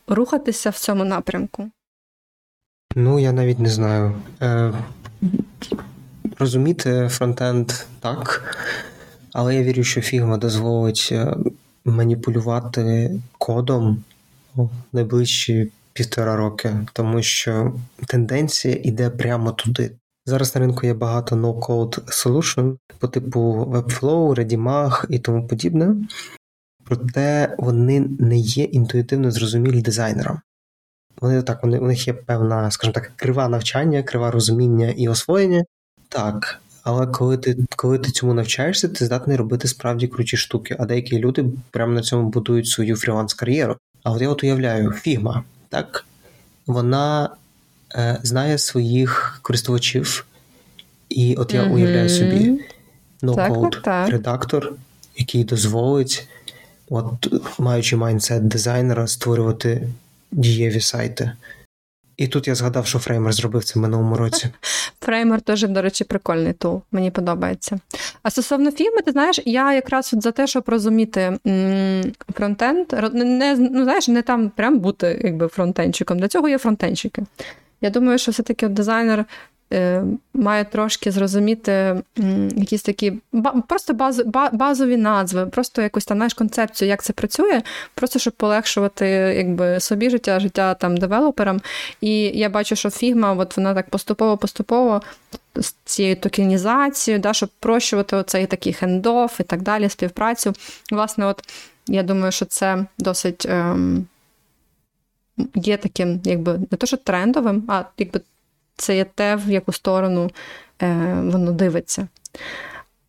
рухатися 0.09 0.71
в 0.71 0.79
цьому 0.79 1.05
напрямку. 1.05 1.71
Ну, 2.97 3.19
я 3.19 3.33
навіть 3.33 3.59
не 3.59 3.69
знаю. 3.69 4.15
Е, 4.43 4.73
Розуміти 6.39 7.09
фронтенд 7.11 7.73
так. 8.01 8.57
Але 9.35 9.57
я 9.57 9.62
вірю, 9.62 9.85
що 9.85 10.01
Figma 10.01 10.38
дозволить 10.38 11.09
е, 11.12 11.37
маніпулювати 11.85 13.11
кодом 13.38 14.05
найближчі 14.92 15.73
півтора 15.92 16.37
роки, 16.37 16.77
тому 16.92 17.23
що 17.23 17.75
тенденція 18.07 18.79
йде 18.83 19.11
прямо 19.11 19.53
туди. 19.53 19.90
Зараз 20.27 20.55
на 20.55 20.61
ринку 20.61 20.87
є 20.87 20.94
багато 20.94 21.37
no-code 21.37 22.05
solution 22.05 22.77
по 22.99 23.09
типу 23.09 23.40
Webflow, 23.64 24.35
ReadyMag 24.35 25.07
і 25.09 25.18
тому 25.18 25.47
подібне, 25.47 25.97
проте 26.85 27.55
вони 27.59 28.01
не 28.01 28.38
є 28.38 28.64
інтуїтивно 28.64 29.31
зрозумілі 29.31 29.83
дизайнерам. 29.83 30.40
Вони 31.20 31.42
так, 31.42 31.62
вони, 31.62 31.79
у 31.79 31.87
них 31.87 32.07
є 32.07 32.14
певна, 32.14 32.70
скажімо 32.70 32.92
так, 32.92 33.12
крива 33.16 33.49
навчання, 33.49 34.03
крива 34.03 34.31
розуміння 34.31 34.88
і 34.97 35.09
освоєння. 35.09 35.64
Так, 36.09 36.61
але 36.85 37.07
коли 37.07 37.37
ти 37.37 37.57
коли 37.77 37.99
ти 37.99 38.11
цьому 38.11 38.35
навчаєшся, 38.35 38.88
ти 38.88 39.05
здатний 39.05 39.37
робити 39.37 39.68
справді 39.68 40.09
круті 40.09 40.37
штуки. 40.37 40.77
А 40.79 40.87
деякі 40.87 41.18
люди 41.18 41.44
прямо 41.70 41.92
на 41.92 42.03
цьому 42.03 42.29
будують 42.29 42.66
свою 42.66 42.97
фріланс-кар'єру. 42.97 43.77
А 44.03 44.11
от 44.11 44.23
я 44.23 44.29
от 44.29 44.42
уявляю, 44.44 44.92
фігма, 44.92 45.44
так? 45.68 46.05
Вона 46.66 47.31
е, 47.94 48.18
знає 48.23 48.59
своїх 48.59 49.38
користувачів, 49.42 50.27
і 51.09 51.35
от 51.35 51.55
я 51.55 51.62
mm-hmm. 51.62 51.75
уявляю 51.75 52.09
собі 52.09 52.61
no-code 53.23 54.11
редактор, 54.11 54.73
який 55.16 55.44
дозволить, 55.44 56.29
от 56.90 57.35
маючи 57.59 57.97
майндсет 57.97 58.49
дизайнера, 58.49 59.07
створювати 59.07 59.88
дієві 60.33 60.81
сайти. 60.81 61.33
І 62.16 62.29
тут 62.29 62.48
я 62.48 62.55
згадав, 62.55 62.87
що 62.87 62.98
Фреймер 62.98 63.33
зробив 63.33 63.64
це 63.64 63.79
в 63.79 63.83
минулому 63.83 64.16
році. 64.16 64.48
Фреймер 65.00 65.40
теж, 65.40 65.62
до 65.62 65.83
речі, 65.83 66.05
прикольний 66.05 66.53
тул, 66.53 66.83
мені 66.92 67.11
подобається. 67.11 67.79
А 68.22 68.31
стосовно 68.31 68.70
фільму, 68.70 69.00
ти 69.05 69.12
знаєш, 69.12 69.40
я 69.44 69.74
якраз 69.74 70.14
от 70.14 70.22
за 70.22 70.31
те, 70.31 70.46
щоб 70.46 70.64
розуміти 70.66 71.38
фронтенд, 72.35 72.87
не 73.12 73.57
ну, 73.57 73.85
знаєш, 73.85 74.09
не 74.09 74.22
там 74.22 74.50
прям 74.50 74.79
бути 74.79 75.20
якби 75.24 75.48
фронтенчиком. 75.48 76.18
Для 76.18 76.29
цього 76.29 76.48
є 76.48 76.59
фронтенчики. 76.59 77.22
Я 77.81 77.90
думаю, 77.90 78.18
що 78.18 78.33
все-таки 78.33 78.68
дизайнер 78.68 79.24
має 80.35 80.65
трошки 80.65 81.11
зрозуміти 81.11 82.03
якісь 82.57 82.83
такі 82.83 83.13
просто 83.69 84.13
базові 84.53 84.97
назви, 84.97 85.47
просто 85.47 85.83
якусь 85.83 86.05
там 86.05 86.19
знаєш, 86.19 86.35
концепцію, 86.35 86.89
як 86.89 87.03
це 87.03 87.13
працює, 87.13 87.63
просто 87.95 88.19
щоб 88.19 88.33
полегшувати 88.33 89.07
якби, 89.37 89.81
собі 89.81 90.11
життя, 90.11 90.41
життя 90.41 90.75
там 90.75 90.97
девелоперам. 90.97 91.61
І 92.01 92.21
я 92.21 92.49
бачу, 92.49 92.77
що 92.77 92.91
фігма, 92.91 93.33
от 93.33 93.57
вона 93.57 93.75
так 93.75 93.91
поступово-поступово 93.91 95.03
з 95.57 95.75
цією 95.85 96.17
токенізацією, 96.17 97.21
да, 97.21 97.33
щоб 97.33 97.49
прощувати 97.61 98.17
оцей 98.17 98.47
такий 98.47 98.73
хендоф 98.73 99.41
і 99.41 99.43
так 99.43 99.63
далі, 99.63 99.89
співпрацю. 99.89 100.53
Власне, 100.93 101.27
от 101.27 101.43
я 101.87 102.03
думаю, 102.03 102.33
що 102.33 102.45
це 102.45 102.87
досить. 102.99 103.47
Ем, 103.49 104.07
Є 105.55 105.77
таким, 105.77 106.21
якби 106.25 106.61
не 106.71 106.77
то, 106.79 106.87
що 106.87 106.97
трендовим, 106.97 107.65
а 107.69 107.83
якби 107.99 108.21
це 108.77 108.97
є 108.97 109.05
те, 109.05 109.37
в 109.37 109.51
яку 109.51 109.73
сторону 109.73 110.31
е, 110.83 111.15
воно 111.25 111.53
дивиться. 111.53 112.09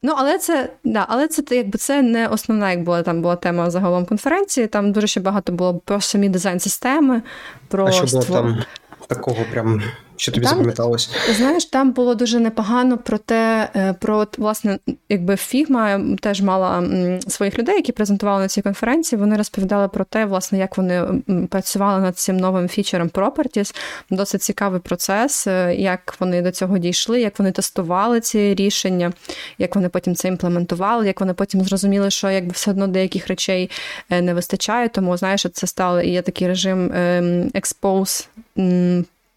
Ну, 0.03 0.13
але 0.17 0.37
це 0.37 0.69
да, 0.83 1.05
але 1.09 1.27
це 1.27 1.55
якби 1.55 1.77
це 1.77 2.01
не 2.01 2.27
основна, 2.27 2.71
як 2.71 2.83
була 2.83 3.01
там 3.01 3.21
була 3.21 3.35
тема 3.35 3.69
загалом 3.69 4.05
конференції. 4.05 4.67
Там 4.67 4.91
дуже 4.91 5.07
ще 5.07 5.19
багато 5.19 5.51
було 5.51 5.79
про 5.79 6.01
самі 6.01 6.29
дизайн-системи. 6.29 7.21
про 7.67 7.85
А 7.85 7.91
що 7.91 8.05
було 8.05 8.21
створ... 8.21 8.37
там 8.37 8.63
такого 9.07 9.45
прям 9.51 9.81
що 10.17 10.31
тобі 10.31 10.45
там, 10.45 10.55
запам'яталось? 10.55 11.09
Знаєш, 11.37 11.65
там 11.65 11.91
було 11.91 12.15
дуже 12.15 12.39
непогано 12.39 12.97
про 12.97 13.17
те, 13.17 13.69
е, 13.75 13.93
про 13.93 14.27
власне, 14.37 14.79
якби 15.09 15.35
Фігма 15.35 16.01
теж 16.19 16.41
мала 16.41 16.83
своїх 17.27 17.59
людей, 17.59 17.75
які 17.75 17.91
презентували 17.91 18.41
на 18.41 18.47
цій 18.47 18.61
конференції. 18.61 19.19
Вони 19.19 19.37
розповідали 19.37 19.87
про 19.87 20.05
те, 20.05 20.25
власне, 20.25 20.57
як 20.57 20.77
вони 20.77 21.03
працювали 21.49 22.01
над 22.01 22.17
цим 22.17 22.37
новим 22.37 22.67
фічером 22.67 23.07
Properties. 23.07 23.75
Досить 24.09 24.43
цікавий 24.43 24.79
процес, 24.79 25.47
е, 25.47 25.75
як 25.75 26.15
вони 26.19 26.41
до 26.41 26.51
цього 26.51 26.77
дійшли, 26.77 27.21
як 27.21 27.39
вони 27.39 27.51
тестували 27.51 28.19
ці 28.19 28.55
рішення, 28.55 29.13
як 29.57 29.75
вони 29.75 29.89
потім 29.89 30.15
це 30.15 30.27
імплементували, 30.27 31.07
як 31.07 31.19
вони 31.19 31.33
потім 31.33 31.61
зрозуміли, 31.61 32.09
що 32.09 32.29
якби 32.29 32.51
все 32.51 32.71
одно 32.71 32.87
деяких 32.87 33.27
речей 33.27 33.69
е, 34.09 34.21
не 34.21 34.33
вистачає. 34.33 34.89
Тому 34.89 35.17
знаєш, 35.17 35.45
це 35.53 35.67
стало 35.67 36.01
і 36.01 36.09
є 36.09 36.21
такий 36.21 36.47
режим 36.47 36.91
ем, 36.93 37.51
expose 37.53 38.27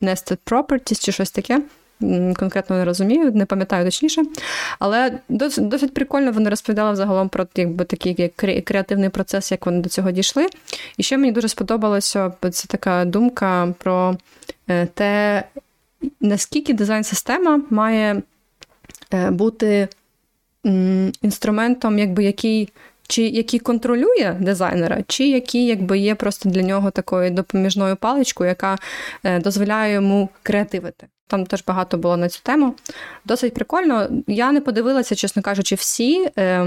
Nested 0.03 0.39
Properties 0.47 1.05
чи 1.05 1.13
щось 1.13 1.31
таке. 1.31 1.63
Конкретно 2.37 2.77
не 2.77 2.85
розумію, 2.85 3.33
не 3.33 3.47
пам'ятаю 3.47 3.85
точніше. 3.85 4.23
Але 4.79 5.19
досить, 5.29 5.69
досить 5.69 5.95
прикольно 5.95 6.33
вони 6.33 6.51
розповідали 6.51 6.93
взагалом 6.93 7.29
про 7.29 7.47
якби, 7.55 7.85
такий 7.85 8.29
креативний 8.65 9.09
процес, 9.09 9.53
як 9.53 9.67
вони 9.67 9.81
до 9.81 9.89
цього 9.89 10.11
дійшли. 10.11 10.47
І 10.97 11.03
ще 11.03 11.17
мені 11.17 11.33
дуже 11.33 11.49
сподобалося 11.49 12.33
це 12.41 12.69
така 12.69 13.05
думка 13.05 13.75
про 13.79 14.17
е, 14.69 14.87
те, 14.87 15.45
наскільки 16.21 16.73
дизайн-система 16.75 17.61
має 17.71 18.23
е, 19.15 19.31
бути 19.31 19.89
інструментом, 21.23 21.99
якби 21.99 22.25
який. 22.25 22.69
Чи 23.09 23.23
який 23.23 23.61
контролює 23.61 24.37
дизайнера, 24.40 25.03
чи 25.07 25.29
який 25.29 25.66
якби 25.66 25.99
є 25.99 26.14
просто 26.14 26.49
для 26.49 26.62
нього 26.62 26.90
такою 26.90 27.31
допоміжною 27.31 27.97
паличкою, 27.97 28.49
яка 28.49 28.79
е, 29.25 29.40
дозволяє 29.40 29.94
йому 29.94 30.29
креативити. 30.42 31.07
Там 31.27 31.47
теж 31.47 31.64
багато 31.66 31.99
було 31.99 32.16
на 32.16 32.29
цю 32.29 32.40
тему. 32.42 32.75
Досить 33.25 33.55
прикольно. 33.55 34.09
Я 34.27 34.53
не 34.53 34.61
подивилася, 34.61 35.14
чесно 35.14 35.42
кажучи, 35.42 35.75
всі 35.75 36.29
е, 36.38 36.66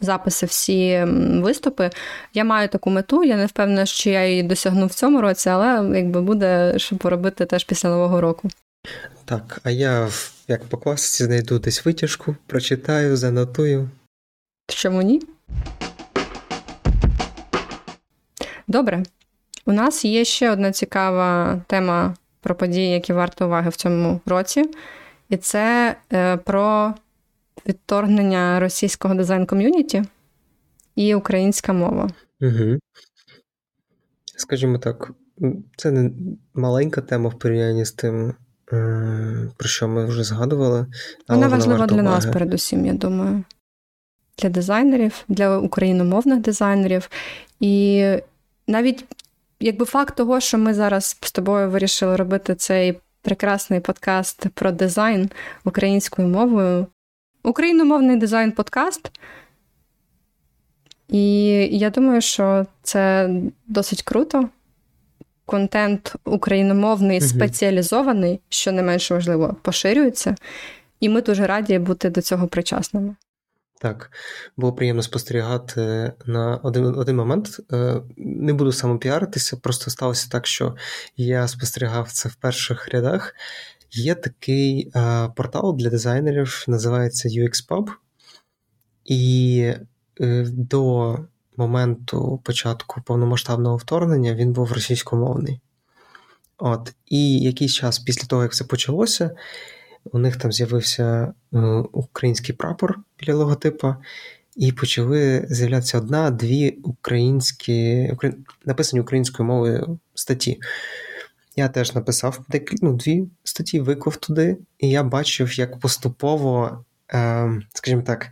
записи, 0.00 0.46
всі 0.46 1.04
виступи. 1.42 1.90
Я 2.34 2.44
маю 2.44 2.68
таку 2.68 2.90
мету. 2.90 3.24
Я 3.24 3.36
не 3.36 3.46
впевнена, 3.46 3.86
що 3.86 4.10
я 4.10 4.26
її 4.26 4.42
досягну 4.42 4.86
в 4.86 4.94
цьому 4.94 5.20
році, 5.20 5.48
але 5.48 5.98
якби 5.98 6.20
буде 6.20 6.74
що 6.76 6.96
поробити 6.96 7.46
теж 7.46 7.64
після 7.64 7.88
нового 7.88 8.20
року. 8.20 8.48
Так, 9.24 9.60
а 9.64 9.70
я 9.70 10.08
як 10.48 10.64
по 10.64 10.78
класиці 10.78 11.24
знайду 11.24 11.58
десь 11.58 11.84
витяжку, 11.84 12.36
прочитаю, 12.46 13.16
занотую. 13.16 13.90
Чому 14.66 15.02
ні? 15.02 15.22
Добре. 18.68 19.02
У 19.66 19.72
нас 19.72 20.04
є 20.04 20.24
ще 20.24 20.50
одна 20.50 20.72
цікава 20.72 21.60
тема 21.66 22.14
про 22.40 22.54
події, 22.54 22.90
які 22.90 23.12
варто 23.12 23.46
уваги 23.46 23.70
в 23.70 23.76
цьому 23.76 24.20
році, 24.26 24.64
і 25.28 25.36
це 25.36 25.96
е, 26.12 26.36
про 26.36 26.94
відторгнення 27.68 28.60
російського 28.60 29.14
дизайн-ком'юніті 29.14 30.02
і 30.96 31.14
українська 31.14 31.72
мова. 31.72 32.10
Угу. 32.40 32.78
Скажімо 34.36 34.78
так, 34.78 35.10
це 35.76 35.90
не 35.90 36.10
маленька 36.54 37.00
тема 37.00 37.28
в 37.28 37.38
порівнянні 37.38 37.84
з 37.84 37.92
тим, 37.92 38.34
е, 38.72 39.50
про 39.56 39.68
що 39.68 39.88
ми 39.88 40.06
вже 40.06 40.24
згадували. 40.24 40.86
Вона 41.28 41.48
важлива 41.48 41.86
для 41.86 42.02
нас, 42.02 42.26
передусім, 42.26 42.86
я 42.86 42.92
думаю. 42.92 43.44
Для 44.38 44.48
дизайнерів, 44.48 45.24
для 45.28 45.58
україномовних 45.58 46.40
дизайнерів. 46.40 47.10
І 47.60 48.04
навіть 48.66 49.04
якби 49.60 49.84
факт 49.84 50.16
того, 50.16 50.40
що 50.40 50.58
ми 50.58 50.74
зараз 50.74 51.16
з 51.20 51.32
тобою 51.32 51.70
вирішили 51.70 52.16
робити 52.16 52.54
цей 52.54 52.98
прекрасний 53.22 53.80
подкаст 53.80 54.48
про 54.48 54.72
дизайн 54.72 55.30
українською 55.64 56.28
мовою, 56.28 56.86
україномовний 57.42 58.16
дизайн-подкаст. 58.16 59.10
І 61.08 61.44
я 61.78 61.90
думаю, 61.90 62.20
що 62.20 62.66
це 62.82 63.30
досить 63.66 64.02
круто. 64.02 64.48
Контент 65.46 66.14
україномовний, 66.24 67.18
угу. 67.18 67.26
спеціалізований, 67.26 68.40
що 68.48 68.72
не 68.72 68.82
менш 68.82 69.10
важливо, 69.10 69.56
поширюється, 69.62 70.34
і 71.00 71.08
ми 71.08 71.22
дуже 71.22 71.46
раді 71.46 71.78
бути 71.78 72.10
до 72.10 72.22
цього 72.22 72.46
причасними. 72.48 73.14
Так, 73.84 74.10
було 74.56 74.72
приємно 74.72 75.02
спостерігати 75.02 76.12
на 76.26 76.56
один 76.56 76.84
один 76.84 77.16
момент. 77.16 77.60
Е, 77.72 78.02
не 78.16 78.52
буду 78.52 78.72
самопіаритися, 78.72 79.56
просто 79.56 79.90
сталося 79.90 80.28
так, 80.30 80.46
що 80.46 80.76
я 81.16 81.48
спостерігав 81.48 82.12
це 82.12 82.28
в 82.28 82.34
перших 82.34 82.88
рядах. 82.88 83.34
Є 83.90 84.14
такий 84.14 84.90
е, 84.96 85.28
портал 85.36 85.76
для 85.76 85.90
дизайнерів, 85.90 86.64
називається 86.68 87.28
UXPub. 87.28 87.88
І 89.04 89.72
е, 90.20 90.46
до 90.48 91.18
моменту 91.56 92.40
початку 92.44 93.02
повномасштабного 93.02 93.76
вторгнення 93.76 94.34
він 94.34 94.52
був 94.52 94.72
російськомовний. 94.72 95.60
От, 96.58 96.94
І 97.06 97.38
якийсь 97.40 97.72
час 97.72 97.98
після 97.98 98.26
того, 98.26 98.42
як 98.42 98.54
це 98.54 98.64
почалося, 98.64 99.30
у 100.12 100.18
них 100.18 100.36
там 100.36 100.52
з'явився 100.52 101.32
е, 101.54 101.58
український 101.92 102.54
прапор 102.54 102.98
біля 103.20 103.34
логотипа, 103.34 103.96
і 104.56 104.72
почали 104.72 105.46
з'являтися 105.50 105.98
одна-дві 105.98 106.70
українські 106.70 108.10
написані 108.64 109.00
українською 109.00 109.46
мовою 109.46 109.98
статті. 110.14 110.60
Я 111.56 111.68
теж 111.68 111.94
написав 111.94 112.40
ну, 112.82 112.92
дві 112.92 113.28
статті, 113.44 113.80
виклав 113.80 114.16
туди, 114.16 114.56
і 114.78 114.90
я 114.90 115.02
бачив, 115.02 115.58
як 115.58 115.80
поступово, 115.80 116.84
е, 117.12 117.50
скажімо 117.74 118.02
так, 118.02 118.30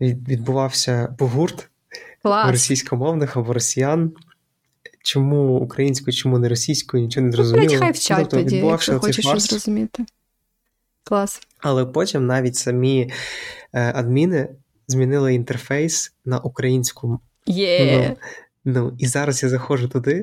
відбувався 0.00 1.14
погурт 1.18 1.68
російськомовних 2.24 3.36
або 3.36 3.52
росіян. 3.52 4.12
Чому 5.02 5.58
українською, 5.58 6.14
чому 6.14 6.38
не 6.38 6.48
російською, 6.48 7.02
нічого 7.02 7.26
не 7.26 7.32
зрозуміло. 7.32 7.72
Ну, 7.72 7.78
хай 7.78 7.92
вчать 7.92 8.18
тобто, 8.18 8.36
тоді, 8.36 8.56
якщо 8.56 9.00
хочеш 9.00 9.40
зрозуміти. 9.40 10.04
Клас. 11.08 11.40
Але 11.58 11.86
потім 11.86 12.26
навіть 12.26 12.56
самі 12.56 13.10
е, 13.72 13.92
адміни 13.94 14.48
змінили 14.86 15.34
інтерфейс 15.34 16.14
на 16.24 16.38
українську. 16.38 17.20
Yeah. 17.46 18.08
Ну, 18.08 18.16
ну, 18.64 18.96
І 18.98 19.06
зараз 19.06 19.42
я 19.42 19.48
заходжу 19.48 19.86
туди, 19.86 20.22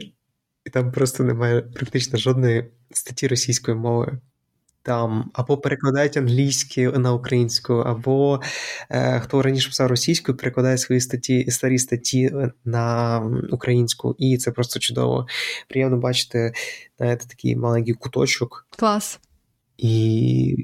і 0.66 0.70
там 0.70 0.92
просто 0.92 1.24
немає 1.24 1.62
практично 1.62 2.20
жодної 2.20 2.66
статті 2.92 3.28
російською 3.28 3.78
мовою. 3.78 4.18
Там 4.82 5.32
або 5.34 5.58
перекладають 5.58 6.18
англійську 6.18 6.82
на 6.82 7.14
українську, 7.14 7.74
або 7.74 8.42
е, 8.90 9.20
хто 9.20 9.42
раніше 9.42 9.70
писав 9.70 9.88
російською, 9.88 10.38
перекладає 10.38 10.78
свої 10.78 11.02
статті, 11.02 11.52
старі 11.52 11.78
статті 11.78 12.32
на 12.66 13.20
українську, 13.52 14.16
і 14.20 14.38
це 14.38 14.52
просто 14.52 14.80
чудово. 14.80 15.28
Приємно 15.70 15.98
бачити 15.98 16.54
знаєте, 16.98 17.26
такий 17.28 17.56
маленький 17.56 17.94
куточок. 17.94 18.68
Клас. 18.78 19.20
І 19.78 20.56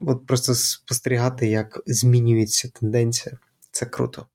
от 0.00 0.26
просто 0.26 0.54
спостерігати, 0.54 1.46
як 1.46 1.82
змінюється 1.86 2.68
тенденція. 2.80 3.38
Це 3.70 3.86
круто. 3.86 4.26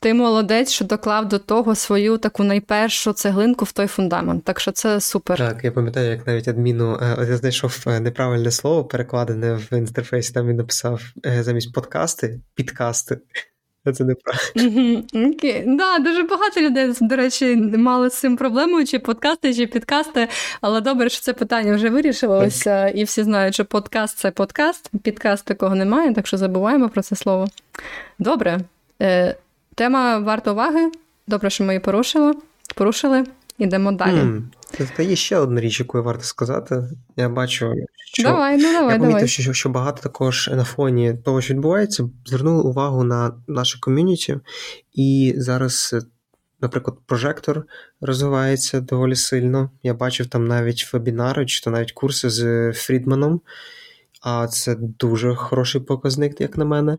Ти 0.00 0.14
молодець, 0.14 0.70
що 0.70 0.84
доклав 0.84 1.28
до 1.28 1.38
того 1.38 1.74
свою 1.74 2.18
таку 2.18 2.44
найпершу 2.44 3.12
цеглинку 3.12 3.64
в 3.64 3.72
той 3.72 3.86
фундамент. 3.86 4.44
Так 4.44 4.60
що 4.60 4.72
це 4.72 5.00
супер. 5.00 5.38
Так, 5.38 5.64
я 5.64 5.72
пам'ятаю, 5.72 6.10
як 6.10 6.26
навіть 6.26 6.48
адміну 6.48 6.98
е, 7.02 7.26
я 7.30 7.36
знайшов 7.36 7.84
е, 7.86 8.00
неправильне 8.00 8.50
слово, 8.50 8.84
перекладене 8.84 9.54
в 9.54 9.78
інтерфейсі. 9.78 10.32
Там 10.32 10.48
він 10.48 10.56
написав 10.56 11.02
е, 11.26 11.42
замість 11.42 11.72
подкасти 11.72 12.40
підкасти. 12.54 13.18
Це 13.92 14.04
неправильно. 14.04 15.02
Окей. 15.28 15.64
Да, 15.66 15.98
Дуже 15.98 16.22
багато 16.22 16.60
людей, 16.60 16.92
до 17.00 17.16
речі, 17.16 17.56
мали 17.56 18.10
з 18.10 18.14
цим 18.14 18.36
проблему, 18.36 18.84
чи 18.84 18.98
подкасти, 18.98 19.54
чи 19.54 19.66
підкасти. 19.66 20.28
Але 20.60 20.80
добре, 20.80 21.08
що 21.08 21.20
це 21.20 21.32
питання 21.32 21.74
вже 21.74 21.90
вирішилося, 21.90 22.88
і 22.88 23.04
всі 23.04 23.22
знають, 23.22 23.54
що 23.54 23.64
подкаст 23.64 24.18
це 24.18 24.30
подкаст, 24.30 24.90
підкаст 25.02 25.44
такого 25.44 25.74
немає, 25.74 26.14
так 26.14 26.26
що 26.26 26.36
забуваємо 26.36 26.88
про 26.88 27.02
це 27.02 27.16
слово. 27.16 27.46
Добре. 28.18 28.58
Тема 29.74 30.18
варта 30.18 30.52
уваги. 30.52 30.90
Добре, 31.26 31.50
що 31.50 31.64
ми 31.64 31.72
її 31.72 31.80
порушили. 31.80 32.34
Порушили. 32.74 33.24
Ідемо 33.58 33.92
далі. 33.92 34.16
Mm. 34.16 34.42
Та 34.96 35.02
є 35.02 35.16
ще 35.16 35.36
одна 35.36 35.60
річ, 35.60 35.80
яку 35.80 36.02
варто 36.02 36.24
сказати. 36.24 36.82
Я 37.16 37.28
бачу, 37.28 37.74
що 38.12 38.22
давай, 38.22 38.56
ну, 38.56 38.72
давай, 38.72 38.94
я 38.94 39.00
помітив, 39.00 39.28
що, 39.28 39.52
що 39.52 39.68
багато 39.68 40.02
також 40.02 40.50
на 40.52 40.64
фоні 40.64 41.14
того, 41.24 41.40
що 41.40 41.54
відбувається, 41.54 42.08
звернули 42.26 42.62
увагу 42.62 43.04
на 43.04 43.32
наше 43.46 43.80
ком'юніті, 43.80 44.38
і 44.92 45.34
зараз, 45.36 45.94
наприклад, 46.60 46.96
прожектор 47.06 47.64
розвивається 48.00 48.80
доволі 48.80 49.16
сильно. 49.16 49.70
Я 49.82 49.94
бачив 49.94 50.26
там 50.26 50.44
навіть 50.44 50.92
вебінари, 50.92 51.46
чи 51.46 51.64
то 51.64 51.70
навіть 51.70 51.92
курси 51.92 52.30
з 52.30 52.72
Фрідманом, 52.72 53.40
а 54.22 54.46
це 54.46 54.76
дуже 54.78 55.34
хороший 55.34 55.80
показник, 55.80 56.40
як 56.40 56.56
на 56.56 56.64
мене. 56.64 56.98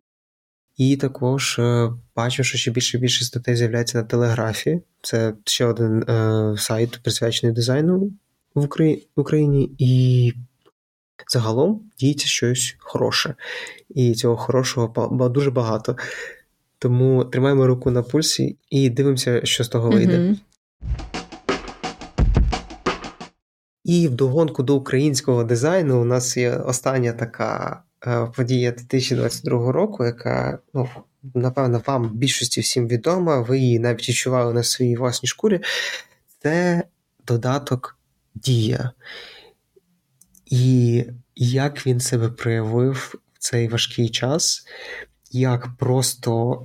І 0.78 0.98
також 0.98 1.60
е, 1.60 1.90
бачу, 2.16 2.44
що 2.44 2.58
ще 2.58 2.72
більше 2.72 2.98
і 2.98 3.00
більше 3.00 3.26
статей 3.26 3.56
з'являється 3.56 3.98
на 3.98 4.04
телеграфі. 4.04 4.82
Це 5.02 5.34
ще 5.46 5.66
один 5.66 6.04
е, 6.04 6.56
сайт, 6.58 7.00
присвячений 7.04 7.56
дизайну 7.56 8.12
в 8.56 8.68
Україні, 9.16 9.76
і 9.80 10.34
загалом 11.28 11.82
діється 12.00 12.28
щось 12.28 12.76
хороше. 12.80 13.36
І 13.90 14.14
цього 14.14 14.38
хорошого 14.38 15.30
дуже 15.30 15.52
багато. 15.52 15.98
Тому 16.80 17.26
тримаємо 17.26 17.68
руку 17.68 17.92
на 17.92 18.04
пульсі 18.04 18.58
і 18.70 18.90
дивимося, 18.90 19.46
що 19.46 19.64
з 19.64 19.70
того 19.70 19.90
вийде. 19.90 20.18
Mm-hmm. 20.18 20.38
І 23.84 24.08
вдогонку 24.08 24.64
до 24.64 24.76
українського 24.76 25.44
дизайну 25.44 26.02
у 26.02 26.06
нас 26.06 26.38
є 26.38 26.56
остання 26.56 27.14
така 27.14 27.84
подія 28.36 28.72
2022 28.72 29.72
року, 29.72 30.06
яка, 30.06 30.60
ну, 30.74 30.90
напевно, 31.34 31.82
вам 31.88 32.10
більшості 32.10 32.62
всім 32.62 32.88
відома, 32.88 33.42
ви 33.42 33.60
її 33.60 33.80
навіть 33.80 34.10
відчували 34.10 34.54
на 34.54 34.64
своїй 34.64 34.96
власній 34.96 35.30
шкурі, 35.30 35.60
це 36.40 36.84
додаток 37.28 37.98
Дія. 38.36 38.92
І 40.46 41.06
як 41.36 41.88
він 41.88 42.00
себе 42.00 42.30
проявив 42.30 43.16
в 43.34 43.40
цей 43.40 43.68
важкий 43.68 44.10
час, 44.10 44.68
як 45.32 45.68
просто 45.78 46.62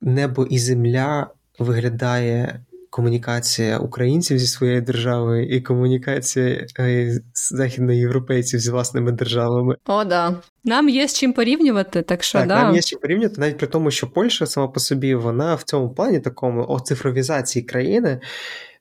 небо 0.00 0.44
і 0.44 0.58
земля 0.58 1.30
виглядає 1.58 2.64
комунікація 2.94 3.78
українців 3.78 4.38
зі 4.38 4.46
своєю 4.46 4.82
державою 4.82 5.48
і 5.48 5.60
комунікація 5.60 6.66
е, 6.78 7.20
західноєвропейців 7.34 8.60
з 8.60 8.68
власними 8.68 9.12
державами. 9.12 9.76
О, 9.86 10.04
да. 10.04 10.36
Нам 10.64 10.88
є 10.88 11.08
з 11.08 11.14
чим 11.14 11.32
порівнювати, 11.32 12.02
так 12.02 12.22
що 12.22 12.38
так, 12.38 12.48
да. 12.48 12.62
нам 12.62 12.74
є 12.74 12.82
з 12.82 12.86
чим 12.86 12.98
порівнювати, 12.98 13.40
навіть 13.40 13.58
при 13.58 13.66
тому, 13.66 13.90
що 13.90 14.06
Польща 14.06 14.46
сама 14.46 14.68
по 14.68 14.80
собі 14.80 15.14
вона 15.14 15.54
в 15.54 15.62
цьому 15.62 15.94
плані 15.94 16.20
такому 16.20 16.66
оцифровізації 16.68 17.64
країни. 17.64 18.20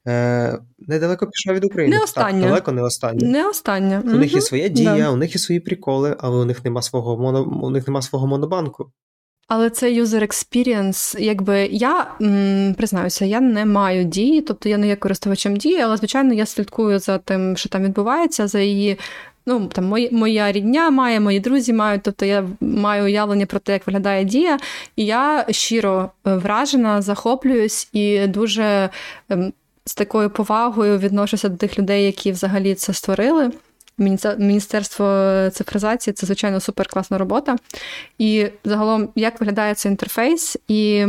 Е, 0.08 0.60
недалеко 0.80 1.28
пішла 1.28 1.54
від 1.54 1.66
України. 1.66 1.98
Не 1.98 2.04
остання. 2.04 2.42
Так, 2.42 2.50
далеко 2.50 2.72
не 2.72 2.82
остання. 2.82 3.28
Не 3.28 3.48
остання. 3.50 4.02
У 4.06 4.10
угу. 4.10 4.18
них 4.18 4.34
є 4.34 4.42
своя 4.42 4.68
дія, 4.68 4.98
да. 4.98 5.10
у 5.10 5.16
них 5.16 5.36
є 5.36 5.40
свої 5.40 5.60
приколи, 5.60 6.16
але 6.20 6.42
у 6.42 6.46
них 6.46 6.66
нема 6.66 6.82
свого 6.82 7.18
моно, 7.18 7.44
у 7.64 7.70
них 7.70 7.88
нема 7.88 8.02
свого 8.02 8.28
монобанку. 8.28 8.92
Але 9.48 9.70
це 9.70 9.92
user 9.92 10.22
experience, 10.22 11.20
якби 11.20 11.66
я 11.72 12.12
м, 12.22 12.74
признаюся, 12.78 13.26
я 13.26 13.42
не 13.42 13.66
маю 13.66 14.04
дії, 14.04 14.42
тобто 14.42 14.70
я 14.70 14.78
не 14.78 14.88
є 14.88 14.96
користувачем 14.96 15.58
дії, 15.58 15.82
але 15.82 15.98
звичайно 15.98 16.34
я 16.34 16.46
слідкую 16.46 17.00
за 17.00 17.18
тим, 17.18 17.58
що 17.58 17.70
там 17.70 17.84
відбувається, 17.84 18.48
за 18.48 18.60
її. 18.60 19.00
Ну, 19.46 19.68
там 19.68 19.86
мої, 19.86 20.10
моя 20.12 20.52
рідня 20.52 20.90
має, 20.90 21.20
мої 21.20 21.40
друзі 21.40 21.74
мають, 21.74 22.04
тобто 22.04 22.26
я 22.26 22.48
маю 22.62 23.04
уявлення 23.04 23.46
про 23.46 23.60
те, 23.60 23.74
як 23.74 23.88
виглядає 23.88 24.24
дія, 24.24 24.60
і 24.96 25.06
я 25.06 25.46
щиро 25.50 26.12
е, 26.28 26.36
вражена, 26.36 27.02
захоплююсь 27.02 27.90
і 27.94 28.28
дуже 28.28 28.90
ем, 29.30 29.54
з 29.86 29.96
такою 29.96 30.30
повагою 30.30 30.98
відношуся 30.98 31.50
до 31.50 31.58
тих 31.58 31.80
людей, 31.80 32.06
які 32.06 32.32
взагалі 32.32 32.76
це 32.76 32.94
створили. 32.94 33.52
Міністерство 34.38 35.06
цифризації 35.54 36.14
це, 36.14 36.26
звичайно, 36.26 36.60
супер 36.60 36.88
класна 36.88 37.18
робота. 37.18 37.56
І 38.18 38.48
загалом, 38.64 39.10
як 39.16 39.40
виглядає 39.40 39.76
цей 39.76 39.92
інтерфейс, 39.92 40.58
і 40.68 41.06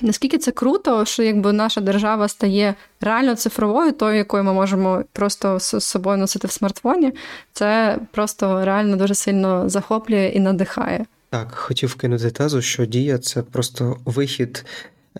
наскільки 0.00 0.38
це 0.38 0.50
круто, 0.50 1.04
що 1.04 1.22
якби 1.22 1.52
наша 1.52 1.80
держава 1.80 2.28
стає 2.28 2.74
реально 3.00 3.34
цифровою, 3.34 3.92
тою, 3.92 4.16
якою 4.16 4.44
ми 4.44 4.52
можемо 4.52 5.04
просто 5.12 5.58
з 5.60 5.80
собою 5.80 6.18
носити 6.18 6.46
в 6.46 6.52
смартфоні, 6.52 7.12
це 7.52 7.98
просто 8.12 8.64
реально 8.64 8.96
дуже 8.96 9.14
сильно 9.14 9.68
захоплює 9.68 10.32
і 10.34 10.40
надихає. 10.40 11.04
Так, 11.30 11.54
хотів 11.54 11.94
кинути 11.94 12.30
тезу, 12.30 12.62
що 12.62 12.86
дія 12.86 13.18
це 13.18 13.42
просто 13.42 13.96
вихід. 14.04 14.64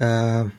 Е- 0.01 0.51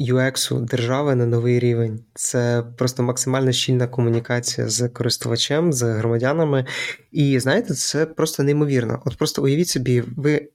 UX 0.00 0.60
держави 0.60 1.14
на 1.14 1.26
новий 1.26 1.58
рівень. 1.58 2.04
Це 2.14 2.64
просто 2.76 3.02
максимально 3.02 3.52
щільна 3.52 3.86
комунікація 3.86 4.68
з 4.68 4.88
користувачем, 4.88 5.72
з 5.72 5.82
громадянами. 5.82 6.66
І 7.12 7.40
знаєте, 7.40 7.74
це 7.74 8.06
просто 8.06 8.42
неймовірно. 8.42 9.02
От 9.04 9.16
просто 9.16 9.42
уявіть 9.42 9.68
собі, 9.68 10.02
ви 10.16 10.48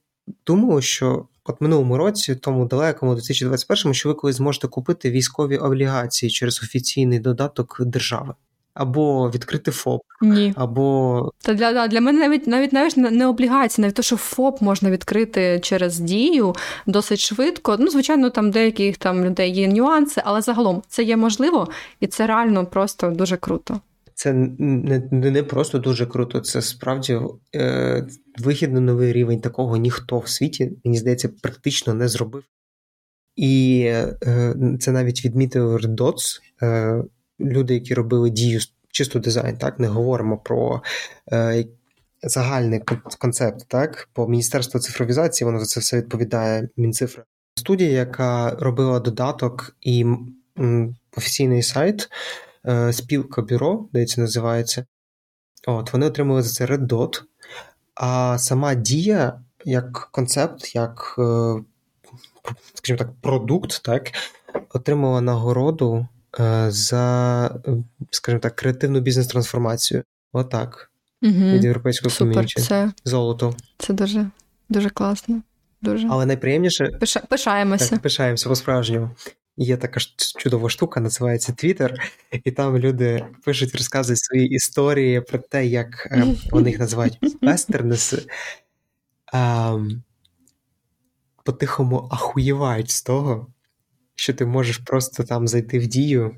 думали, 0.46 0.82
що 0.82 1.28
от 1.44 1.60
минулому 1.60 1.96
році, 1.96 2.34
тому 2.34 2.66
далекому 2.66 3.14
2021-му, 3.14 3.94
що 3.94 4.08
ви 4.08 4.14
колись 4.14 4.36
зможете 4.36 4.68
купити 4.68 5.10
військові 5.10 5.56
облігації 5.58 6.30
через 6.30 6.62
офіційний 6.62 7.18
додаток 7.18 7.76
держави 7.80 8.34
або 8.76 9.30
відкрити 9.30 9.70
ФОП, 9.70 10.02
Ні. 10.22 10.52
або 10.56 11.32
та 11.42 11.54
для 11.54 11.72
да, 11.72 11.88
для 11.88 12.00
мене 12.00 12.18
навіть 12.18 12.46
навіть 12.46 12.72
навіть 12.72 12.96
не 12.96 13.26
облігації, 13.26 13.82
навіть 13.82 13.94
те, 13.94 14.02
що 14.02 14.16
ФОП 14.16 14.62
можна 14.62 14.90
відкрити 14.90 15.60
через 15.62 15.98
дію 15.98 16.54
досить 16.86 17.20
швидко. 17.20 17.76
Ну, 17.78 17.88
звичайно, 17.88 18.30
там 18.30 18.50
деяких 18.50 18.96
там 18.96 19.24
людей 19.24 19.52
є 19.52 19.68
нюанси, 19.68 20.22
але 20.24 20.40
загалом 20.40 20.82
це 20.88 21.02
є 21.02 21.16
можливо, 21.16 21.68
і 22.00 22.06
це 22.06 22.26
реально 22.26 22.66
просто 22.66 23.10
дуже 23.10 23.36
круто. 23.36 23.80
Це 24.14 24.32
не 24.32 25.02
не 25.10 25.42
просто 25.42 25.78
дуже 25.78 26.06
круто, 26.06 26.40
це 26.40 26.62
справді 26.62 27.18
е, 27.54 28.06
вихід 28.38 28.72
на 28.72 28.80
новий 28.80 29.12
рівень. 29.12 29.40
Такого 29.40 29.76
ніхто 29.76 30.18
в 30.18 30.28
світі, 30.28 30.72
мені 30.84 30.98
здається, 30.98 31.28
практично 31.42 31.94
не 31.94 32.08
зробив. 32.08 32.44
І 33.36 33.82
е, 33.86 34.54
це 34.80 34.92
навіть 34.92 35.24
відмітив 35.24 35.76
Dots, 35.76 36.40
е, 36.62 37.04
люди, 37.40 37.74
які 37.74 37.94
робили 37.94 38.30
дію 38.30 38.60
чисто 38.88 39.18
дизайн, 39.18 39.56
так 39.56 39.78
не 39.78 39.88
говоримо 39.88 40.38
про 40.38 40.82
е, 41.32 41.64
загальний 42.22 42.82
концепт, 43.18 43.64
так 43.68 44.08
по 44.12 44.28
міністерству 44.28 44.80
цифровізації 44.80 45.46
воно 45.46 45.58
за 45.58 45.66
це 45.66 45.80
все 45.80 45.96
відповідає 45.96 46.68
Мінцифра. 46.76 47.24
Студія, 47.54 47.90
яка 47.90 48.50
робила 48.50 49.00
додаток 49.00 49.76
і 49.80 50.04
м, 50.58 50.96
офіційний 51.16 51.62
сайт, 51.62 52.08
е, 52.66 52.92
спілка 52.92 53.42
бюро, 53.42 53.88
де 53.92 54.06
це 54.06 54.20
називається. 54.20 54.86
От 55.66 55.92
вони 55.92 56.06
отримали 56.06 56.42
за 56.42 56.50
це 56.50 56.66
Red 56.66 56.86
Dot, 56.86 57.22
а 57.94 58.38
сама 58.38 58.74
дія 58.74 59.40
як 59.64 60.08
концепт, 60.12 60.74
як, 60.74 61.16
е, 61.18 61.54
скажімо 62.74 62.98
так, 62.98 63.08
продукт, 63.20 63.82
так, 63.82 64.10
отримала 64.74 65.20
нагороду 65.20 66.06
за, 66.68 67.60
скажімо 68.10 68.40
так, 68.40 68.56
креативну 68.56 69.00
бізнес-трансформацію. 69.00 70.02
Отак. 70.32 70.90
Угу. 71.22 71.32
Від 71.32 71.64
європейського 71.64 72.16
ком'юніті. 72.18 72.62
Це, 72.62 72.92
Золото. 73.04 73.54
Це 73.78 73.92
дуже 73.92 74.30
дуже 74.68 74.90
класно. 74.90 75.42
Дуже. 75.82 76.08
Але 76.10 76.26
найприємніше 76.26 76.86
Пиша, 76.86 77.20
пишаємося. 77.20 77.90
Так, 77.90 78.00
Пишаємося 78.00 78.48
по-справжньому. 78.48 79.10
Є 79.56 79.76
така 79.76 80.00
ж 80.00 80.14
чудова 80.38 80.68
штука, 80.68 81.00
називається 81.00 81.52
Twitter, 81.52 81.94
і 82.44 82.50
там 82.50 82.78
люди 82.78 83.26
пишуть, 83.44 83.74
розказують 83.74 84.18
свої 84.18 84.48
історії 84.48 85.20
про 85.20 85.38
те, 85.38 85.66
як 85.66 86.08
е, 86.10 86.24
вони 86.50 86.70
їх 86.70 86.78
називають 86.78 87.18
вестернеси. 87.42 88.22
Ем, 89.32 90.02
по-тихому 91.44 92.08
ахуєвають 92.10 92.90
з 92.90 93.02
того, 93.02 93.46
що 94.16 94.34
ти 94.34 94.46
можеш 94.46 94.78
просто 94.78 95.24
там 95.24 95.48
зайти 95.48 95.78
в 95.78 95.86
дію 95.86 96.36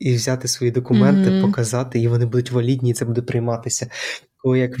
і 0.00 0.14
взяти 0.14 0.48
свої 0.48 0.72
документи, 0.72 1.30
mm-hmm. 1.30 1.42
показати, 1.42 2.00
і 2.00 2.08
вони 2.08 2.26
будуть 2.26 2.50
валідні, 2.50 2.90
і 2.90 2.94
це 2.94 3.04
буде 3.04 3.22
прийматися. 3.22 3.90
Коли 4.36 4.58
як 4.58 4.76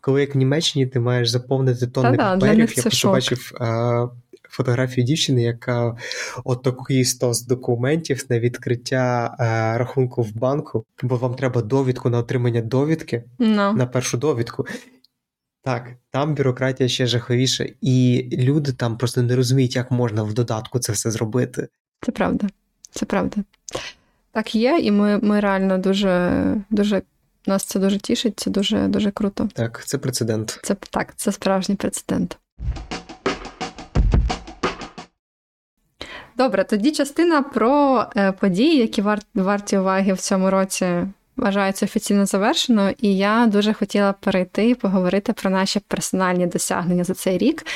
коли 0.00 0.20
як 0.20 0.34
в 0.34 0.38
Німеччині 0.38 0.86
ти 0.86 1.00
маєш 1.00 1.28
заповнити 1.28 1.86
тонни 1.86 2.16
Та-да, 2.16 2.34
паперів, 2.34 2.72
я 2.76 2.82
просто 2.82 3.08
бачив 3.08 3.52
а, 3.60 4.06
фотографію 4.50 5.04
дівчини, 5.04 5.42
яка 5.42 5.96
от 6.44 6.62
такий 6.62 7.04
стос 7.04 7.46
документів 7.46 8.24
на 8.28 8.38
відкриття 8.38 9.34
а, 9.38 9.78
рахунку 9.78 10.22
в 10.22 10.34
банку, 10.34 10.84
бо 11.02 11.16
вам 11.16 11.34
треба 11.34 11.62
довідку 11.62 12.10
на 12.10 12.18
отримання 12.18 12.62
довідки 12.62 13.24
no. 13.38 13.76
на 13.76 13.86
першу 13.86 14.18
довідку. 14.18 14.66
Так, 15.64 15.92
там 16.10 16.34
бюрократія 16.34 16.88
ще 16.88 17.06
жаховіша, 17.06 17.66
і 17.80 18.28
люди 18.32 18.72
там 18.72 18.98
просто 18.98 19.22
не 19.22 19.36
розуміють, 19.36 19.76
як 19.76 19.90
можна 19.90 20.22
в 20.22 20.32
додатку 20.32 20.78
це 20.78 20.92
все 20.92 21.10
зробити. 21.10 21.68
Це 22.00 22.12
правда, 22.12 22.46
це 22.90 23.06
правда. 23.06 23.36
Так 24.32 24.54
є, 24.54 24.78
і 24.78 24.90
ми 24.90 25.18
ми 25.18 25.40
реально 25.40 25.78
дуже, 25.78 26.42
дуже 26.70 27.02
нас 27.46 27.64
це 27.64 27.78
дуже 27.78 27.98
тішить, 27.98 28.40
це 28.40 28.50
дуже 28.50 28.88
дуже 28.88 29.10
круто. 29.10 29.48
Так, 29.54 29.82
це 29.86 29.98
прецедент. 29.98 30.60
Це 30.62 30.76
так, 30.90 31.12
це 31.16 31.32
справжній 31.32 31.74
прецедент. 31.74 32.38
Добре, 36.36 36.64
тоді 36.64 36.92
частина 36.92 37.42
про 37.42 38.04
е, 38.16 38.32
події, 38.32 38.78
які 38.78 39.02
варті 39.34 39.78
уваги 39.78 40.12
в 40.12 40.18
цьому 40.20 40.50
році 40.50 40.86
вважається 41.36 41.86
офіційно 41.86 42.26
завершено, 42.26 42.90
і 42.98 43.16
я 43.16 43.46
дуже 43.46 43.72
хотіла 43.72 44.12
перейти 44.12 44.68
і 44.68 44.74
поговорити 44.74 45.32
про 45.32 45.50
наші 45.50 45.80
персональні 45.80 46.46
досягнення 46.46 47.04
за 47.04 47.14
цей 47.14 47.38
рік. 47.38 47.66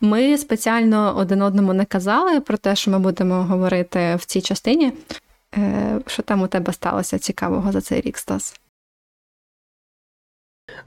Ми 0.00 0.38
спеціально 0.38 1.16
один 1.16 1.42
одному 1.42 1.72
не 1.72 1.84
казали 1.84 2.40
про 2.40 2.56
те, 2.56 2.76
що 2.76 2.90
ми 2.90 2.98
будемо 2.98 3.44
говорити 3.44 4.16
в 4.16 4.24
цій 4.24 4.40
частині. 4.40 4.92
Е, 5.56 6.00
що 6.06 6.22
там 6.22 6.42
у 6.42 6.46
тебе 6.46 6.72
сталося 6.72 7.18
цікавого 7.18 7.72
за 7.72 7.80
цей 7.80 8.00
рік, 8.00 8.18
Стас? 8.18 8.60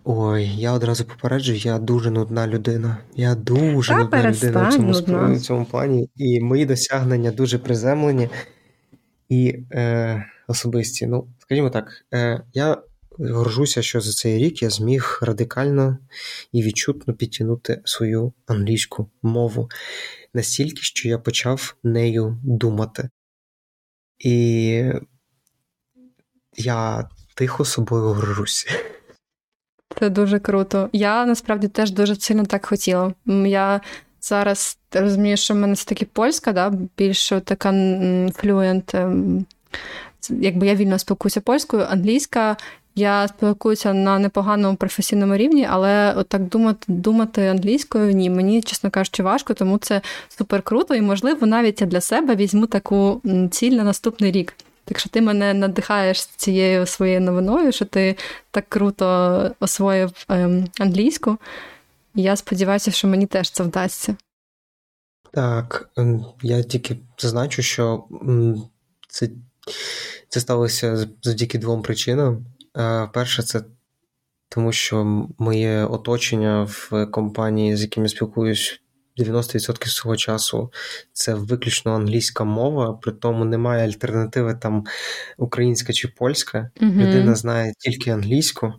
Ой, 0.03 0.45
я 0.45 0.73
одразу 0.73 1.05
попереджу, 1.05 1.53
я 1.53 1.79
дуже 1.79 2.11
нудна 2.11 2.47
людина. 2.47 2.97
Я 3.15 3.35
дуже 3.35 3.93
Та 3.93 3.99
нудна 3.99 4.31
людина 4.31 4.69
в 4.69 4.73
цьому 4.73 4.91
нудна. 4.91 5.33
в 5.33 5.39
цьому 5.39 5.65
плані, 5.65 6.09
і 6.15 6.41
мої 6.41 6.65
досягнення 6.65 7.31
дуже 7.31 7.59
приземлені 7.59 8.29
і 9.29 9.55
е, 9.71 10.25
особисті. 10.47 11.07
Ну, 11.07 11.27
Скажімо 11.51 11.69
так, 11.69 12.05
е, 12.13 12.41
я 12.53 12.77
горжуся, 13.19 13.81
що 13.81 14.01
за 14.01 14.11
цей 14.11 14.37
рік 14.37 14.61
я 14.61 14.69
зміг 14.69 15.19
радикально 15.21 15.97
і 16.51 16.63
відчутно 16.63 17.13
підтягнути 17.13 17.81
свою 17.85 18.33
англійську 18.47 19.09
мову 19.21 19.69
настільки, 20.33 20.81
що 20.81 21.09
я 21.09 21.17
почав 21.17 21.75
нею 21.83 22.37
думати. 22.43 23.09
І 24.19 24.85
я 26.57 27.09
тихо 27.35 27.65
собою 27.65 28.03
горжуся. 28.03 28.69
Це 29.99 30.09
дуже 30.09 30.39
круто. 30.39 30.89
Я 30.93 31.25
насправді 31.25 31.67
теж 31.67 31.91
дуже 31.91 32.15
сильно 32.15 32.45
так 32.45 32.65
хотіла. 32.65 33.13
Я 33.45 33.81
зараз 34.21 34.77
розумію, 34.91 35.37
що 35.37 35.53
в 35.53 35.57
мене 35.57 35.73
все 35.73 35.85
таки 35.85 36.05
польська, 36.05 36.53
да, 36.53 36.69
більш 36.97 37.29
така 37.45 37.73
флюент 38.35 38.95
якби 40.29 40.67
я 40.67 40.75
вільно 40.75 40.99
спілкуюся 40.99 41.41
польською, 41.41 41.85
англійська 41.89 42.57
Я 42.95 43.27
спілкуюся 43.27 43.93
на 43.93 44.19
непоганому 44.19 44.75
професійному 44.75 45.35
рівні, 45.35 45.67
але 45.69 46.13
от 46.13 46.27
так 46.27 46.41
думати 46.41 46.85
думати 46.87 47.47
англійською 47.47 48.11
ні, 48.11 48.29
мені, 48.29 48.61
чесно 48.61 48.89
кажучи, 48.89 49.23
важко, 49.23 49.53
тому 49.53 49.77
це 49.77 50.01
супер 50.29 50.61
круто, 50.61 50.95
і, 50.95 51.01
можливо, 51.01 51.47
навіть 51.47 51.81
я 51.81 51.87
для 51.87 52.01
себе 52.01 52.35
візьму 52.35 52.65
таку 52.65 53.21
ціль 53.51 53.71
на 53.71 53.83
наступний 53.83 54.31
рік. 54.31 54.53
Так 54.85 54.99
що 54.99 55.09
ти 55.09 55.21
мене 55.21 55.53
надихаєш 55.53 56.25
цією 56.25 56.85
своєю 56.85 57.21
новиною, 57.21 57.71
що 57.71 57.85
ти 57.85 58.15
так 58.51 58.65
круто 58.69 59.51
освоїв 59.59 60.11
ем, 60.29 60.67
англійську. 60.79 61.37
Я 62.15 62.35
сподіваюся, 62.35 62.91
що 62.91 63.07
мені 63.07 63.25
теж 63.25 63.49
це 63.51 63.63
вдасться. 63.63 64.15
Так, 65.33 65.89
ем, 65.97 66.25
я 66.41 66.63
тільки 66.63 66.97
зазначу, 67.17 67.61
що 67.61 68.03
це 69.07 69.29
це 70.29 70.39
сталося 70.39 71.07
завдяки 71.21 71.57
двом 71.57 71.81
причинам. 71.81 72.45
Е, 72.77 73.09
перше, 73.13 73.43
це 73.43 73.61
тому, 74.49 74.71
що 74.71 75.27
моє 75.37 75.85
оточення 75.85 76.63
в 76.63 77.05
компанії, 77.11 77.75
з 77.75 77.81
яким 77.81 78.03
я 78.03 78.09
спілкуюсь 78.09 78.81
90% 79.17 79.87
свого 79.87 80.17
часу, 80.17 80.71
це 81.13 81.33
виключно 81.33 81.95
англійська 81.95 82.43
мова, 82.43 82.93
при 82.93 83.11
тому 83.11 83.45
немає 83.45 83.85
альтернативи 83.87 84.53
там 84.53 84.85
українська 85.37 85.93
чи 85.93 86.07
польська. 86.07 86.69
mm 86.81 86.91
Людина 86.91 87.35
знає 87.35 87.73
тільки 87.79 88.09
англійську, 88.09 88.73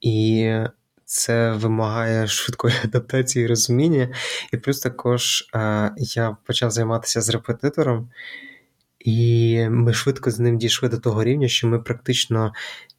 і 0.00 0.52
це 1.04 1.52
вимагає 1.52 2.26
швидкої 2.26 2.74
адаптації 2.84 3.44
і 3.44 3.48
розуміння. 3.48 4.08
І 4.52 4.56
плюс 4.56 4.80
також 4.80 5.48
е, 5.54 5.90
я 5.98 6.36
почав 6.44 6.70
займатися 6.70 7.20
з 7.20 7.28
репетитором. 7.28 8.10
І 9.00 9.68
ми 9.68 9.92
швидко 9.92 10.30
з 10.30 10.38
ним 10.38 10.58
дійшли 10.58 10.88
до 10.88 10.98
того 10.98 11.24
рівня, 11.24 11.48
що 11.48 11.68
ми 11.68 11.78
практично 11.78 12.52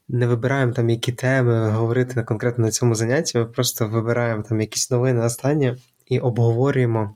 не 0.07 0.27
вибираємо 0.27 0.73
там 0.73 0.89
які 0.89 1.11
теми 1.11 1.69
говорити 1.69 2.13
на 2.15 2.23
конкретно 2.23 2.65
на 2.65 2.71
цьому 2.71 2.95
занятті. 2.95 3.37
Ми 3.37 3.45
просто 3.45 3.87
вибираємо 3.87 4.43
там 4.43 4.61
якісь 4.61 4.91
новини 4.91 5.21
останні 5.21 5.75
і 6.05 6.19
обговорюємо, 6.19 7.15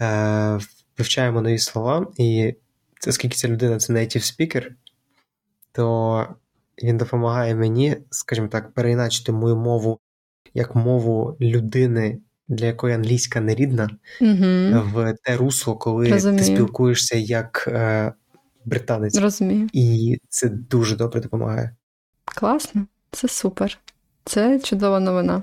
е, 0.00 0.58
вивчаємо 0.98 1.40
нові 1.40 1.58
слова. 1.58 2.06
І 2.18 2.54
оскільки 3.08 3.36
ця 3.36 3.48
людина 3.48 3.78
це 3.78 3.92
native 3.92 4.16
speaker, 4.16 4.68
то 5.72 6.26
він 6.82 6.96
допомагає 6.96 7.54
мені, 7.54 7.96
скажімо 8.10 8.48
так, 8.48 8.74
переіначити 8.74 9.32
мою 9.32 9.56
мову 9.56 10.00
як 10.56 10.74
мову 10.74 11.36
людини, 11.40 12.18
для 12.48 12.66
якої 12.66 12.94
англійська 12.94 13.40
не 13.40 13.54
рідна, 13.54 13.90
угу. 14.20 14.84
в 14.94 15.14
те 15.22 15.36
русло, 15.36 15.76
коли 15.76 16.08
Розумію. 16.08 16.38
ти 16.38 16.44
спілкуєшся 16.44 17.16
як 17.18 17.64
е, 17.68 18.12
британець. 18.64 19.18
Розумію. 19.18 19.68
І 19.72 20.18
це 20.28 20.48
дуже 20.48 20.96
добре 20.96 21.20
допомагає. 21.20 21.76
Класно, 22.24 22.86
це 23.10 23.28
супер. 23.28 23.78
Це 24.24 24.58
чудова 24.58 25.00
новина. 25.00 25.42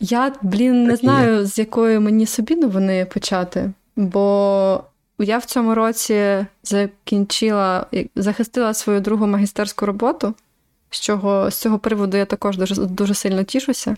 Я, 0.00 0.32
блін, 0.42 0.84
не 0.84 0.96
знаю, 0.96 1.46
з 1.46 1.58
якої 1.58 1.98
мені 1.98 2.26
собі 2.26 2.56
новини 2.56 3.06
почати, 3.06 3.72
бо 3.96 4.84
я 5.18 5.38
в 5.38 5.44
цьому 5.44 5.74
році 5.74 6.46
закінчила, 6.62 7.86
захистила 8.16 8.74
свою 8.74 9.00
другу 9.00 9.26
магістерську 9.26 9.86
роботу, 9.86 10.34
з 10.90 11.00
чого 11.00 11.50
з 11.50 11.54
цього 11.54 11.78
приводу 11.78 12.16
я 12.16 12.24
також 12.24 12.58
дуже 12.58 12.74
дуже 12.74 13.14
сильно 13.14 13.42
тішуся. 13.42 13.96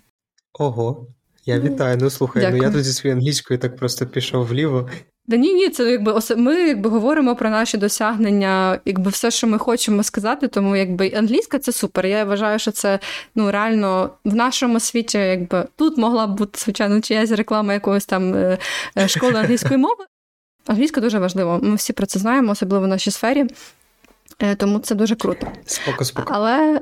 Ого, 0.58 1.06
я 1.46 1.60
вітаю. 1.60 1.98
Ну 2.00 2.10
слухай, 2.10 2.42
Дякую. 2.42 2.62
ну 2.62 2.68
я 2.68 2.74
тут 2.74 2.84
зі 2.84 2.92
своєю 2.92 3.18
англійською 3.18 3.60
так 3.60 3.76
просто 3.76 4.06
пішов 4.06 4.46
вліво. 4.46 4.90
Да 5.26 5.36
ні, 5.36 5.54
ні, 5.54 5.68
це 5.68 5.90
якби 5.90 6.20
ми 6.36 6.54
якби 6.54 6.90
говоримо 6.90 7.36
про 7.36 7.50
наші 7.50 7.78
досягнення, 7.78 8.80
якби 8.84 9.10
все, 9.10 9.30
що 9.30 9.46
ми 9.46 9.58
хочемо 9.58 10.02
сказати, 10.02 10.48
тому 10.48 10.76
якби 10.76 11.12
англійська 11.16 11.58
це 11.58 11.72
супер. 11.72 12.06
Я 12.06 12.24
вважаю, 12.24 12.58
що 12.58 12.70
це 12.70 12.98
ну 13.34 13.50
реально 13.50 14.10
в 14.24 14.34
нашому 14.34 14.80
світі, 14.80 15.18
якби 15.18 15.66
тут 15.76 15.98
могла 15.98 16.26
б 16.26 16.36
бути 16.36 16.58
звичайно 16.58 17.00
чиясь 17.00 17.30
реклама 17.30 17.72
якоїсь 17.72 18.06
там 18.06 18.34
е, 18.34 18.58
е, 18.98 19.08
школи 19.08 19.34
англійської 19.34 19.78
мови. 19.78 20.04
Англійська 20.66 21.00
дуже 21.00 21.18
важливо. 21.18 21.60
Ми 21.62 21.74
всі 21.74 21.92
про 21.92 22.06
це 22.06 22.18
знаємо, 22.18 22.52
особливо 22.52 22.84
в 22.84 22.88
нашій 22.88 23.10
сфері. 23.10 23.46
Е, 24.38 24.54
тому 24.54 24.78
це 24.78 24.94
дуже 24.94 25.16
круто. 25.16 25.46
Споко, 25.66 26.04
споко. 26.04 26.32
Але 26.36 26.80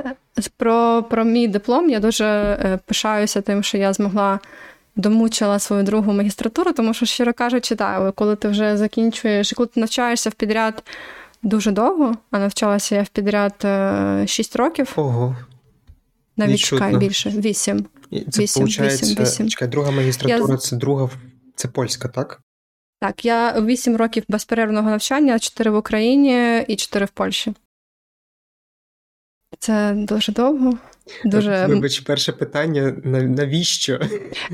про 0.56 1.04
про 1.10 1.24
мій 1.24 1.48
диплом 1.48 1.90
я 1.90 2.00
дуже 2.00 2.78
пишаюся 2.86 3.40
тим, 3.40 3.62
що 3.62 3.78
я 3.78 3.92
змогла 3.92 4.40
домучила 4.96 5.58
свою 5.58 5.82
другу 5.82 6.12
магістратуру, 6.12 6.72
тому 6.72 6.94
що, 6.94 7.06
щиро 7.06 7.32
кажучи, 7.32 7.74
так, 7.74 8.14
коли 8.14 8.36
ти 8.36 8.48
вже 8.48 8.76
закінчуєш, 8.76 9.52
коли 9.52 9.66
ти 9.66 9.80
навчаєшся 9.80 10.30
в 10.30 10.32
підряд 10.32 10.84
дуже 11.42 11.70
довго, 11.70 12.14
а 12.30 12.38
навчалася 12.38 12.96
я 12.96 13.02
в 13.02 13.08
підряд 13.08 13.66
6 14.28 14.56
років. 14.56 14.92
Ого. 14.96 15.36
Навіть 16.36 16.58
чекай 16.58 16.96
більше, 16.96 17.30
8. 17.30 17.86
Це 18.30 18.42
8, 18.42 18.66
8, 18.66 19.22
8. 19.22 19.48
Чекай, 19.48 19.68
друга 19.68 19.90
магістратура 19.90 20.52
я... 20.54 20.58
це 20.58 20.76
друга, 20.76 21.10
це 21.54 21.68
польська, 21.68 22.08
так? 22.08 22.40
Так, 23.02 23.24
я 23.24 23.60
8 23.60 23.96
років 23.96 24.24
безперервного 24.28 24.90
навчання, 24.90 25.38
4 25.38 25.70
в 25.70 25.76
Україні 25.76 26.64
і 26.68 26.76
4 26.76 27.06
в 27.06 27.10
Польщі. 27.10 27.54
Це 29.58 29.92
дуже 29.96 30.32
довго. 30.32 30.78
Дуже... 31.24 31.66
Вибач, 31.66 32.00
перше 32.00 32.32
питання: 32.32 32.94
навіщо? 33.04 33.98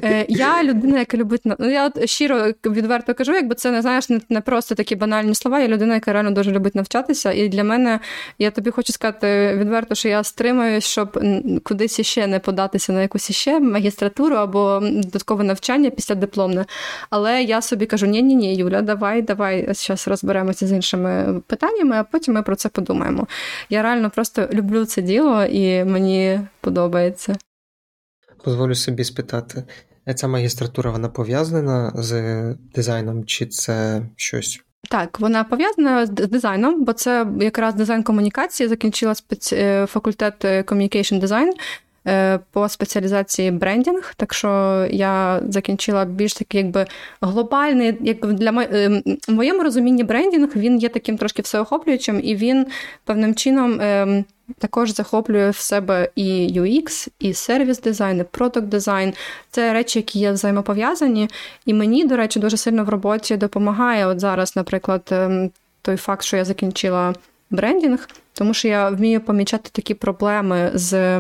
Е, 0.05 0.27
Я 0.29 0.65
людина, 0.65 0.99
яка 0.99 1.17
любить 1.17 1.41
ну, 1.45 1.71
я 1.71 1.87
от 1.87 2.09
щиро 2.09 2.53
відверто 2.67 3.15
кажу, 3.15 3.33
якби 3.33 3.55
це 3.55 3.71
не 3.71 3.83
знаєш, 3.83 4.09
не, 4.09 4.21
не 4.29 4.41
просто 4.41 4.75
такі 4.75 4.97
банальні 4.97 5.35
слова. 5.35 5.61
Я 5.61 5.69
людина, 5.69 5.95
яка 5.95 6.13
реально 6.13 6.31
дуже 6.31 6.51
любить 6.51 6.75
навчатися. 6.75 7.33
І 7.33 7.49
для 7.49 7.65
мене 7.65 8.01
я 8.39 8.51
тобі 8.51 8.71
хочу 8.71 8.93
сказати 8.93 9.57
відверто, 9.57 9.95
що 9.95 10.09
я 10.09 10.25
стримуюсь, 10.25 10.85
щоб 10.85 11.25
кудись 11.63 11.99
іще 11.99 12.27
не 12.27 12.39
податися 12.39 12.93
на 12.93 13.03
якусь 13.03 13.31
іще 13.31 13.61
магістратуру 13.61 14.37
або 14.37 14.81
додаткове 14.83 15.45
навчання 15.45 15.91
після 15.91 16.15
дипломне. 16.15 16.65
Але 17.11 17.43
я 17.43 17.63
собі 17.63 17.87
кажу: 17.87 18.07
ні, 18.07 18.23
ні, 18.23 18.35
ні, 18.35 18.57
Юля, 18.57 18.83
давай, 18.83 19.23
давай 19.23 19.69
зараз 19.75 20.09
розберемося 20.09 20.67
з 20.67 20.73
іншими 20.73 21.41
питаннями, 21.47 21.97
а 21.97 22.05
потім 22.05 22.35
ми 22.35 22.43
про 22.43 22.57
це 22.57 22.69
подумаємо. 22.69 23.27
Я 23.71 23.83
реально 23.83 24.11
просто 24.11 24.49
люблю 24.53 24.85
це 24.85 25.03
діло 25.03 25.45
і 25.45 25.85
мені 25.85 26.38
подобається. 26.61 27.37
Дозволю 28.45 28.75
собі 28.75 29.05
спитати, 29.05 29.65
ця 30.17 30.29
магістратура 30.29 30.91
вона 30.91 31.09
пов'язана 31.09 31.93
з 31.95 32.35
дизайном, 32.75 33.25
чи 33.25 33.47
це 33.47 34.03
щось? 34.17 34.61
Так, 34.91 35.21
вона 35.21 35.45
пов'язана 35.45 36.07
з 36.07 36.11
дизайном, 36.11 36.85
бо 36.85 36.93
це 36.93 37.27
якраз 37.41 37.75
дизайн 37.75 38.03
комунікації. 38.03 38.69
Закінчила 38.69 39.15
спец... 39.15 39.53
Е, 39.53 39.87
факультет 39.87 40.45
е, 40.45 40.63
Communication 40.63 41.21
Design 41.23 41.49
е, 41.49 41.53
по 42.53 42.69
спеціалізації 42.69 43.51
брендінг. 43.51 44.15
Так 44.17 44.35
що 44.35 44.87
я 44.91 45.43
закінчила 45.49 46.05
більш 46.05 46.35
такий, 46.35 46.61
якби 46.61 46.87
глобальний, 47.21 47.99
якби 48.01 48.33
для 48.33 48.53
мо... 48.53 48.63
в 49.29 49.33
моєму 49.33 49.63
розумінні 49.63 50.05
брендінг 50.05 50.49
він 50.57 50.79
є 50.79 50.89
таким 50.89 51.19
трошки 51.19 51.43
всеохоплюючим, 51.43 52.21
і 52.25 52.37
він 52.37 52.67
певним 53.05 53.35
чином. 53.35 53.81
Ем, 53.81 54.25
також 54.59 54.91
захоплює 54.91 55.51
в 55.51 55.57
себе 55.57 56.11
і 56.15 56.61
UX, 56.61 57.09
і 57.19 57.35
service 57.35 57.81
design, 57.81 58.19
і 58.19 58.25
product 58.25 58.67
design. 58.67 59.15
Це 59.51 59.73
речі, 59.73 59.99
які 59.99 60.19
є 60.19 60.33
взаємопов'язані. 60.33 61.29
І 61.67 61.75
мені, 61.75 62.05
до 62.05 62.17
речі, 62.17 62.41
дуже 62.41 62.57
сильно 62.57 62.85
в 62.85 62.89
роботі 62.89 63.37
допомагає. 63.37 64.07
От 64.07 64.21
зараз, 64.21 64.57
наприклад, 64.57 65.03
ем, 65.11 65.51
той 65.83 65.97
факт, 65.97 66.25
що 66.25 66.37
я 66.37 66.45
закінчила 66.45 67.15
брендінг, 67.51 68.09
тому 68.33 68.55
що 68.55 68.69
я 68.69 68.91
вмію 68.91 69.21
помічати 69.21 69.71
такі 69.73 69.95
проблеми 69.95 70.71
з. 70.75 71.19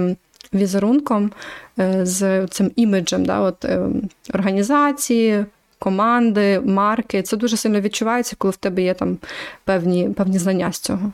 Візерунком, 0.55 1.32
е, 1.78 2.07
з 2.07 2.46
цим 2.46 2.70
іміджем, 2.76 3.24
да, 3.24 3.40
от, 3.40 3.64
ем, 3.64 4.09
організації, 4.34 5.44
команди, 5.78 6.61
марки. 6.61 7.22
Це 7.22 7.36
дуже 7.36 7.57
сильно 7.57 7.80
відчувається, 7.80 8.36
коли 8.38 8.53
в 8.53 8.57
тебе 8.57 8.82
є 8.82 8.94
там 8.94 9.18
певні 9.64 10.09
певні 10.09 10.38
знання 10.38 10.72
з 10.72 10.78
цього. 10.78 11.12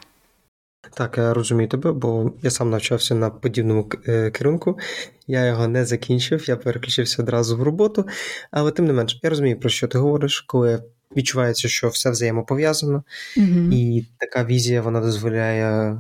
Так, 0.96 1.18
я 1.18 1.34
розумію 1.34 1.68
тебе, 1.68 1.92
бо 1.92 2.32
я 2.42 2.50
сам 2.50 2.70
навчався 2.70 3.14
на 3.14 3.30
подібному 3.30 3.90
е, 4.08 4.30
керунку. 4.30 4.78
Я 5.26 5.46
його 5.46 5.68
не 5.68 5.84
закінчив, 5.84 6.48
я 6.48 6.56
переключився 6.56 7.22
одразу 7.22 7.56
в 7.56 7.62
роботу. 7.62 8.06
Але 8.50 8.70
тим 8.70 8.86
не 8.86 8.92
менш, 8.92 9.20
я 9.22 9.30
розумію, 9.30 9.60
про 9.60 9.70
що 9.70 9.88
ти 9.88 9.98
говориш, 9.98 10.40
коли 10.40 10.82
відчувається, 11.16 11.68
що 11.68 11.88
все 11.88 12.10
взаємопов'язано, 12.10 13.04
mm 13.36 13.74
і 13.74 14.06
така 14.18 14.44
візія 14.44 14.82
вона 14.82 15.00
дозволяє, 15.00 15.98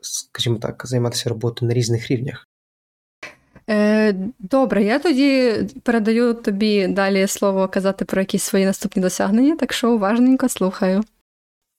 скажімо 0.00 0.58
так, 0.58 0.82
займатися 0.86 1.28
роботою 1.28 1.68
на 1.68 1.74
різних 1.74 2.10
рівнях. 2.10 2.48
Е, 3.70 4.14
добре, 4.38 4.84
я 4.84 4.98
тоді 4.98 5.54
передаю 5.82 6.34
тобі 6.34 6.86
далі 6.86 7.26
слово 7.26 7.68
казати 7.68 8.04
про 8.04 8.20
якісь 8.20 8.42
свої 8.42 8.66
наступні 8.66 9.02
досягнення, 9.02 9.56
так 9.56 9.72
що 9.72 9.92
уважненько 9.92 10.48
слухаю. 10.48 11.02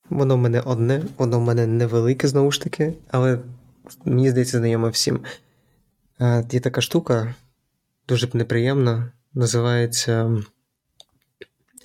Воно 0.09 0.35
в 0.35 0.39
мене 0.39 0.61
одне, 0.61 1.03
воно 1.17 1.39
в 1.39 1.41
мене 1.41 1.67
невелике 1.67 2.27
знову 2.27 2.51
ж 2.51 2.61
таки, 2.61 2.93
але 3.11 3.39
мені 4.05 4.29
здається, 4.29 4.57
знайоме 4.57 4.89
всім. 4.89 5.19
Є 6.51 6.59
така 6.59 6.81
штука 6.81 7.35
дуже 8.07 8.29
неприємна, 8.33 9.11
називається 9.33 10.31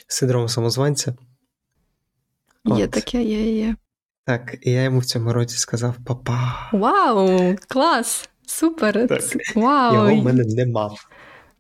синдром 0.09 0.49
самозванця. 0.49 1.15
Є 2.65 2.87
таке, 2.87 3.23
є, 3.23 3.57
є. 3.59 3.77
Так, 4.25 4.57
і 4.61 4.71
я 4.71 4.83
йому 4.83 4.99
в 4.99 5.05
цьому 5.05 5.33
році 5.33 5.59
сказав 5.59 5.95
папа. 6.05 6.71
Вау, 6.73 7.57
клас! 7.69 8.29
Супер! 8.47 9.09
Так. 9.09 9.23
Вау! 9.55 9.95
Його 9.95 10.21
в 10.21 10.25
мене 10.25 10.45
нема. 10.45 10.95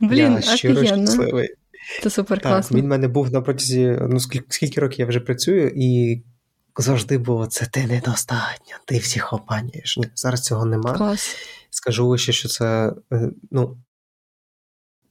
Блін, 0.01 0.32
я 0.32 0.41
щиро 0.57 0.80
офігенно. 0.80 1.07
щасливий. 1.07 1.49
Це 2.03 2.11
супер 2.11 2.41
Так, 2.41 2.53
класно. 2.53 2.78
він 2.78 2.84
в 2.84 2.89
мене 2.89 3.09
був 3.09 3.32
на 3.32 3.41
протязі, 3.41 3.99
ну 4.01 4.20
скільки, 4.20 4.47
скільки 4.49 4.80
років 4.80 5.01
я 5.01 5.07
вже 5.07 5.20
працюю, 5.20 5.72
і 5.76 6.22
завжди 6.78 7.18
було 7.18 7.47
це 7.47 7.66
ти 7.66 7.87
недостатньо, 7.87 8.76
ти 8.84 8.99
всіх 8.99 9.32
обманюєш. 9.32 9.97
Ні, 9.97 10.09
зараз 10.14 10.43
цього 10.43 10.64
нема. 10.64 10.95
Клас. 10.95 11.37
Скажу 11.70 12.07
лише, 12.09 12.32
що 12.32 12.49
це 12.49 12.93
е, 13.12 13.30
ну, 13.51 13.78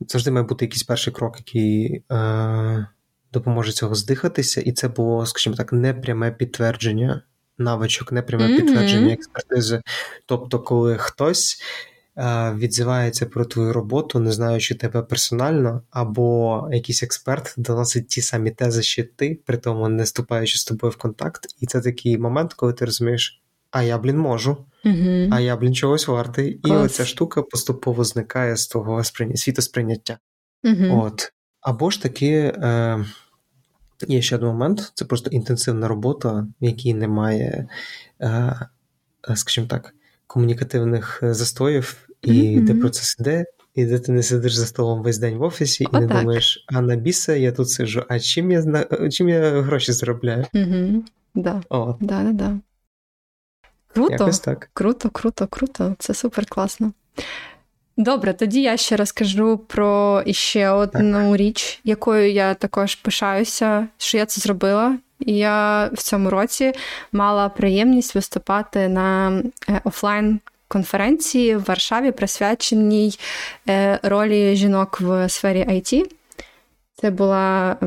завжди 0.07 0.31
має 0.31 0.45
бути 0.45 0.65
якийсь 0.65 0.83
перший 0.83 1.13
крок, 1.13 1.37
який 1.37 2.03
е, 2.11 2.87
допоможе 3.33 3.71
цього 3.71 3.95
здихатися, 3.95 4.61
і 4.61 4.71
це 4.71 4.87
було, 4.87 5.25
скажімо 5.25 5.55
так, 5.55 5.73
непряме 5.73 6.31
підтвердження 6.31 7.21
навичок, 7.57 8.11
непряме 8.11 8.47
Мгм. 8.47 8.55
підтвердження 8.57 9.13
експертизи. 9.13 9.81
Тобто, 10.25 10.59
коли 10.59 10.97
хтось 10.97 11.61
е, 12.17 12.53
відзивається 12.57 13.25
про 13.25 13.45
твою 13.45 13.73
роботу, 13.73 14.19
не 14.19 14.31
знаючи 14.31 14.75
тебе 14.75 15.01
персонально, 15.01 15.81
або 15.89 16.67
якийсь 16.71 17.03
експерт 17.03 17.53
доносить 17.57 18.07
ті 18.07 18.21
самі 18.21 18.51
тези, 18.51 18.83
що 18.83 19.03
ти, 19.15 19.39
при 19.45 19.57
тому 19.57 19.89
не 19.89 20.03
вступаючи 20.03 20.57
з 20.57 20.65
тобою 20.65 20.91
в 20.91 20.95
контакт, 20.95 21.45
і 21.59 21.65
це 21.65 21.81
такий 21.81 22.17
момент, 22.17 22.53
коли 22.53 22.73
ти 22.73 22.85
розумієш. 22.85 23.41
А 23.71 23.81
я, 23.83 23.97
блін, 23.97 24.17
можу, 24.17 24.57
Угу. 24.85 25.27
а 25.31 25.39
я, 25.39 25.55
блін, 25.57 25.75
чогось 25.75 26.07
вартий. 26.07 26.51
І 26.51 26.67
Клас. 26.67 26.85
оця 26.85 27.05
штука 27.05 27.41
поступово 27.41 28.03
зникає 28.03 28.57
з 28.57 28.67
того 28.67 29.03
сприйня... 29.03 29.35
світосприйняття. 29.35 30.17
Угу. 30.63 31.01
От. 31.05 31.31
Або 31.61 31.89
ж 31.89 32.01
таки, 32.01 32.31
е... 32.35 33.05
є 34.07 34.21
ще 34.21 34.35
один 34.35 34.47
момент: 34.47 34.91
це 34.95 35.05
просто 35.05 35.29
інтенсивна 35.29 35.87
робота, 35.87 36.47
в 36.61 36.65
якій 36.65 36.93
немає, 36.93 37.67
е... 38.19 38.27
е, 39.29 39.35
скажімо 39.35 39.67
так, 39.67 39.95
комунікативних 40.27 41.19
е, 41.23 41.33
застоїв, 41.33 42.07
і 42.21 42.55
Мгм. 42.55 42.65
де 42.65 42.73
процес 42.75 43.15
іде. 43.19 43.45
І 43.75 43.85
де 43.85 43.99
ти 43.99 44.11
не 44.11 44.23
сидиш 44.23 44.53
за 44.53 44.65
столом 44.65 45.03
весь 45.03 45.17
день 45.17 45.37
в 45.37 45.41
офісі 45.41 45.83
і 45.83 45.87
не 45.97 46.05
Отак. 46.05 46.19
думаєш, 46.19 46.65
а 46.67 46.81
на 46.81 46.95
біса 46.95 47.35
я 47.35 47.51
тут 47.51 47.69
сиджу, 47.69 48.03
а 48.09 48.19
чим 48.19 48.51
я 48.51 48.85
чим 49.11 49.29
я 49.29 49.61
гроші 49.61 49.91
заробляю? 49.91 50.45
Да. 51.35 51.61
От, 51.69 51.97
Да, 51.99 52.23
да, 52.23 52.31
да. 52.31 52.57
Круто. 53.93 54.11
якось 54.11 54.39
так. 54.39 54.69
Круто, 54.73 55.09
круто, 55.09 55.47
круто. 55.47 55.95
Це 55.99 56.13
супер 56.13 56.45
класно. 56.45 56.91
Добре, 57.97 58.33
тоді 58.33 58.61
я 58.61 58.77
ще 58.77 58.95
розкажу 58.95 59.57
про 59.57 60.23
іще 60.25 60.69
одну 60.69 61.35
річ, 61.35 61.79
якою 61.83 62.31
я 62.31 62.53
також 62.53 62.95
пишаюся, 62.95 63.87
що 63.97 64.17
я 64.17 64.25
це 64.25 64.41
зробила. 64.41 64.97
Я 65.19 65.85
в 65.93 65.97
цьому 65.97 66.29
році 66.29 66.73
мала 67.11 67.49
приємність 67.49 68.15
виступати 68.15 68.87
на 68.87 69.41
е, 69.69 69.81
офлайн 69.83 70.39
конференції 70.67 71.55
в 71.55 71.63
Варшаві, 71.63 72.11
присвяченій 72.11 73.19
е, 73.69 73.99
ролі 74.03 74.55
жінок 74.55 75.01
в 75.01 75.29
сфері 75.29 75.65
IT. 75.69 76.03
Це 76.95 77.11
була 77.11 77.77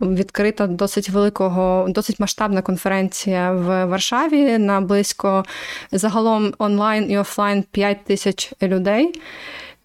відкрита 0.00 0.66
досить 0.66 1.08
великого, 1.08 1.86
досить 1.88 2.20
масштабна 2.20 2.62
конференція 2.62 3.52
в 3.52 3.84
Варшаві 3.84 4.58
на 4.58 4.80
близько 4.80 5.44
загалом 5.92 6.54
онлайн 6.58 7.10
і 7.10 7.18
офлайн 7.18 7.64
5 7.70 8.04
тисяч 8.04 8.52
людей. 8.62 9.20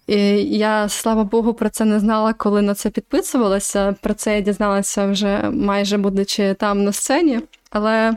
І 0.06 0.18
я, 0.58 0.88
слава 0.88 1.24
Богу, 1.24 1.54
про 1.54 1.68
це 1.68 1.84
не 1.84 2.00
знала, 2.00 2.32
коли 2.32 2.62
на 2.62 2.74
це 2.74 2.90
підписувалася. 2.90 3.94
Про 4.00 4.14
це 4.14 4.34
я 4.34 4.40
дізналася 4.40 5.06
вже 5.06 5.50
майже 5.50 5.98
будучи 5.98 6.54
там 6.54 6.84
на 6.84 6.92
сцені. 6.92 7.40
Але 7.70 8.16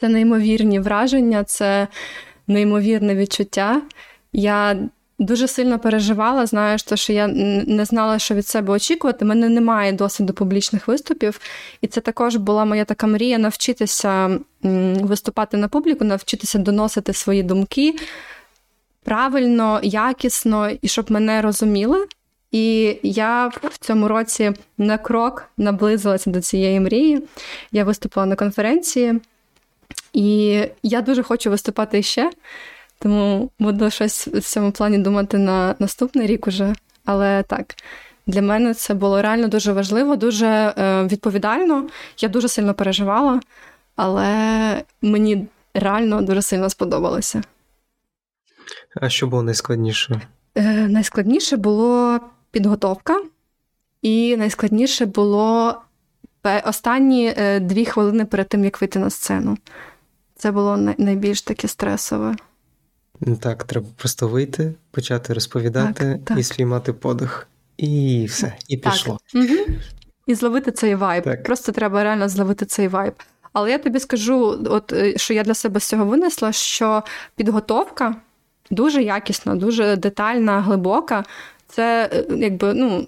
це 0.00 0.08
неймовірні 0.08 0.80
враження, 0.80 1.44
це 1.44 1.88
неймовірне 2.46 3.14
відчуття. 3.14 3.82
Я 4.32 4.76
дуже 5.20 5.48
сильно 5.48 5.78
переживала, 5.78 6.46
знаєш, 6.46 6.82
то, 6.82 6.96
що 6.96 7.12
я 7.12 7.26
не 7.66 7.84
знала, 7.84 8.18
що 8.18 8.34
від 8.34 8.46
себе 8.46 8.72
очікувати. 8.72 9.24
У 9.24 9.28
мене 9.28 9.48
немає 9.48 9.92
досвіду 9.92 10.32
публічних 10.32 10.88
виступів, 10.88 11.40
і 11.80 11.86
це 11.86 12.00
також 12.00 12.36
була 12.36 12.64
моя 12.64 12.84
така 12.84 13.06
мрія 13.06 13.38
навчитися 13.38 14.38
виступати 15.02 15.56
на 15.56 15.68
публіку, 15.68 16.04
навчитися 16.04 16.58
доносити 16.58 17.12
свої 17.12 17.42
думки 17.42 17.94
правильно, 19.04 19.80
якісно 19.82 20.70
і 20.82 20.88
щоб 20.88 21.10
мене 21.10 21.42
розуміли. 21.42 22.06
І 22.52 22.96
я 23.02 23.46
в 23.48 23.78
цьому 23.78 24.08
році 24.08 24.52
на 24.78 24.98
крок 24.98 25.50
наблизилася 25.56 26.30
до 26.30 26.40
цієї 26.40 26.80
мрії. 26.80 27.22
Я 27.72 27.84
виступила 27.84 28.26
на 28.26 28.36
конференції, 28.36 29.20
і 30.12 30.62
я 30.82 31.00
дуже 31.00 31.22
хочу 31.22 31.50
виступати 31.50 32.02
ще, 32.02 32.30
тому 33.02 33.50
буду 33.58 33.90
щось 33.90 34.26
в 34.26 34.40
цьому 34.40 34.72
плані 34.72 34.98
думати 34.98 35.38
на 35.38 35.74
наступний 35.78 36.26
рік 36.26 36.46
уже. 36.46 36.74
Але 37.04 37.42
так, 37.42 37.74
для 38.26 38.42
мене 38.42 38.74
це 38.74 38.94
було 38.94 39.22
реально 39.22 39.48
дуже 39.48 39.72
важливо, 39.72 40.16
дуже 40.16 40.46
е, 40.46 41.04
відповідально. 41.04 41.88
Я 42.18 42.28
дуже 42.28 42.48
сильно 42.48 42.74
переживала, 42.74 43.40
але 43.96 44.82
мені 45.02 45.46
реально 45.74 46.22
дуже 46.22 46.42
сильно 46.42 46.70
сподобалося. 46.70 47.42
А 49.00 49.08
що 49.08 49.26
було 49.26 49.42
найскладніше? 49.42 50.20
Е, 50.54 50.88
найскладніше 50.88 51.56
було 51.56 52.20
підготовка, 52.50 53.22
і 54.02 54.36
найскладніше 54.36 55.06
було 55.06 55.74
останні 56.64 57.34
е, 57.36 57.60
дві 57.60 57.84
хвилини 57.84 58.24
перед 58.24 58.48
тим, 58.48 58.64
як 58.64 58.80
вийти 58.80 58.98
на 58.98 59.10
сцену. 59.10 59.58
Це 60.36 60.52
було 60.52 60.76
найбільш 60.76 61.42
таке 61.42 61.68
стресове. 61.68 62.36
Так, 63.40 63.64
треба 63.64 63.86
просто 63.96 64.28
вийти, 64.28 64.74
почати 64.90 65.32
розповідати 65.32 66.04
Так, 66.04 66.24
так. 66.24 66.38
і 66.38 66.42
спіймати 66.42 66.92
подих. 66.92 67.48
І 67.76 68.26
все, 68.28 68.56
і 68.68 68.76
пішло. 68.76 69.18
Так. 69.32 69.42
Угу. 69.42 69.76
І 70.26 70.34
зловити 70.34 70.72
цей 70.72 70.94
вайб. 70.94 71.24
Так. 71.24 71.42
Просто 71.42 71.72
треба 71.72 72.04
реально 72.04 72.28
зловити 72.28 72.66
цей 72.66 72.88
вайб. 72.88 73.14
Але 73.52 73.70
я 73.70 73.78
тобі 73.78 74.00
скажу, 74.00 74.66
от 74.66 74.92
е, 74.92 75.18
що 75.18 75.34
я 75.34 75.42
для 75.42 75.54
себе 75.54 75.80
з 75.80 75.84
цього 75.84 76.04
винесла, 76.04 76.52
що 76.52 77.02
підготовка 77.36 78.16
дуже 78.70 79.02
якісна, 79.02 79.54
дуже 79.54 79.96
детальна, 79.96 80.60
глибока. 80.60 81.24
Це 81.68 82.10
е, 82.12 82.24
якби 82.36 82.74
ну, 82.74 83.06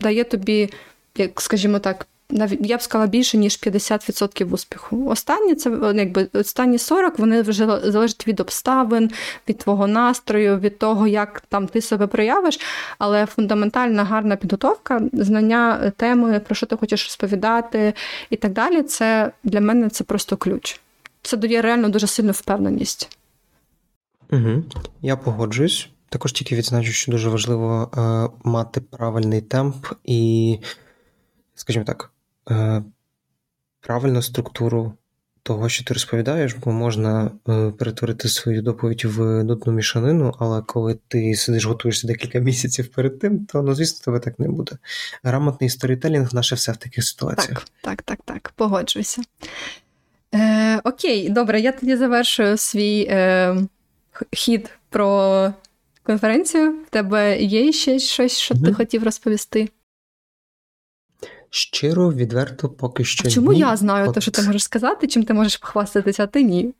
дає 0.00 0.24
тобі, 0.24 0.70
як 1.16 1.40
скажімо 1.40 1.78
так, 1.78 2.06
навіть 2.30 2.58
я 2.62 2.76
б 2.76 2.82
сказала 2.82 3.06
більше 3.06 3.38
ніж 3.38 3.52
50% 3.52 4.52
успіху. 4.52 5.08
Останні 5.08 5.54
це 5.54 5.70
е, 5.70 5.94
якби 5.96 6.28
останні 6.32 6.78
40, 6.78 7.18
вони 7.18 7.42
вже 7.42 7.66
залежать 7.66 8.26
від 8.26 8.40
обставин, 8.40 9.10
від 9.48 9.58
твого 9.58 9.86
настрою, 9.86 10.58
від 10.58 10.78
того, 10.78 11.06
як 11.06 11.40
там 11.48 11.68
ти 11.68 11.80
себе 11.80 12.06
проявиш. 12.06 12.60
Але 12.98 13.26
фундаментальна 13.26 14.04
гарна 14.04 14.36
підготовка, 14.36 15.02
знання 15.12 15.80
е, 15.82 15.90
теми, 15.90 16.40
про 16.40 16.54
що 16.54 16.66
ти 16.66 16.76
хочеш 16.76 17.04
розповідати, 17.04 17.94
і 18.30 18.36
так 18.36 18.52
далі. 18.52 18.82
Це 18.82 19.32
для 19.44 19.60
мене 19.60 19.88
це 19.88 20.04
просто 20.04 20.36
ключ. 20.36 20.80
Це 21.22 21.36
дає 21.36 21.62
реально 21.62 21.88
дуже 21.88 22.06
сильну 22.06 22.32
впевненість. 22.32 23.18
Угу. 24.32 24.64
Я 25.02 25.16
погоджуюсь. 25.16 25.88
Також 26.08 26.32
тільки 26.32 26.56
відзначу, 26.56 26.92
що 26.92 27.12
дуже 27.12 27.28
важливо 27.28 27.90
е, 27.96 28.28
мати 28.48 28.80
правильний 28.80 29.40
темп 29.40 29.86
і, 30.04 30.58
скажімо 31.54 31.84
так, 31.84 32.13
правильну 33.80 34.22
структуру 34.22 34.94
того, 35.44 35.68
що 35.68 35.84
ти 35.84 35.94
розповідаєш, 35.94 36.54
бо 36.54 36.72
можна 36.72 37.30
е, 37.48 37.70
перетворити 37.70 38.28
свою 38.28 38.62
доповідь 38.62 39.04
в 39.04 39.44
нудну 39.44 39.72
мішанину, 39.72 40.34
але 40.38 40.62
коли 40.62 40.98
ти 41.08 41.34
сидиш, 41.34 41.64
готуєшся 41.64 42.06
декілька 42.06 42.38
місяців 42.38 42.88
перед 42.88 43.18
тим, 43.18 43.46
то 43.46 43.62
ну, 43.62 43.74
звісно, 43.74 44.04
тебе 44.04 44.18
так 44.18 44.38
не 44.38 44.48
буде. 44.48 44.72
Грамотний 45.22 45.70
сторітелінг 45.70 46.34
наше 46.34 46.54
все 46.54 46.72
в 46.72 46.76
таких 46.76 47.04
ситуаціях. 47.04 47.66
Так, 47.80 48.02
так, 48.02 48.02
так, 48.02 48.18
так. 48.24 48.52
Погоджуюся. 48.56 49.22
Е, 50.34 50.78
окей, 50.84 51.28
добре, 51.28 51.60
я 51.60 51.72
тоді 51.72 51.96
завершую 51.96 52.56
свій 52.56 53.06
е, 53.10 53.56
хід 54.32 54.70
про 54.90 55.52
конференцію. 56.02 56.70
В 56.70 56.90
тебе 56.90 57.42
є 57.42 57.72
ще 57.72 57.98
щось, 57.98 58.38
що 58.38 58.54
ти 58.54 58.72
хотів 58.72 59.04
розповісти? 59.04 59.68
Щиро, 61.54 62.12
відверто, 62.12 62.68
поки 62.68 63.04
що. 63.04 63.24
А 63.26 63.30
чому 63.30 63.52
ні. 63.52 63.58
я 63.58 63.76
знаю 63.76 64.08
От 64.08 64.14
те, 64.14 64.20
що 64.20 64.30
ти 64.30 64.42
можеш 64.42 64.62
сказати, 64.62 65.06
чим 65.06 65.24
ти 65.24 65.34
можеш 65.34 65.56
похвастатися, 65.56 66.22
а 66.22 66.26
ти 66.26 66.42
ні? 66.42 66.74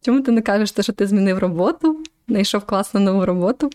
Чому 0.00 0.20
ти 0.20 0.32
не 0.32 0.42
кажеш 0.42 0.72
те, 0.72 0.82
що 0.82 0.92
ти 0.92 1.06
змінив 1.06 1.38
роботу, 1.38 2.02
знайшов 2.28 2.64
класну 2.64 3.00
нову 3.00 3.26
роботу? 3.26 3.70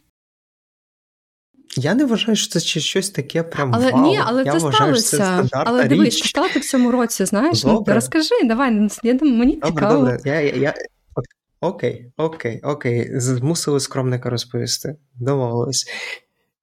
Я 1.77 1.93
не 1.93 2.05
вважаю, 2.05 2.35
що 2.35 2.59
це 2.59 2.59
щось 2.79 3.09
таке 3.09 3.43
прям 3.43 3.71
Але 3.75 3.91
вау. 3.91 4.03
ні, 4.03 4.19
але 4.25 4.43
я 4.43 4.51
це 4.51 4.57
вважаю, 4.57 4.95
що 4.95 5.03
це 5.03 5.43
Але 5.51 5.83
дивись, 5.83 6.21
це 6.21 6.27
сталося 6.29 6.59
в 6.59 6.63
цьому 6.63 6.91
році, 6.91 7.25
знаєш? 7.25 7.63
Ну, 7.63 7.83
розкажи, 7.87 8.35
давай, 8.43 8.71
ну, 8.71 8.87
я 9.03 9.13
думаю, 9.13 9.37
мені 9.37 9.53
Добре, 9.55 9.71
цікаво. 9.71 9.99
добре. 9.99 10.19
Я, 10.25 10.41
я, 10.41 10.55
я... 10.55 10.73
Окей, 11.61 12.11
окей, 12.17 12.61
окей. 12.63 13.19
Змусили 13.19 13.79
скромника 13.79 14.29
розповісти. 14.29 14.95
Домовились. 15.15 15.87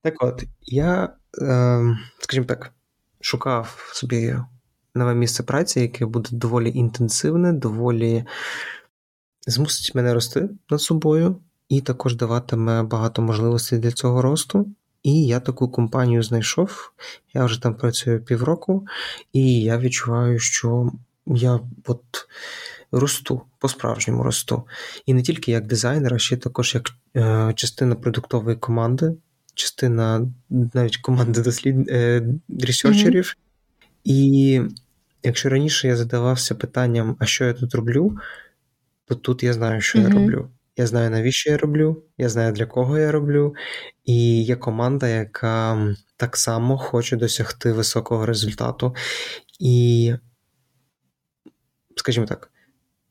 Так 0.03 0.15
от, 0.21 0.45
я, 0.63 1.09
е, 1.43 1.81
скажімо 2.21 2.47
так, 2.47 2.73
шукав 3.23 3.91
собі 3.93 4.37
нове 4.95 5.15
місце 5.15 5.43
праці, 5.43 5.81
яке 5.81 6.07
буде 6.07 6.29
доволі 6.33 6.73
інтенсивне, 6.75 7.53
доволі 7.53 8.25
змусить 9.47 9.95
мене 9.95 10.15
рости 10.15 10.49
над 10.71 10.81
собою, 10.81 11.37
і 11.69 11.81
також 11.81 12.17
даватиме 12.17 12.83
багато 12.83 13.23
можливостей 13.23 13.79
для 13.79 13.93
цього 13.93 14.23
росту. 14.23 14.67
І 15.03 15.27
я 15.27 15.41
таку 15.41 15.69
компанію 15.69 16.23
знайшов. 16.23 16.93
Я 17.35 17.45
вже 17.45 17.63
там 17.63 17.75
працюю 17.75 18.25
півроку, 18.25 18.87
і 19.33 19.63
я 19.63 19.79
відчуваю, 19.79 20.39
що 20.39 20.93
я 21.27 21.61
от 21.87 22.29
росту, 22.93 23.43
по-справжньому 23.59 24.23
росту. 24.23 24.67
І 25.07 25.15
не 25.15 25.23
тільки 25.23 25.53
як 25.53 25.67
дизайнер, 25.67 26.15
а 26.15 26.19
ще 26.19 26.37
також 26.37 26.75
як 26.75 26.91
е, 27.17 27.53
частина 27.57 27.95
продуктової 27.95 28.57
команди, 28.57 29.15
частина 29.55 30.27
навіть 30.51 30.97
команди 30.97 31.43
дослід... 31.43 31.89
е, 31.91 32.23
ресерчерів. 32.61 33.25
Mm-hmm. 33.25 34.01
І 34.05 34.61
якщо 35.23 35.49
раніше 35.49 35.89
я 35.89 35.97
задавався 35.97 36.55
питанням, 36.55 37.17
а 37.19 37.27
що 37.27 37.45
я 37.45 37.53
тут 37.53 37.75
роблю, 37.75 38.19
то 39.05 39.15
тут 39.15 39.43
я 39.43 39.53
знаю, 39.53 39.81
що 39.81 39.99
mm-hmm. 39.99 40.09
я 40.09 40.15
роблю. 40.15 40.51
Я 40.77 40.87
знаю, 40.87 41.11
навіщо 41.11 41.51
я 41.51 41.59
роблю, 41.59 42.03
я 42.19 42.29
знаю, 42.29 42.53
для 42.53 42.67
кого 42.67 42.99
я 42.99 43.13
роблю, 43.13 43.55
і 44.05 44.43
є 44.43 44.57
команда, 44.57 45.09
яка 45.09 45.95
так 46.17 46.37
само 46.37 46.79
хоче 46.79 47.17
досягти 47.17 47.73
високого 47.73 48.27
результату. 48.27 48.95
І, 49.61 50.15
скажімо 51.97 52.27
так, 52.27 52.51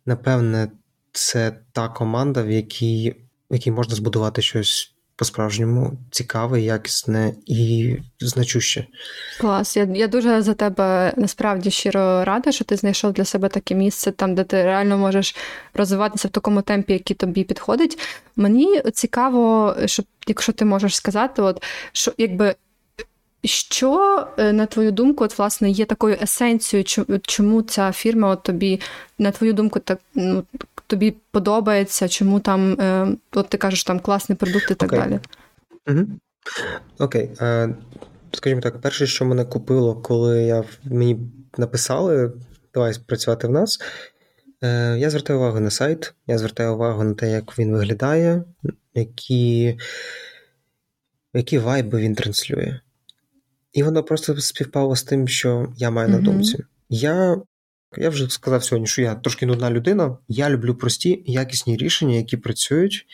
напевне, 0.05 0.71
це 1.11 1.59
та 1.71 1.89
команда, 1.89 2.43
в 2.43 2.51
якій 2.51 3.15
в 3.51 3.53
якій 3.53 3.71
можна 3.71 3.95
збудувати 3.95 4.41
щось 4.41 4.95
по-справжньому 5.15 5.97
цікаве, 6.11 6.61
якісне 6.61 7.33
і 7.45 7.95
значуще. 8.19 8.85
Клас. 9.39 9.77
Я 9.77 9.83
я 9.83 10.07
дуже 10.07 10.41
за 10.41 10.53
тебе 10.53 11.13
насправді 11.17 11.71
щиро 11.71 12.25
рада, 12.25 12.51
що 12.51 12.65
ти 12.65 12.75
знайшов 12.75 13.13
для 13.13 13.25
себе 13.25 13.49
таке 13.49 13.75
місце, 13.75 14.11
там, 14.11 14.35
де 14.35 14.43
ти 14.43 14.63
реально 14.63 14.97
можеш 14.97 15.35
розвиватися 15.73 16.27
в 16.27 16.31
такому 16.31 16.61
темпі, 16.61 16.93
який 16.93 17.15
тобі 17.15 17.43
підходить. 17.43 17.99
Мені 18.35 18.81
цікаво, 18.93 19.75
щоб 19.85 20.05
якщо 20.27 20.51
ти 20.51 20.65
можеш 20.65 20.95
сказати, 20.95 21.41
от 21.41 21.63
що 21.91 22.13
якби. 22.17 22.55
Що, 23.43 24.27
е, 24.37 24.53
на 24.53 24.65
твою 24.65 24.91
думку, 24.91 25.23
от, 25.23 25.37
власне, 25.37 25.69
є 25.69 25.85
такою 25.85 26.17
есенцією, 26.21 26.85
чому 27.21 27.61
ця 27.61 27.91
фірма 27.91 28.29
от 28.29 28.43
тобі, 28.43 28.81
на 29.17 29.31
твою 29.31 29.53
думку, 29.53 29.79
так 29.79 29.99
ну, 30.15 30.43
тобі 30.91 31.15
подобається, 31.31 32.07
чому 32.07 32.39
там, 32.39 32.73
е, 32.73 33.07
от 33.31 33.49
ти 33.49 33.57
кажеш, 33.57 33.83
там 33.83 33.99
класний 33.99 34.35
продукт 34.35 34.71
і 34.71 34.75
так 34.75 34.91
okay. 34.91 34.97
далі. 34.97 35.19
Угу. 35.87 36.07
Окей. 36.99 37.29
Okay. 37.35 37.73
Скажімо 38.33 38.61
так, 38.61 38.81
перше, 38.81 39.07
що 39.07 39.25
мене 39.25 39.45
купило, 39.45 39.95
коли 39.95 40.43
я 40.43 40.63
мені 40.83 41.19
написали, 41.57 42.33
давай 42.73 42.93
працювати 43.07 43.47
в 43.47 43.51
нас. 43.51 43.79
Е, 44.63 44.97
я 44.99 45.09
звертаю 45.09 45.39
увагу 45.39 45.59
на 45.59 45.69
сайт, 45.69 46.13
я 46.27 46.37
звертаю 46.37 46.73
увагу 46.73 47.03
на 47.03 47.13
те, 47.13 47.31
як 47.31 47.59
він 47.59 47.71
виглядає, 47.71 48.43
які 48.93 49.77
які 51.33 51.57
вайби 51.57 51.99
він 51.99 52.15
транслює. 52.15 52.79
І 53.73 53.83
воно 53.83 54.03
просто 54.03 54.37
співпало 54.37 54.95
з 54.95 55.03
тим, 55.03 55.27
що 55.27 55.73
я 55.77 55.89
маю 55.89 56.09
на 56.09 56.19
думці. 56.19 56.57
Mm-hmm. 56.57 56.65
Я 56.89 57.41
я 57.97 58.09
вже 58.09 58.29
сказав 58.29 58.63
сьогодні, 58.63 58.87
що 58.87 59.01
я 59.01 59.15
трошки 59.15 59.45
нудна 59.45 59.71
людина. 59.71 60.17
Я 60.27 60.49
люблю 60.49 60.75
прості, 60.75 61.23
якісні 61.25 61.77
рішення, 61.77 62.15
які 62.15 62.37
працюють 62.37 63.05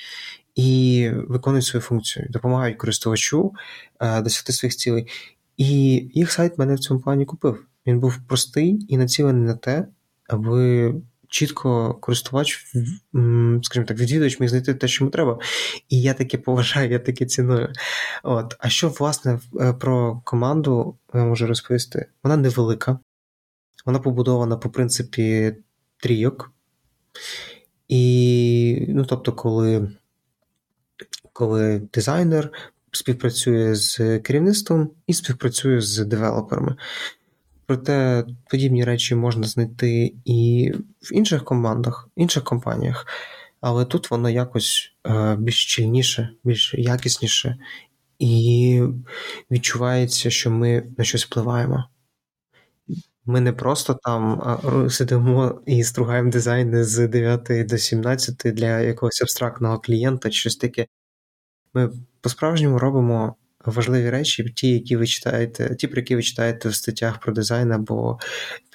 і 0.56 1.10
виконують 1.28 1.66
свою 1.66 1.82
функцію, 1.82 2.28
допомагають 2.30 2.78
користувачу 2.78 3.54
е, 4.00 4.22
досягти 4.22 4.54
своїх 4.54 4.76
цілей. 4.76 5.08
І 5.58 5.68
їх 6.14 6.32
сайт 6.32 6.58
мене 6.58 6.76
в 6.76 6.80
цьому 6.80 7.00
плані 7.00 7.26
купив. 7.26 7.66
Він 7.88 8.00
був 8.00 8.18
простий 8.28 8.86
і 8.90 8.98
націлений 8.98 9.48
на 9.48 9.56
те, 9.56 9.88
аби 10.28 10.94
чітко 11.28 11.94
користувач, 11.94 12.66
скажімо 13.64 13.86
так, 13.86 14.00
відвідувач 14.00 14.40
міг 14.40 14.50
знайти 14.50 14.74
те, 14.74 14.88
що 14.88 15.04
йому 15.04 15.12
треба. 15.12 15.40
І 15.90 16.02
я 16.02 16.14
таке 16.14 16.38
поважаю, 16.38 16.92
я 16.92 17.00
таке 17.00 17.26
ціную. 17.26 17.74
От. 18.24 18.56
А 18.60 18.70
що, 18.70 18.90
власне, 18.90 19.40
е, 19.62 19.74
про 19.74 20.22
команду 20.26 20.98
я 21.14 21.24
можу 21.24 21.48
розповісти? 21.48 22.06
Вона 22.24 22.38
невелика. 22.38 23.00
Вона 23.88 24.00
побудована 24.00 24.58
по 24.58 24.70
принципі 24.70 25.56
трійок. 25.98 26.52
І, 27.88 28.86
ну, 28.90 29.06
тобто, 29.06 29.34
коли 29.34 29.92
коли 31.34 31.82
дизайнер 31.94 32.52
співпрацює 32.92 33.76
з 33.76 34.20
керівництвом 34.20 34.90
і 35.08 35.14
співпрацює 35.14 35.82
з 35.82 36.06
девелоперами. 36.06 36.76
Проте 37.66 38.26
подібні 38.50 38.84
речі 38.84 39.16
можна 39.16 39.48
знайти 39.48 40.14
і 40.26 40.72
в 41.02 41.14
інших 41.14 41.44
командах, 41.44 42.10
інших 42.16 42.44
компаніях, 42.44 43.08
але 43.62 43.86
тут 43.86 44.12
воно 44.12 44.30
якось 44.30 44.94
е, 45.08 45.36
більш 45.40 45.64
щільніше, 45.64 46.30
більш 46.44 46.74
якісніше, 46.74 47.58
і 48.20 48.82
відчувається, 49.52 50.30
що 50.30 50.52
ми 50.52 50.84
на 50.98 51.04
щось 51.04 51.26
впливаємо. 51.26 51.86
Ми 53.30 53.42
не 53.42 53.54
просто 53.54 54.00
там 54.04 54.42
сидимо 54.90 55.62
і 55.66 55.84
стругаємо 55.84 56.32
дизайни 56.32 56.84
з 56.84 57.08
9 57.08 57.68
до 57.68 57.78
17 57.78 58.36
для 58.46 58.80
якогось 58.80 59.22
абстрактного 59.22 59.80
клієнта 59.80 60.32
щось 60.32 60.56
таке. 60.56 60.88
Ми 61.74 61.90
по-справжньому 62.22 62.80
робимо 62.80 63.36
важливі 63.66 64.10
речі, 64.10 64.44
ті, 64.56 64.74
які 64.74 64.96
ви 64.96 65.08
читаєте, 65.08 65.76
ті, 65.76 65.88
про 65.88 66.00
які 66.00 66.16
ви 66.16 66.24
читаєте 66.24 66.70
в 66.70 66.76
статтях 66.76 67.20
про 67.20 67.34
дизайн, 67.34 67.72
або 67.72 68.20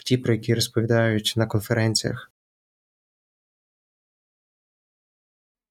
ті, 0.05 0.17
про 0.17 0.33
які 0.35 0.55
розповідають 0.55 1.35
на 1.37 1.47
конференціях. 1.47 2.31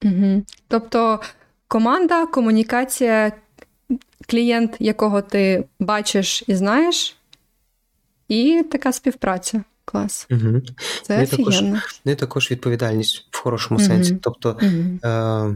Угу. 0.06 0.44
Тобто 0.68 1.22
команда, 1.68 2.26
комунікація, 2.26 3.32
клієнт, 4.28 4.76
якого 4.80 5.22
ти 5.22 5.66
бачиш 5.80 6.44
і 6.48 6.56
знаєш, 6.56 7.18
і 8.32 8.64
така 8.72 8.92
співпраця. 8.92 9.64
Клас. 9.86 10.28
Угу. 10.32 10.62
Це 11.02 11.18
не 11.18 11.28
також, 11.28 11.64
не 12.06 12.16
також 12.16 12.52
відповідальність 12.52 13.28
в 13.32 13.38
хорошому 13.38 13.80
угу. 13.80 13.88
сенсі. 13.88 14.18
Тобто 14.22 14.58
угу. 14.62 15.12
е, 15.12 15.56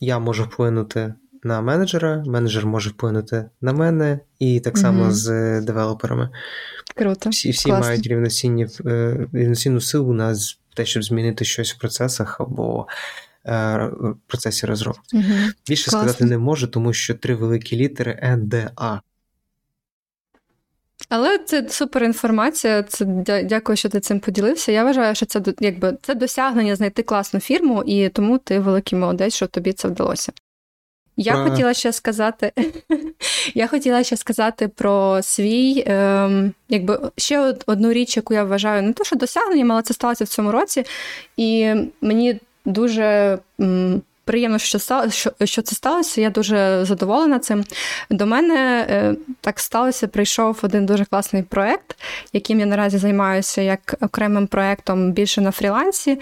я 0.00 0.18
можу 0.18 0.44
вплинути 0.44 1.14
на 1.42 1.60
менеджера, 1.60 2.24
менеджер 2.26 2.66
може 2.66 2.90
вплинути 2.90 3.44
на 3.60 3.72
мене, 3.72 4.20
і 4.38 4.60
так 4.60 4.78
само 4.78 5.10
з 5.10 5.60
девелоперами. 5.60 6.30
Круто. 6.96 7.30
Всі 7.30 7.50
всі 7.50 7.68
мають 7.72 8.06
рівноцінні, 8.06 8.66
е, 8.86 9.26
рівноцінну 9.32 9.80
силу 9.80 10.12
на 10.12 10.34
те, 10.74 10.86
щоб 10.86 11.04
змінити 11.04 11.44
щось 11.44 11.74
в 11.74 11.78
процесах 11.78 12.40
або 12.40 12.86
е, 13.46 13.76
в 14.00 14.16
процесі 14.26 14.66
розробки. 14.66 15.16
Mm-hmm. 15.16 15.52
Більше 15.68 15.90
Класно. 15.90 16.08
сказати 16.08 16.24
не 16.24 16.38
можу, 16.38 16.66
тому 16.66 16.92
що 16.92 17.14
три 17.14 17.34
великі 17.34 17.76
літери 17.76 18.36
НДА. 18.36 19.02
Але 21.08 21.38
це 21.38 21.68
супер 21.68 22.04
інформація. 22.04 22.82
Це 22.82 23.04
дякую, 23.44 23.76
що 23.76 23.88
ти 23.88 24.00
цим 24.00 24.20
поділився. 24.20 24.72
Я 24.72 24.84
вважаю, 24.84 25.14
що 25.14 25.26
це 25.26 25.42
якби 25.60 25.96
це 26.02 26.14
досягнення 26.14 26.76
знайти 26.76 27.02
класну 27.02 27.40
фірму, 27.40 27.82
і 27.86 28.08
тому 28.08 28.38
ти 28.38 28.58
великий 28.58 28.98
молодець, 28.98 29.34
що 29.34 29.46
тобі 29.46 29.72
це 29.72 29.88
вдалося. 29.88 30.32
Я 31.16 31.36
а... 31.36 31.48
хотіла 31.48 31.74
ще 31.74 31.92
сказати, 31.92 32.52
я 33.54 33.66
хотіла 33.66 34.04
ще 34.04 34.16
сказати 34.16 34.68
про 34.68 35.22
свій, 35.22 35.84
ем, 35.86 36.52
якби 36.68 37.10
ще 37.16 37.54
одну 37.66 37.92
річ, 37.92 38.16
яку 38.16 38.34
я 38.34 38.44
вважаю, 38.44 38.82
не 38.82 38.92
то, 38.92 39.04
що 39.04 39.16
досягненням, 39.16 39.72
але 39.72 39.82
це 39.82 39.94
сталося 39.94 40.24
в 40.24 40.28
цьому 40.28 40.52
році, 40.52 40.84
і 41.36 41.74
мені 42.00 42.40
дуже. 42.64 43.38
М, 43.60 44.02
Приємно, 44.24 44.58
що 44.58 44.78
що, 45.44 45.62
це 45.62 45.76
сталося. 45.76 46.20
Я 46.20 46.30
дуже 46.30 46.84
задоволена 46.84 47.38
цим. 47.38 47.64
До 48.10 48.26
мене 48.26 48.86
е, 48.90 49.14
так 49.40 49.60
сталося. 49.60 50.08
Прийшов 50.08 50.58
один 50.62 50.86
дуже 50.86 51.04
класний 51.04 51.42
проект, 51.42 51.96
яким 52.32 52.60
я 52.60 52.66
наразі 52.66 52.98
займаюся 52.98 53.62
як 53.62 53.94
окремим 54.00 54.46
проектом 54.46 55.12
більше 55.12 55.40
на 55.40 55.50
фрілансі. 55.50 56.18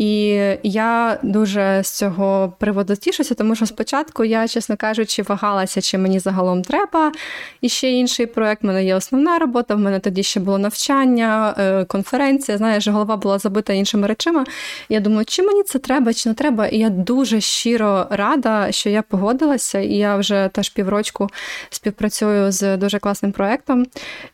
І 0.00 0.40
я 0.62 1.18
дуже 1.22 1.80
з 1.82 1.90
цього 1.90 2.52
приводу 2.58 2.96
тішуся, 2.96 3.34
тому 3.34 3.54
що 3.54 3.66
спочатку 3.66 4.24
я, 4.24 4.48
чесно 4.48 4.76
кажучи, 4.76 5.22
вагалася, 5.22 5.80
чи 5.80 5.98
мені 5.98 6.18
загалом 6.18 6.62
треба. 6.62 7.12
І 7.60 7.68
ще 7.68 7.90
інший 7.90 8.26
проект. 8.26 8.64
У 8.64 8.66
мене 8.66 8.84
є 8.84 8.94
основна 8.94 9.38
робота. 9.38 9.74
В 9.74 9.78
мене 9.78 9.98
тоді 9.98 10.22
ще 10.22 10.40
було 10.40 10.58
навчання, 10.58 11.54
е, 11.58 11.84
конференція. 11.84 12.58
Знаєш, 12.58 12.88
голова 12.88 13.16
була 13.16 13.38
забита 13.38 13.72
іншими 13.72 14.06
речами. 14.06 14.44
Я 14.88 15.00
думаю, 15.00 15.24
чи 15.24 15.42
мені 15.42 15.62
це 15.62 15.78
треба, 15.78 16.14
чи 16.14 16.28
не 16.28 16.34
треба. 16.34 16.66
І 16.66 16.78
я 16.78 16.90
дуже 16.90 17.40
щиро 17.40 18.06
рада, 18.10 18.72
що 18.72 18.90
я 18.90 19.02
погодилася, 19.02 19.78
і 19.78 19.94
я 19.94 20.16
вже 20.16 20.50
теж 20.52 20.68
піврочку 20.68 21.28
співпрацюю 21.70 22.52
з 22.52 22.76
дуже 22.76 22.98
класним 22.98 23.32
проектом. 23.32 23.86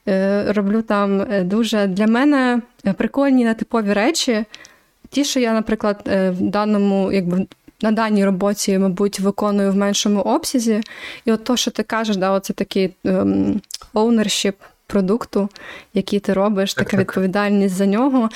Е, 0.09 0.45
роблю 0.49 0.83
там 0.83 1.21
е, 1.21 1.43
дуже 1.43 1.87
для 1.87 2.07
мене 2.07 2.61
прикольні 2.97 3.45
нетипові 3.45 3.93
речі. 3.93 4.45
Ті, 5.17 5.25
що 5.25 5.41
я, 5.41 5.53
наприклад, 5.53 6.01
е, 6.09 6.31
в 6.31 6.41
даному, 6.41 7.13
якби 7.13 7.47
на 7.83 7.93
даній 7.93 8.25
роботі, 8.25 8.79
мабуть, 8.79 9.21
виконую 9.21 9.73
в 9.73 9.77
меншому 9.77 10.21
обсязі. 10.21 10.81
І 11.25 11.33
от 11.33 11.45
то, 11.45 11.57
що 11.57 11.71
ти 11.71 11.83
кажеш, 11.83 12.17
да, 12.17 12.31
оце 12.31 12.53
такий 12.53 12.95
ем, 13.05 13.61
ownership, 13.95 14.55
продукту, 14.87 15.49
який 15.95 16.21
ти 16.21 16.33
робиш, 16.33 16.75
так, 16.75 16.85
така 16.85 16.97
так. 16.97 17.01
відповідальність 17.01 17.75
за 17.75 17.87
нього. 17.87 18.29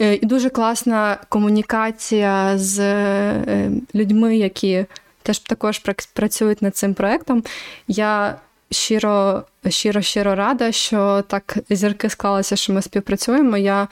Е, 0.00 0.14
і 0.14 0.26
дуже 0.26 0.50
класна 0.50 1.18
комунікація 1.28 2.58
з 2.58 2.78
е, 2.78 3.70
людьми, 3.94 4.36
які 4.36 4.84
теж 5.22 5.38
також 5.38 5.82
працюють 6.12 6.62
над 6.62 6.76
цим 6.76 6.94
проектом. 6.94 7.44
Я 7.88 8.36
щиро, 8.70 9.42
щиро, 9.68 10.02
щиро 10.02 10.34
рада, 10.34 10.72
що 10.72 11.24
так 11.28 11.58
зірки 11.70 12.08
склалися, 12.08 12.56
що 12.56 12.72
ми 12.72 12.82
співпрацюємо. 12.82 13.56
Я 13.56 13.88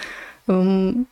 ем, 0.48 1.06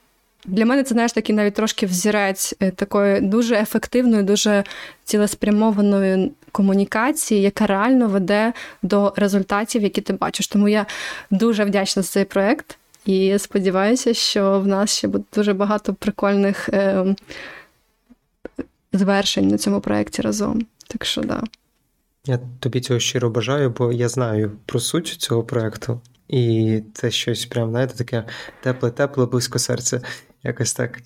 для 0.45 0.67
мене 0.67 0.83
це 0.83 0.95
знаєш, 0.95 1.13
такий 1.13 1.35
навіть 1.35 1.55
трошки 1.55 1.87
взірець 1.87 2.55
е, 2.61 2.71
такої 2.71 3.21
дуже 3.21 3.57
ефективної, 3.57 4.23
дуже 4.23 4.65
цілеспрямованої 5.05 6.33
комунікації, 6.53 7.41
яка 7.43 7.67
реально 7.67 8.09
веде 8.09 8.53
до 8.83 9.13
результатів, 9.17 9.83
які 9.83 10.01
ти 10.01 10.13
бачиш. 10.13 10.49
Тому 10.49 10.69
я 10.69 10.87
дуже 11.31 11.65
вдячна 11.65 12.03
за 12.03 12.09
цей 12.09 12.25
проект 12.25 12.79
і 13.07 13.39
сподіваюся, 13.39 14.15
що 14.15 14.61
в 14.61 14.67
нас 14.67 14.97
ще 14.97 15.09
буде 15.09 15.25
дуже 15.35 15.53
багато 15.53 15.95
прикольних 15.95 16.69
е, 16.69 17.15
звершень 18.93 19.49
на 19.49 19.59
цьому 19.59 19.81
проєкті 19.81 20.23
разом. 20.23 20.67
Так 20.87 21.05
що 21.05 21.21
да. 21.21 21.43
Я 22.27 22.39
тобі 22.61 22.81
цього 22.81 23.01
щиро 23.01 23.31
бажаю, 23.31 23.71
бо 23.71 23.93
я 23.93 24.09
знаю 24.09 24.53
про 24.67 24.81
суть 24.81 25.07
цього 25.07 25.43
проєкту. 25.43 26.01
І 26.29 26.83
це 26.95 27.11
щось 27.11 27.47
прям, 27.47 27.71
знаєте, 27.71 27.95
таке 27.95 28.25
тепле-тепле, 28.63 29.27
близько 29.27 29.59
серця. 29.59 30.01
Якось 30.45 30.73
так. 30.73 30.99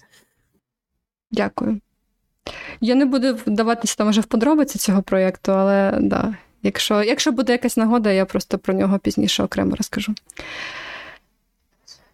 Дякую. 1.30 1.80
Я 2.80 2.94
не 2.94 3.04
буду 3.04 3.34
вдаватися 3.34 3.94
там 3.96 4.08
вже 4.08 4.20
в 4.20 4.24
подробиці 4.24 4.78
цього 4.78 5.02
проєкту, 5.02 5.52
але 5.52 5.98
да, 6.00 6.34
якщо 6.62 7.02
якщо 7.02 7.32
буде 7.32 7.52
якась 7.52 7.76
нагода, 7.76 8.10
я 8.12 8.24
просто 8.24 8.58
про 8.58 8.74
нього 8.74 8.98
пізніше 8.98 9.42
окремо 9.42 9.76
розкажу. 9.76 10.14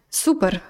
Супер. 0.09 0.61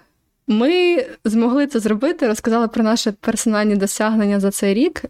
Ми 0.47 1.05
змогли 1.25 1.67
це 1.67 1.79
зробити, 1.79 2.27
розказали 2.27 2.67
про 2.67 2.83
наші 2.83 3.11
персональні 3.11 3.75
досягнення 3.75 4.39
за 4.39 4.51
цей 4.51 4.73
рік. 4.73 5.01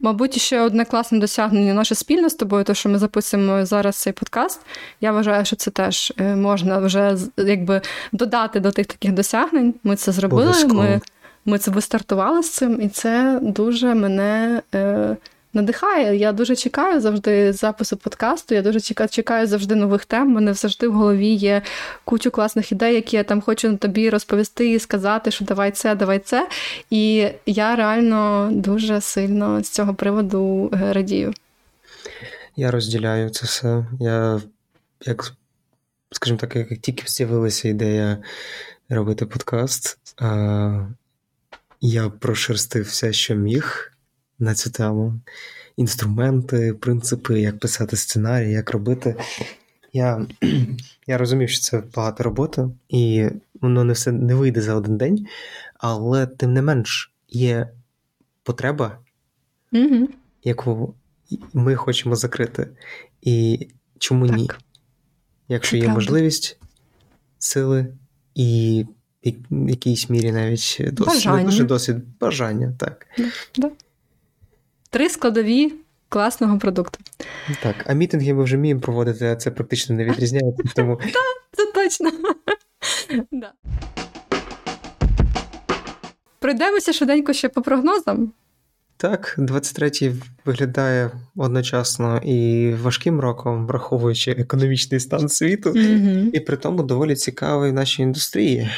Мабуть, 0.00 0.40
ще 0.40 0.60
одне 0.60 0.84
класне 0.84 1.18
досягнення 1.18 1.74
наше 1.74 1.94
спільне 1.94 2.30
з 2.30 2.34
тобою, 2.34 2.64
то 2.64 2.74
що 2.74 2.88
ми 2.88 2.98
записуємо 2.98 3.66
зараз 3.66 3.96
цей 3.96 4.12
подкаст. 4.12 4.60
Я 5.00 5.12
вважаю, 5.12 5.44
що 5.44 5.56
це 5.56 5.70
теж 5.70 6.12
е, 6.20 6.36
можна 6.36 6.78
вже 6.78 7.16
якби 7.36 7.80
додати 8.12 8.60
до 8.60 8.70
тих 8.70 8.86
таких 8.86 9.12
досягнень. 9.12 9.74
Ми 9.84 9.96
це 9.96 10.12
зробили. 10.12 10.52
Ми 10.68 11.00
ми 11.46 11.58
це 11.58 11.70
вистартували 11.70 12.42
з 12.42 12.50
цим, 12.50 12.82
і 12.82 12.88
це 12.88 13.38
дуже 13.42 13.94
мене 13.94 14.62
е, 14.74 15.16
надихає. 15.54 16.16
Я 16.16 16.32
дуже 16.32 16.56
чекаю 16.56 17.00
завжди 17.00 17.52
запису 17.52 17.96
подкасту. 17.96 18.54
Я 18.54 18.62
дуже 18.62 18.80
чекаю, 19.08 19.46
завжди 19.46 19.74
нових 19.74 20.04
тем. 20.04 20.26
У 20.26 20.30
мене 20.30 20.54
завжди 20.54 20.88
в 20.88 20.92
голові 20.92 21.28
є 21.28 21.62
кучу 22.04 22.30
класних 22.30 22.72
ідей, 22.72 22.94
які 22.94 23.16
я 23.16 23.24
там 23.24 23.40
хочу 23.40 23.76
тобі 23.76 24.10
розповісти 24.10 24.72
і 24.72 24.78
сказати, 24.78 25.30
що 25.30 25.44
давай 25.44 25.70
це, 25.70 25.94
давай 25.94 26.18
це. 26.18 26.48
І 26.90 27.28
я 27.46 27.76
реально 27.76 28.50
дуже 28.52 29.00
сильно 29.00 29.62
з 29.62 29.68
цього 29.68 29.94
приводу 29.94 30.70
е, 30.72 30.92
радію. 30.92 31.32
Я 32.56 32.70
розділяю 32.70 33.30
це 33.30 33.46
все. 33.46 33.86
Я, 34.00 34.42
як, 35.06 35.32
скажімо 36.10 36.38
так, 36.38 36.56
як 36.56 36.78
тільки 36.78 37.02
з'явилася 37.06 37.68
ідея 37.68 38.18
робити 38.88 39.26
подкаст, 39.26 39.98
я 41.80 42.08
прошерстив 42.20 42.84
все, 42.84 43.12
що 43.12 43.34
міг 43.34 43.93
на 44.38 44.54
цю 44.54 44.70
тему. 44.70 45.20
Інструменти, 45.76 46.74
принципи, 46.74 47.40
як 47.40 47.58
писати 47.58 47.96
сценарій, 47.96 48.52
як 48.52 48.70
робити. 48.70 49.16
Я 49.92 50.26
я 51.06 51.18
розумів, 51.18 51.50
що 51.50 51.60
це 51.60 51.82
багато 51.94 52.22
роботи, 52.22 52.68
і 52.88 53.28
воно 53.60 53.84
не 53.84 53.92
все 53.92 54.12
не 54.12 54.34
вийде 54.34 54.60
за 54.60 54.74
один 54.74 54.96
день, 54.96 55.26
але 55.74 56.26
тим 56.26 56.52
не 56.52 56.62
менш 56.62 57.12
є 57.28 57.68
потреба, 58.42 58.98
mm 59.72 60.06
яку 60.46 60.94
ми 61.52 61.76
хочемо 61.76 62.16
закрити. 62.16 62.68
І 63.22 63.68
чому 63.98 64.26
так. 64.28 64.36
ні? 64.36 64.50
Якщо 65.48 65.76
є 65.76 65.88
можливість, 65.88 66.58
сили 67.38 67.94
і 68.34 68.86
в 69.50 69.68
якійсь 69.68 70.10
мірі 70.10 70.32
навіть 70.32 70.80
досвід, 70.80 71.06
бажання. 71.06 71.64
досвід 71.64 71.96
бажання. 72.20 72.74
так. 72.78 73.06
Да, 73.18 73.24
да. 73.56 73.70
Три 74.94 75.08
складові 75.08 75.72
класного 76.08 76.58
продукту. 76.58 76.98
Так, 77.62 77.74
а 77.86 77.92
мітинги 77.92 78.34
ми 78.34 78.44
вже 78.44 78.56
вміємо 78.56 78.80
проводити, 78.80 79.26
а 79.26 79.36
це 79.36 79.50
практично 79.50 79.96
не 79.96 80.04
відрізняється. 80.04 80.62
тому... 80.76 80.96
Так, 80.96 81.12
це 81.52 81.66
точно. 81.74 82.10
Пройдемося 86.38 86.92
швиденько 86.92 87.32
ще 87.32 87.48
по 87.48 87.62
прогнозам. 87.62 88.32
Так, 88.96 89.34
23-й 89.38 90.12
виглядає 90.44 91.10
одночасно 91.36 92.20
і 92.24 92.70
важким 92.82 93.20
роком, 93.20 93.66
враховуючи 93.66 94.30
економічний 94.30 95.00
стан 95.00 95.28
світу, 95.28 95.70
mm-hmm. 95.70 96.30
і 96.32 96.40
при 96.40 96.56
тому 96.56 96.82
доволі 96.82 97.14
цікавий 97.16 97.70
в 97.70 97.74
нашій 97.74 98.02
індустрії. 98.02 98.70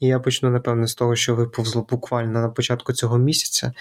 І 0.00 0.06
я 0.06 0.20
почну, 0.20 0.50
напевне, 0.50 0.86
з 0.86 0.94
того, 0.94 1.16
що 1.16 1.34
виповзло 1.34 1.86
буквально 1.90 2.40
на 2.40 2.48
початку 2.48 2.92
цього 2.92 3.18
місяця. 3.18 3.72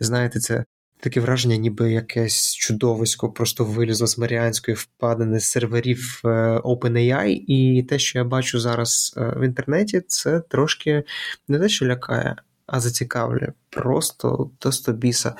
Знаєте, 0.00 0.40
це 0.40 0.64
таке 1.00 1.20
враження, 1.20 1.56
ніби 1.56 1.92
якесь 1.92 2.54
чудовисько 2.54 3.28
просто 3.28 3.64
вилізло 3.64 4.06
з 4.06 4.18
Маріанської 4.18 4.74
впадини 4.74 5.40
з 5.40 5.44
серверів 5.44 6.20
е, 6.24 6.28
OpenAI, 6.64 7.44
і 7.46 7.82
те, 7.82 7.98
що 7.98 8.18
я 8.18 8.24
бачу 8.24 8.60
зараз 8.60 9.14
е, 9.16 9.34
в 9.36 9.44
інтернеті, 9.44 10.02
це 10.08 10.40
трошки 10.40 11.04
не 11.48 11.58
те, 11.58 11.68
що 11.68 11.86
лякає, 11.86 12.36
а 12.66 12.80
зацікавлює. 12.80 13.52
Просто 13.70 14.50
до 14.62 14.72
стобіса. 14.72 15.34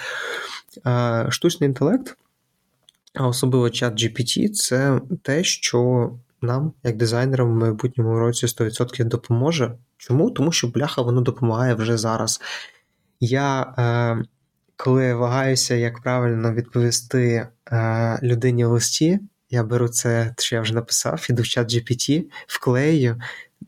Штучний 1.29 1.69
інтелект, 1.69 2.17
а 3.15 3.27
особливо 3.27 3.71
чат 3.71 4.03
GPT, 4.03 4.49
це 4.49 5.01
те, 5.23 5.45
що 5.45 6.11
нам, 6.43 6.73
як 6.83 6.97
дизайнерам, 6.97 7.53
в 7.53 7.57
майбутньому 7.57 8.19
році 8.19 8.47
100% 8.47 9.05
допоможе. 9.05 9.75
Чому? 9.97 10.31
Тому 10.31 10.53
що 10.53 10.69
бляха 10.69 11.03
воно 11.03 11.21
допомагає 11.21 11.75
вже 11.75 11.97
зараз. 11.97 12.41
Я, 13.21 13.75
коли 14.79 15.15
вагаюся, 15.15 15.75
як 15.75 16.03
правильно 16.03 16.55
відповісти 16.55 17.47
е, 17.73 18.19
людині 18.23 18.65
в 18.65 18.69
листі, 18.69 19.21
я 19.51 19.65
беру 19.65 19.89
це, 19.89 20.35
що 20.39 20.57
я 20.57 20.63
вже 20.63 20.75
написав, 20.75 21.27
іду 21.31 21.43
в 21.43 21.47
чат 21.47 21.75
GPT, 21.75 22.25
вклею, 22.47 23.21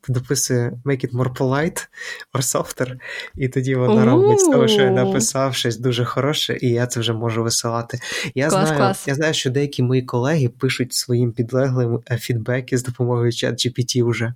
дописую 0.09 0.81
make 0.85 1.05
it 1.07 1.13
more 1.13 1.37
polite 1.37 1.87
or 2.35 2.43
softer, 2.43 2.99
і 3.35 3.49
тоді 3.49 3.75
вона 3.75 4.05
робить 4.05 4.41
з 4.41 4.45
того, 4.45 4.69
що 4.69 4.83
я 4.83 4.91
написав 4.91 5.55
щось 5.55 5.77
дуже 5.79 6.05
хороше, 6.05 6.59
і 6.61 6.69
я 6.69 6.87
це 6.87 7.01
вже 7.01 7.13
можу 7.13 7.43
висилати. 7.43 8.01
Я 8.35 8.49
клас, 8.49 8.67
знаю, 8.67 8.79
клас. 8.79 9.09
я 9.09 9.15
знаю, 9.15 9.35
що 9.35 9.51
деякі 9.51 9.83
мої 9.83 10.03
колеги 10.03 10.49
пишуть 10.49 10.93
своїм 10.93 11.33
підлеглим 11.33 12.01
е, 12.11 12.17
фідбеки 12.17 12.79
з 12.79 12.83
допомогою 12.83 13.33
чат 13.33 13.67
GPT 13.67 14.11
вже. 14.11 14.35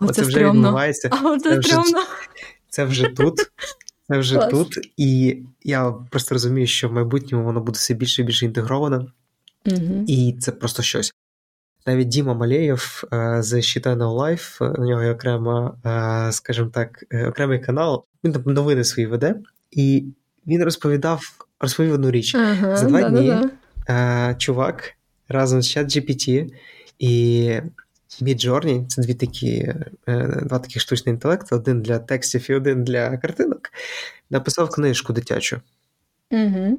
Оце 0.00 0.22
вже 0.22 0.50
відбувається. 0.50 1.08
А, 1.12 1.38
це, 1.38 1.50
це, 1.50 1.58
вже, 1.58 1.78
це 2.68 2.84
вже 2.84 3.08
тут. 3.08 3.34
Це 4.10 4.18
вже 4.18 4.36
Клас. 4.36 4.50
тут. 4.50 4.90
І 4.96 5.38
я 5.64 5.94
просто 6.10 6.34
розумію, 6.34 6.66
що 6.66 6.88
в 6.88 6.92
майбутньому 6.92 7.44
воно 7.44 7.60
буде 7.60 7.76
все 7.76 7.94
більше 7.94 8.22
і 8.22 8.24
більше 8.24 8.46
інтегровано. 8.46 9.06
Угу. 9.66 10.04
І 10.06 10.36
це 10.40 10.52
просто 10.52 10.82
щось. 10.82 11.14
Навіть 11.86 12.08
Діма 12.08 12.34
Малеєв 12.34 13.04
е, 13.12 13.42
з 13.42 13.62
Щитано 13.62 14.14
Лайф, 14.14 14.60
у 14.60 14.84
нього 14.84 15.02
є 15.02 15.10
окрема, 15.10 15.76
е, 15.86 16.32
скажімо 16.32 16.70
так, 16.72 17.04
е, 17.10 17.28
окремий 17.28 17.58
канал. 17.58 18.04
Він 18.24 18.32
там 18.32 18.42
новини 18.46 18.84
свої 18.84 19.06
веде, 19.06 19.34
і 19.70 20.04
він 20.46 20.64
розповідав, 20.64 21.20
розповів 21.60 21.92
одну 21.92 22.10
річ. 22.10 22.34
Ага, 22.34 22.76
За 22.76 22.86
два 22.86 23.00
да, 23.00 23.10
дні 23.10 23.28
да, 23.28 23.50
да. 23.86 24.34
чувак 24.34 24.92
разом 25.28 25.62
з 25.62 25.68
ChatGPT 25.68 26.52
і 26.98 27.52
Midjourney— 28.22 28.86
це 28.88 29.02
дві 29.02 29.14
такі, 29.14 29.74
два 30.42 30.58
такі 30.58 30.80
штучні 30.80 31.12
інтелекти, 31.12 31.54
один 31.54 31.82
для 31.82 31.98
текстів 31.98 32.50
і 32.50 32.54
один 32.54 32.84
для 32.84 33.16
картинок. 33.16 33.60
Написав 34.30 34.70
книжку 34.70 35.12
дитячу. 35.12 35.60
Угу. 36.30 36.78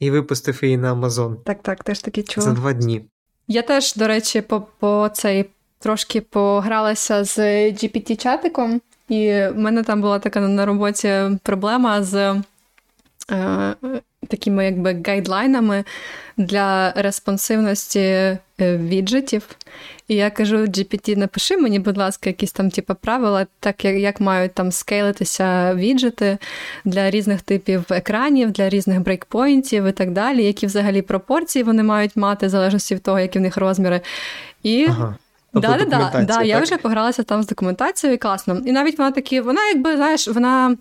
І 0.00 0.10
випустив 0.10 0.58
її 0.62 0.76
на 0.76 0.94
Amazon. 0.94 1.36
Так, 1.36 1.62
так, 1.62 1.84
теж 1.84 1.98
таки 1.98 2.22
чула. 2.22 2.44
За 2.44 2.52
два 2.52 2.72
дні. 2.72 3.04
Я 3.48 3.62
теж, 3.62 3.94
до 3.94 4.06
речі, 4.06 4.40
по, 4.40 4.60
по 4.60 5.10
цей 5.14 5.50
трошки 5.78 6.20
погралася 6.20 7.24
з 7.24 7.38
GPT-чатиком, 7.70 8.80
і 9.08 9.26
в 9.28 9.54
мене 9.54 9.82
там 9.82 10.00
була 10.00 10.18
така 10.18 10.40
на 10.40 10.66
роботі 10.66 11.14
проблема 11.42 12.02
з 12.02 12.14
е, 12.14 12.42
такими 14.28 14.64
якби 14.64 15.02
гайдлайнами 15.06 15.84
для 16.36 16.92
респонсивності 16.92 18.00
е, 18.00 18.38
віджитів. 18.60 19.48
І 20.08 20.14
я 20.14 20.30
кажу: 20.30 20.56
GPT, 20.56 21.16
напиши 21.16 21.56
мені, 21.56 21.78
будь 21.78 21.96
ласка, 21.96 22.30
якісь 22.30 22.52
там 22.52 22.70
типу, 22.70 22.94
правила, 22.94 23.46
так 23.60 23.84
як 23.84 23.96
як 23.96 24.20
мають 24.20 24.54
там 24.54 24.72
скейлитися 24.72 25.74
віджити 25.74 26.38
для 26.84 27.10
різних 27.10 27.42
типів 27.42 27.84
екранів, 27.90 28.50
для 28.50 28.68
різних 28.68 29.00
брейкпоінтів 29.00 29.84
і 29.84 29.92
так 29.92 30.10
далі, 30.12 30.44
які 30.44 30.66
взагалі 30.66 31.02
пропорції 31.02 31.62
вони 31.62 31.82
мають 31.82 32.16
мати, 32.16 32.46
в 32.46 32.48
залежності 32.48 32.94
від 32.94 33.02
того, 33.02 33.20
які 33.20 33.38
в 33.38 33.42
них 33.42 33.56
розміри. 33.56 34.00
І 34.62 34.86
ага. 34.88 35.16
Да, 35.54 35.78
да, 35.78 35.84
да, 35.84 36.24
да, 36.24 36.42
Я 36.42 36.60
вже 36.60 36.76
погралася 36.76 37.22
там 37.22 37.42
з 37.42 37.46
документацією, 37.46 38.18
класно. 38.18 38.62
І 38.66 38.72
навіть 38.72 38.98
вона 38.98 39.10
такі, 39.10 39.40
вона, 39.40 39.68
якби, 39.68 39.96
знаєш, 39.96 40.28
вона. 40.28 40.76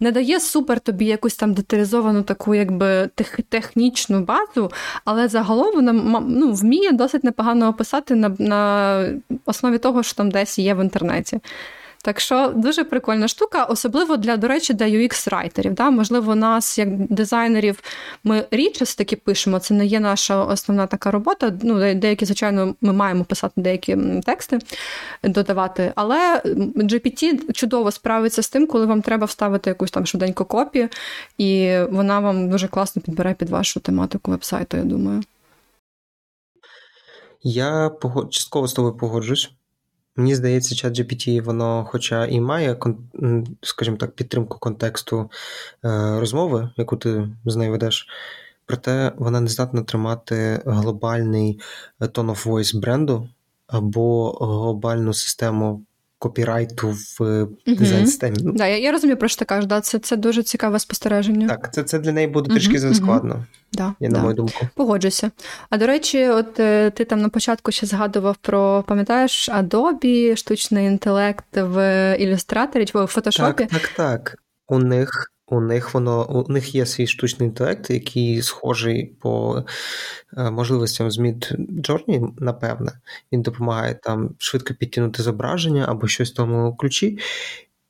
Не 0.00 0.12
дає 0.12 0.40
супер 0.40 0.80
тобі 0.80 1.06
якусь 1.06 1.36
там 1.36 1.54
деталізовану 1.54 2.22
таку 2.22 2.54
якби 2.54 3.06
тех, 3.14 3.40
технічну 3.48 4.20
базу, 4.20 4.70
але 5.04 5.28
загалом 5.28 5.74
вона 5.74 5.92
ну, 6.28 6.52
вміє 6.52 6.92
досить 6.92 7.24
непогано 7.24 7.68
описати 7.68 8.14
на 8.14 8.36
на 8.38 9.14
основі 9.46 9.78
того, 9.78 10.02
що 10.02 10.14
там 10.14 10.30
десь 10.30 10.58
є 10.58 10.74
в 10.74 10.80
інтернеті. 10.82 11.40
Так 12.02 12.20
що 12.20 12.52
дуже 12.56 12.84
прикольна 12.84 13.28
штука, 13.28 13.64
особливо 13.64 14.16
для, 14.16 14.36
до 14.36 14.48
речі, 14.48 14.74
для 14.74 14.84
UX-райтерів. 14.86 15.74
Да? 15.74 15.90
Можливо, 15.90 16.34
нас, 16.34 16.78
як 16.78 17.12
дизайнерів, 17.12 17.82
ми 18.24 18.44
рідше 18.50 18.96
таки 18.96 19.16
пишемо, 19.16 19.58
це 19.58 19.74
не 19.74 19.86
є 19.86 20.00
наша 20.00 20.44
основна 20.44 20.86
така 20.86 21.10
робота. 21.10 21.52
Ну, 21.62 21.94
Деякі, 21.94 22.24
звичайно, 22.24 22.74
ми 22.80 22.92
маємо 22.92 23.24
писати 23.24 23.52
деякі 23.56 23.96
тексти, 24.26 24.58
додавати. 25.22 25.92
Але 25.94 26.42
GPT 26.76 27.52
чудово 27.52 27.90
справиться 27.90 28.42
з 28.42 28.48
тим, 28.48 28.66
коли 28.66 28.86
вам 28.86 29.02
треба 29.02 29.26
вставити 29.26 29.70
якусь 29.70 29.90
там 29.90 30.06
швиденьку 30.06 30.44
копію, 30.44 30.88
і 31.38 31.78
вона 31.90 32.20
вам 32.20 32.50
дуже 32.50 32.68
класно 32.68 33.02
підбере 33.02 33.34
під 33.34 33.50
вашу 33.50 33.80
тематику 33.80 34.30
вебсайту, 34.30 34.76
я 34.76 34.82
думаю. 34.82 35.22
Я 37.42 37.90
частково 38.30 38.68
з 38.68 38.72
тобою 38.72 38.96
погоджусь. 38.96 39.50
Мені 40.20 40.34
здається, 40.34 40.74
чат 40.74 40.98
GPT, 40.98 41.42
воно, 41.42 41.86
хоча 41.88 42.26
і 42.26 42.40
має, 42.40 42.76
скажімо 43.62 43.96
так, 43.96 44.10
підтримку 44.10 44.58
контексту 44.58 45.30
е, 45.84 46.20
розмови, 46.20 46.70
яку 46.76 46.96
ти 46.96 47.28
з 47.44 47.56
нею 47.56 47.70
ведеш, 47.70 48.08
проте 48.66 49.12
вона 49.16 49.40
не 49.40 49.48
здатна 49.48 49.82
тримати 49.82 50.62
глобальний 50.66 51.60
е, 52.00 52.06
tone 52.06 52.30
of 52.30 52.46
voice 52.46 52.80
бренду 52.80 53.28
або 53.66 54.30
глобальну 54.30 55.14
систему 55.14 55.82
копірайту 56.20 56.88
в 56.88 57.20
mm 57.20 57.76
дизайн-системі. 57.78 58.36
Ну, 58.40 58.52
да, 58.52 58.66
я 58.66 58.78
я 58.78 58.92
розумію, 58.92 59.16
про 59.16 59.28
що 59.28 59.38
ти 59.38 59.44
кажеш. 59.44 59.66
Да, 59.66 59.80
Це 59.80 59.98
це 59.98 60.16
дуже 60.16 60.42
цікаве 60.42 60.78
спостереження. 60.78 61.48
Так, 61.48 61.74
це 61.74 61.82
це 61.82 61.98
для 61.98 62.12
неї 62.12 62.26
буде 62.26 62.54
трішки 62.54 62.94
складно. 62.94 63.34
Угу. 63.34 63.44
Да, 63.72 63.94
я, 64.00 64.08
на 64.08 64.18
мою 64.18 64.34
думку. 64.34 64.68
Погоджуся. 64.74 65.30
А 65.70 65.78
до 65.78 65.86
речі, 65.86 66.28
от 66.28 66.60
е, 66.60 66.90
ти 66.90 67.04
там 67.04 67.20
на 67.20 67.28
початку 67.28 67.72
ще 67.72 67.86
згадував 67.86 68.36
про, 68.36 68.84
пам'ятаєш, 68.86 69.50
Adobe, 69.50 70.36
штучний 70.36 70.86
інтелект 70.86 71.56
в 71.56 72.16
ілюстраторі 72.18 72.84
чи 72.84 72.98
в 72.98 73.06
фотошопі. 73.06 73.64
Так, 73.64 73.80
так, 73.80 73.88
так. 73.96 74.38
У 74.68 74.78
них 74.78 75.32
у 75.50 75.60
них 75.60 75.94
воно 75.94 76.30
у 76.30 76.52
них 76.52 76.74
є 76.74 76.86
свій 76.86 77.06
штучний 77.06 77.48
інтелект, 77.48 77.90
який 77.90 78.42
схожий 78.42 79.06
по 79.20 79.64
е, 80.36 80.50
можливостям 80.50 81.10
з 81.10 81.18
Midjourney, 81.18 82.28
напевне. 82.38 82.92
Він 83.32 83.42
допомагає 83.42 83.94
там 83.94 84.34
швидко 84.38 84.74
підтягнути 84.74 85.22
зображення 85.22 85.84
або 85.88 86.08
щось 86.08 86.30
в 86.30 86.34
тому 86.34 86.76
ключі. 86.76 87.18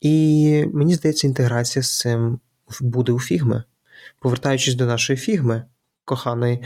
І 0.01 0.65
мені 0.73 0.95
здається, 0.95 1.27
інтеграція 1.27 1.83
з 1.83 1.99
цим 1.99 2.41
буде 2.81 3.13
у 3.13 3.21
фігми. 3.21 3.63
Повертаючись 4.21 4.75
до 4.75 4.87
нашої 4.87 5.17
фігми, 5.17 5.65
коханої, 6.05 6.63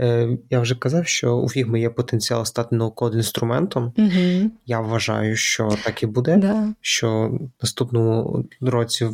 е, 0.00 0.38
я 0.50 0.60
вже 0.60 0.74
казав, 0.74 1.06
що 1.06 1.36
у 1.36 1.48
фігми 1.48 1.80
є 1.80 1.90
потенціал 1.90 2.44
стати 2.44 2.76
ноу-код 2.76 3.14
інструментом. 3.14 3.92
Угу. 3.96 4.50
Я 4.66 4.80
вважаю, 4.80 5.36
що 5.36 5.76
так 5.84 6.02
і 6.02 6.06
буде. 6.06 6.36
Да. 6.36 6.74
Що 6.80 7.30
в 7.32 7.62
наступному 7.62 8.44
році 8.60 9.08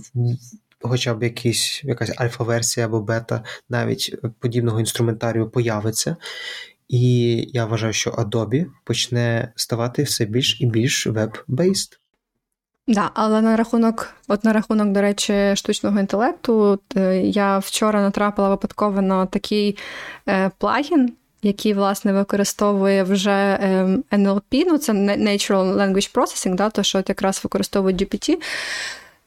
хоча 0.82 1.14
б 1.14 1.22
якісь, 1.22 1.84
якась 1.84 2.20
альфа-версія 2.20 2.86
або 2.86 3.00
бета 3.00 3.44
навіть 3.68 4.14
подібного 4.40 4.80
інструментарію 4.80 5.50
появиться. 5.50 6.16
І 6.88 7.34
я 7.52 7.64
вважаю, 7.64 7.92
що 7.92 8.10
Adobe 8.10 8.66
почне 8.84 9.52
ставати 9.56 10.02
все 10.02 10.24
більш 10.24 10.60
і 10.60 10.66
більш 10.66 11.06
веб-бейст. 11.06 11.98
Да, 12.88 13.10
але 13.14 13.42
на 13.42 13.56
рахунок, 13.56 14.14
от 14.28 14.44
на 14.44 14.52
рахунок, 14.52 14.88
до 14.88 15.00
речі, 15.00 15.56
штучного 15.56 16.00
інтелекту, 16.00 16.80
е, 16.96 17.20
я 17.20 17.58
вчора 17.58 18.00
натрапила 18.02 18.48
випадково 18.48 19.02
на 19.02 19.26
такий 19.26 19.76
е, 20.28 20.50
плагін, 20.58 21.12
який, 21.42 21.74
власне, 21.74 22.12
використовує 22.12 23.02
вже 23.02 23.58
е, 23.62 23.98
NLP, 24.10 24.64
ну 24.66 24.78
це 24.78 24.92
Natural 24.92 25.76
Language 25.76 26.14
Processing, 26.14 26.54
да, 26.54 26.70
то 26.70 26.82
що 26.82 26.98
от 26.98 27.08
якраз 27.08 27.40
використовує 27.44 27.96
GPT. 27.96 28.36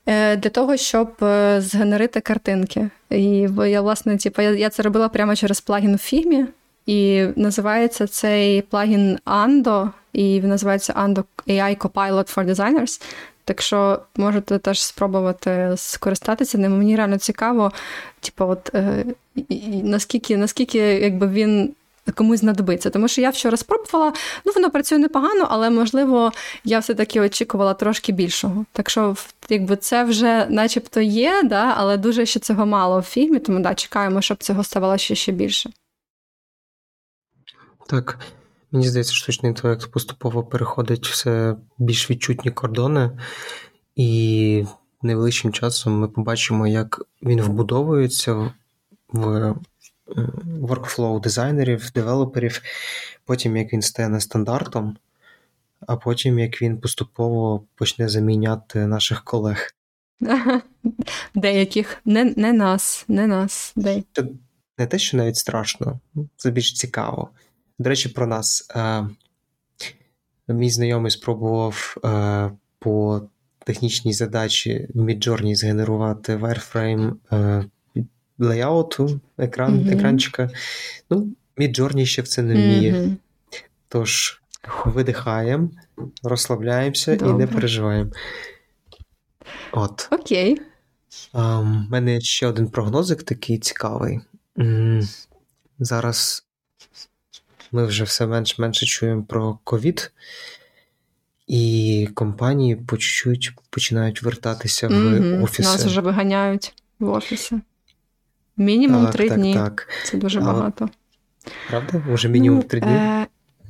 Е, 0.05 0.35
для 0.35 0.49
того, 0.49 0.77
щоб 0.77 1.23
е, 1.23 1.61
згенерити 1.61 2.21
картинки. 2.21 2.89
І 3.09 3.47
я, 3.65 3.81
власне, 3.81 4.17
типу, 4.17 4.41
я, 4.41 4.51
я 4.51 4.69
це 4.69 4.83
робила 4.83 5.09
прямо 5.09 5.35
через 5.35 5.61
плагін 5.61 5.95
в 5.95 5.99
фігмі. 5.99 6.45
І 6.85 7.25
називається 7.35 8.07
цей 8.07 8.61
плагін 8.61 9.19
Ando, 9.25 9.89
і 10.13 10.39
він 10.39 10.49
називається 10.49 10.93
Ando 10.93 11.23
AI 11.47 11.77
Copilot 11.77 12.35
for 12.35 12.49
Designers. 12.49 13.01
Так 13.45 13.61
що 13.61 13.99
можете 14.15 14.57
теж 14.57 14.83
спробувати 14.83 15.73
скористатися 15.75 16.57
ним. 16.57 16.77
Мені 16.77 16.95
реально 16.95 17.17
цікаво, 17.17 17.71
типу, 18.19 18.45
от 18.45 18.75
е, 18.75 19.05
наскільки 19.83 20.37
наскільки 20.37 20.77
якби 20.77 21.27
він 21.27 21.73
комусь 22.11 22.39
знадобиться. 22.39 22.89
Тому 22.89 23.07
що 23.07 23.21
я 23.21 23.29
вчора 23.29 23.57
спробувала, 23.57 24.13
ну 24.45 24.51
воно 24.55 24.71
працює 24.71 24.97
непогано, 24.97 25.47
але 25.49 25.69
можливо 25.69 26.31
я 26.63 26.79
все-таки 26.79 27.21
очікувала 27.21 27.73
трошки 27.73 28.11
більшого. 28.11 28.65
Так 28.71 28.89
що, 28.89 29.15
якби 29.49 29.75
це 29.75 30.03
вже 30.03 30.45
начебто 30.49 31.01
є, 31.01 31.43
да, 31.43 31.73
але 31.77 31.97
дуже 31.97 32.25
ще 32.25 32.39
цього 32.39 32.65
мало 32.65 32.99
в 32.99 33.03
фільмі, 33.03 33.39
тому 33.39 33.59
да, 33.59 33.73
чекаємо, 33.73 34.21
щоб 34.21 34.37
цього 34.37 34.63
ставало 34.63 34.97
ще 34.97 35.15
ще 35.15 35.31
більше. 35.31 35.69
Так. 37.87 38.19
Мені 38.71 38.87
здається, 38.87 39.13
штучний 39.13 39.49
інтелект 39.49 39.91
поступово 39.91 40.43
переходить 40.43 41.07
все 41.07 41.55
більш 41.77 42.11
відчутні 42.11 42.51
кордони, 42.51 43.11
і 43.95 44.65
найближчим 45.01 45.53
часом 45.53 45.99
ми 45.99 46.07
побачимо, 46.07 46.67
як 46.67 47.01
він 47.23 47.41
вбудовується 47.41 48.53
в 49.13 49.53
workflow 50.61 51.21
дизайнерів, 51.21 51.91
девелоперів, 51.91 52.61
потім 53.25 53.57
як 53.57 53.73
він 53.73 53.81
стане 53.81 54.21
стандартом, 54.21 54.97
а 55.87 55.95
потім 55.95 56.39
як 56.39 56.61
він 56.61 56.77
поступово 56.77 57.63
почне 57.75 58.09
заміняти 58.09 58.87
наших 58.87 59.23
колег. 59.23 59.71
Деяких, 61.35 61.97
не 62.05 62.23
не 62.37 62.53
нас, 62.53 63.05
не 63.07 63.27
нас. 63.27 63.73
Де. 63.75 64.03
Це 64.13 64.25
не 64.77 64.87
те, 64.87 64.99
що 64.99 65.17
навіть 65.17 65.37
страшно, 65.37 65.99
це 66.37 66.51
більш 66.51 66.73
цікаво. 66.73 67.29
До 67.79 67.89
речі, 67.89 68.09
про 68.09 68.27
нас. 68.27 68.67
Е, 68.75 69.07
Мій 70.47 70.69
знайомий 70.69 71.11
спробував 71.11 71.97
е, 72.05 72.51
по 72.79 73.21
технічній 73.65 74.13
задачі 74.13 74.87
в 74.93 75.01
Midjourney 75.01 75.55
згенерувати 75.55 76.37
wireframe 76.37 77.13
е, 77.31 77.65
леяуту 78.39 79.19
екран, 79.37 79.79
mm-hmm. 79.79 79.97
екранчика. 79.97 80.49
Ну, 81.09 81.27
Midjourney 81.57 82.05
ще 82.05 82.21
в 82.21 82.27
це 82.27 82.41
не 82.41 82.53
вміє. 82.53 82.93
Mm-hmm. 82.93 83.15
Тож 83.89 84.41
видихаємо, 84.85 85.69
розслабляємося 86.23 87.15
Добре. 87.15 87.33
і 87.33 87.37
не 87.37 87.47
переживаємо. 87.47 88.11
От. 89.71 90.07
Окей. 90.11 90.61
У 91.33 91.63
мене 91.63 92.21
ще 92.21 92.47
один 92.47 92.67
прогнозик 92.67 93.23
такий 93.23 93.57
цікавий. 93.57 94.19
Зараз 95.79 96.45
ми 97.71 97.85
вже 97.85 98.03
все 98.03 98.27
менш-менше 98.27 98.85
чуємо 98.85 99.23
про 99.23 99.59
ковід, 99.63 100.11
і 101.47 102.09
компанії 102.13 102.75
по 102.75 102.97
чуть-чуть 102.97 103.51
починають 103.69 104.23
вертатися 104.23 104.87
в 104.87 104.91
mm-hmm. 104.91 105.43
офіси. 105.43 105.69
Нас 105.69 105.85
вже 105.85 106.01
виганяють 106.01 106.73
в 106.99 107.09
офіси. 107.09 107.61
Мінімум 108.57 109.07
три 109.07 109.29
дні. 109.29 109.53
Так. 109.53 109.87
Це 110.05 110.17
дуже 110.17 110.39
а, 110.39 110.43
багато. 110.43 110.89
Правда? 111.69 112.01
Може, 112.09 112.29
мінімум 112.29 112.61
три 112.61 112.79
ну, 112.79 112.87
дні? 112.87 112.97
Е- 112.97 113.27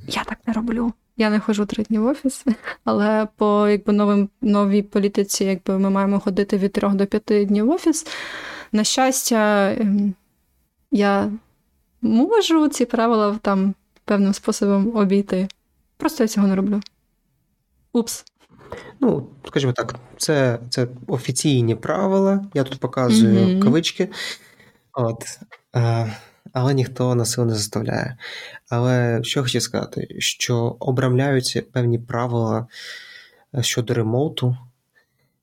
Я 0.08 0.24
так 0.24 0.38
не 0.48 0.54
роблю. 0.54 0.94
Я 1.18 1.30
не 1.30 1.40
ходжу 1.40 1.66
три 1.66 1.84
дні 1.84 2.00
в 2.00 2.06
офіс, 2.06 2.46
але 2.84 3.28
по 3.36 3.68
якби 3.68 3.94
новим 3.94 4.30
новій 4.42 4.82
політиці, 4.82 5.46
якби 5.46 5.80
ми 5.80 5.90
маємо 5.90 6.20
ходити 6.20 6.58
від 6.58 6.72
трьох 6.72 6.94
до 6.94 7.06
п'яти 7.06 7.46
днів 7.46 7.66
в 7.66 7.70
офіс. 7.70 8.08
На 8.72 8.84
щастя, 8.84 9.72
ем, 9.72 10.14
я 10.92 11.32
можу 12.02 12.68
ці 12.68 12.86
правила 12.86 13.40
там 13.42 13.74
певним 14.06 14.34
способом 14.34 14.96
обійти. 14.96 15.48
Просто 15.98 16.24
я 16.24 16.28
цього 16.28 16.48
не 16.48 16.56
роблю. 16.56 16.82
Упс. 17.94 18.26
Ну, 19.00 19.28
скажімо 19.48 19.74
так, 19.74 19.96
це 20.18 20.60
це 20.70 20.88
офіційні 21.08 21.76
правила. 21.76 22.46
Я 22.54 22.64
тут 22.64 22.80
показую 22.80 23.40
mm-hmm. 23.40 23.60
кавички. 23.60 24.10
От. 24.96 25.40
А, 25.74 26.08
але 26.54 26.74
ніхто 26.74 27.16
на 27.16 27.26
силу 27.26 27.48
не 27.48 27.56
заставляє. 27.56 28.18
Але 28.70 29.20
що 29.24 29.42
хочу 29.42 29.62
сказати, 29.62 30.08
що 30.20 30.78
обрамляються 30.80 31.62
певні 31.62 32.00
правила 32.00 32.68
е, 33.56 33.64
щодо 33.64 33.94
ремоуту 33.94 34.58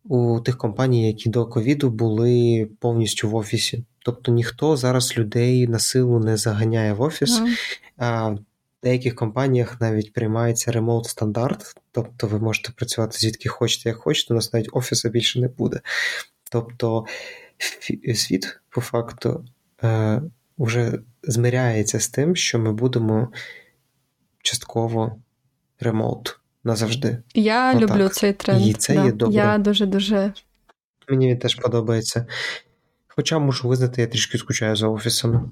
у 0.04 0.40
тих 0.40 0.58
компаній, 0.58 1.06
які 1.06 1.28
до 1.28 1.46
ковіду 1.46 1.90
були 1.90 2.68
повністю 2.80 3.28
в 3.28 3.34
офісі. 3.34 3.84
Тобто 3.98 4.32
ніхто 4.32 4.76
зараз 4.76 5.18
людей 5.18 5.68
на 5.68 5.78
силу 5.78 6.18
не 6.18 6.36
заганяє 6.36 6.92
в 6.92 7.02
офіс. 7.02 7.40
Mm. 7.40 7.48
А, 7.96 8.36
деяких 8.82 9.14
компаніях 9.14 9.80
навіть 9.80 10.12
приймається 10.12 10.72
ремоут 10.72 11.06
стандарт, 11.06 11.74
тобто 11.92 12.26
ви 12.26 12.38
можете 12.38 12.72
працювати 12.72 13.18
звідки 13.18 13.48
хочете, 13.48 13.88
як 13.88 13.98
хочете, 13.98 14.34
у 14.34 14.36
нас 14.36 14.52
навіть 14.52 14.68
офісу 14.72 15.08
більше 15.08 15.40
не 15.40 15.48
буде. 15.48 15.80
Тобто 16.50 17.04
світ, 18.14 18.60
по 18.70 18.80
факту, 18.80 19.44
е, 19.82 20.22
вже 20.58 20.98
змиряється 21.22 22.00
з 22.00 22.08
тим, 22.08 22.36
що 22.36 22.58
ми 22.58 22.72
будемо 22.72 23.32
частково 24.42 25.16
ремоут 25.80 26.40
назавжди. 26.64 27.18
Я 27.34 27.70
Отак. 27.70 27.82
люблю 27.82 28.08
цей 28.08 28.32
тренд. 28.32 28.66
І 28.66 28.74
це 28.74 28.94
да. 28.94 29.04
є 29.04 29.12
добре. 29.12 29.36
Я 29.36 29.58
дуже-дуже. 29.58 30.32
Мені 31.08 31.28
він 31.28 31.38
теж 31.38 31.54
подобається. 31.54 32.26
Хоча 33.08 33.38
можу 33.38 33.68
визнати, 33.68 34.00
я 34.00 34.06
трішки 34.06 34.38
скучаю 34.38 34.76
за 34.76 34.88
офісами. 34.88 35.50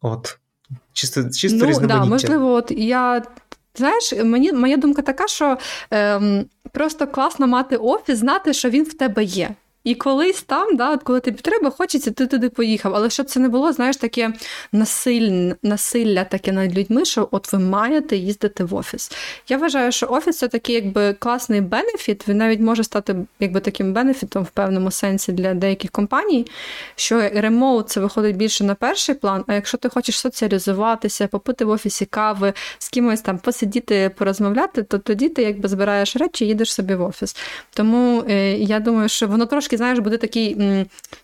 От. 0.00 0.38
Чисто 0.92 1.30
чисто 1.30 1.66
Ну, 1.66 1.86
да, 1.86 2.04
можливо, 2.04 2.52
от 2.52 2.70
я. 2.70 3.22
Знаєш, 3.74 4.12
мені 4.12 4.52
моя 4.52 4.76
думка 4.76 5.02
така, 5.02 5.28
що 5.28 5.58
ем, 5.90 6.46
просто 6.72 7.06
класно 7.06 7.46
мати 7.46 7.76
офіс, 7.76 8.18
знати, 8.18 8.52
що 8.52 8.70
він 8.70 8.84
в 8.84 8.94
тебе 8.94 9.24
є. 9.24 9.54
І 9.88 9.94
колись 9.94 10.42
там, 10.42 10.76
да, 10.76 10.90
от 10.90 11.02
коли 11.02 11.20
тобі 11.20 11.36
треба, 11.40 11.70
хочеться, 11.70 12.10
ти 12.10 12.26
туди 12.26 12.48
поїхав. 12.48 12.94
Але 12.96 13.10
щоб 13.10 13.26
це 13.26 13.40
не 13.40 13.48
було, 13.48 13.72
знаєш, 13.72 13.96
таке 13.96 14.32
насиль, 14.72 15.52
насилля 15.62 16.24
таке 16.24 16.52
над 16.52 16.78
людьми, 16.78 17.04
що 17.04 17.28
от 17.30 17.52
ви 17.52 17.58
маєте 17.58 18.16
їздити 18.16 18.64
в 18.64 18.74
офіс. 18.74 19.12
Я 19.48 19.56
вважаю, 19.56 19.92
що 19.92 20.06
офіс 20.10 20.38
це 20.38 20.48
такий 20.48 20.74
якби 20.74 21.12
класний 21.12 21.60
бенефіт. 21.60 22.28
Він 22.28 22.36
навіть 22.36 22.60
може 22.60 22.84
стати 22.84 23.16
якби 23.40 23.60
таким 23.60 23.92
бенефітом 23.92 24.44
в 24.44 24.50
певному 24.50 24.90
сенсі 24.90 25.32
для 25.32 25.54
деяких 25.54 25.90
компаній, 25.90 26.46
що 26.96 27.28
ремоут 27.34 27.90
це 27.90 28.00
виходить 28.00 28.36
більше 28.36 28.64
на 28.64 28.74
перший 28.74 29.14
план. 29.14 29.44
А 29.46 29.54
якщо 29.54 29.78
ти 29.78 29.88
хочеш 29.88 30.18
соціалізуватися, 30.18 31.26
попити 31.26 31.64
в 31.64 31.70
офісі 31.70 32.04
кави, 32.04 32.52
з 32.78 32.88
кимось 32.88 33.20
там 33.20 33.38
посидіти, 33.38 34.10
порозмовляти, 34.18 34.82
то 34.82 34.98
тоді 34.98 35.28
ти 35.28 35.42
якби 35.42 35.68
збираєш 35.68 36.16
речі 36.16 36.46
їдеш 36.46 36.72
собі 36.74 36.94
в 36.94 37.02
офіс. 37.02 37.36
Тому 37.74 38.24
е, 38.28 38.52
я 38.52 38.80
думаю, 38.80 39.08
що 39.08 39.26
воно 39.26 39.46
трошки 39.46 39.77
знаєш, 39.78 39.98
буде 39.98 40.16
такий 40.16 40.56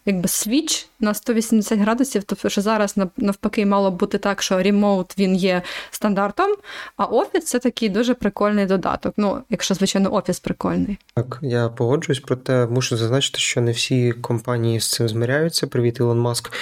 якби 0.06 0.28
свіч 0.28 0.88
на 1.00 1.14
180 1.14 1.78
градусів. 1.78 2.22
Тобто, 2.24 2.48
що 2.48 2.60
зараз 2.60 2.96
навпаки 3.16 3.66
мало 3.66 3.90
б 3.90 3.98
бути 3.98 4.18
так, 4.18 4.42
що 4.42 4.62
ремоут 4.62 5.18
він 5.18 5.34
є 5.34 5.62
стандартом, 5.90 6.54
а 6.96 7.04
офіс 7.04 7.44
це 7.44 7.58
такий 7.58 7.88
дуже 7.88 8.14
прикольний 8.14 8.66
додаток. 8.66 9.14
Ну, 9.16 9.42
якщо, 9.50 9.74
звичайно, 9.74 10.14
офіс 10.14 10.40
прикольний. 10.40 10.98
Так, 11.14 11.38
я 11.42 11.68
погоджуюсь, 11.68 12.20
проте 12.20 12.66
мушу 12.66 12.96
зазначити, 12.96 13.38
що 13.38 13.60
не 13.60 13.72
всі 13.72 14.12
компанії 14.12 14.80
з 14.80 14.90
цим 14.90 15.08
змиряються. 15.08 15.66
Привіт, 15.66 15.98
Ілон 15.98 16.20
Маск. 16.20 16.52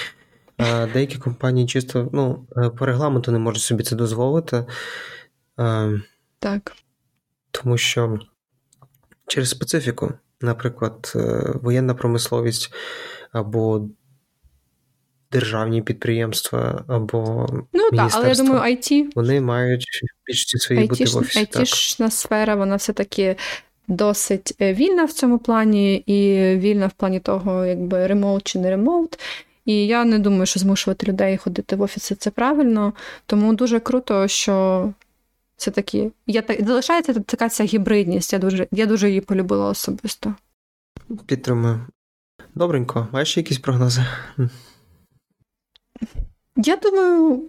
Деякі 0.93 1.18
компанії 1.18 1.66
чисто 1.66 2.09
ну, 2.12 2.47
е, 2.57 2.68
по 2.68 2.86
регламенту 2.86 3.32
не 3.32 3.38
можуть 3.38 3.62
собі 3.62 3.82
це 3.82 3.97
дозволити. 3.97 4.64
Так. 6.38 6.76
Тому 7.51 7.78
що 7.78 8.18
через 9.26 9.51
специфіку 9.51 10.12
наприклад, 10.43 11.12
е, 11.16 11.53
воєнна 11.62 11.95
промисловість 11.95 12.74
або 13.32 13.88
державні 15.32 15.82
підприємства, 15.82 16.84
або 16.88 17.47
ну 17.72 17.90
так, 17.90 18.11
але 18.12 18.28
я 18.28 18.34
думаю, 18.34 18.61
IT, 18.61 19.07
вони 19.14 19.40
мають 19.40 19.86
більшості 20.26 20.59
свої 20.59 20.86
бути 20.86 21.05
в 21.05 21.16
офісі. 21.16 21.40
IT-шна 21.40 22.11
сфера, 22.11 22.55
вона 22.55 22.76
все-таки 22.76 23.36
досить 23.88 24.55
е, 24.61 24.74
вільна 24.74 25.05
в 25.05 25.12
цьому 25.12 25.38
плані, 25.38 25.95
і 25.95 26.57
вільна 26.57 26.86
в 26.86 26.93
плані 26.93 27.20
того, 27.20 27.64
якби 27.64 28.07
ремоут 28.07 28.43
чи 28.45 28.59
не 28.59 28.70
ремоут. 28.70 29.18
І 29.64 29.86
я 29.86 30.05
не 30.05 30.18
думаю, 30.18 30.47
що 30.47 30.61
змушувати 30.61 31.07
людей 31.07 31.36
ходити 31.36 31.76
в 31.76 31.82
офіси 31.82 32.14
це 32.14 32.30
правильно. 32.30 32.93
Тому 33.26 33.55
дуже 33.55 33.80
круто, 33.80 34.28
що 34.28 34.88
це 35.62 35.70
такі. 35.70 36.10
Я 36.26 36.42
залишається 36.60 37.14
така 37.14 37.48
ця 37.48 37.64
гібридність. 37.64 38.32
Я 38.32 38.38
дуже 38.38 38.66
я 38.72 38.86
дуже 38.86 39.08
її 39.08 39.20
полюбила 39.20 39.68
особисто. 39.68 40.34
Підтримую. 41.26 41.86
Добренько, 42.54 43.08
маєш 43.12 43.30
ще 43.30 43.40
якісь 43.40 43.58
прогнози? 43.58 44.04
Я 46.56 46.76
думаю, 46.76 47.42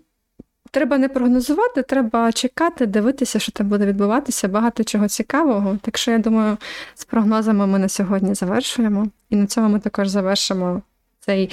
треба 0.71 0.97
не 0.97 1.09
прогнозувати, 1.09 1.83
треба 1.83 2.31
чекати, 2.31 2.85
дивитися, 2.85 3.39
що 3.39 3.51
там 3.51 3.69
буде 3.69 3.85
відбуватися. 3.85 4.47
Багато 4.47 4.83
чого 4.83 5.07
цікавого. 5.07 5.77
Так 5.81 5.97
що 5.97 6.11
я 6.11 6.17
думаю, 6.17 6.57
з 6.95 7.05
прогнозами 7.05 7.67
ми 7.67 7.79
на 7.79 7.89
сьогодні 7.89 8.33
завершуємо. 8.33 9.07
І 9.29 9.35
на 9.35 9.47
цьому 9.47 9.69
ми 9.69 9.79
також 9.79 10.07
завершимо 10.07 10.81
цей 11.19 11.49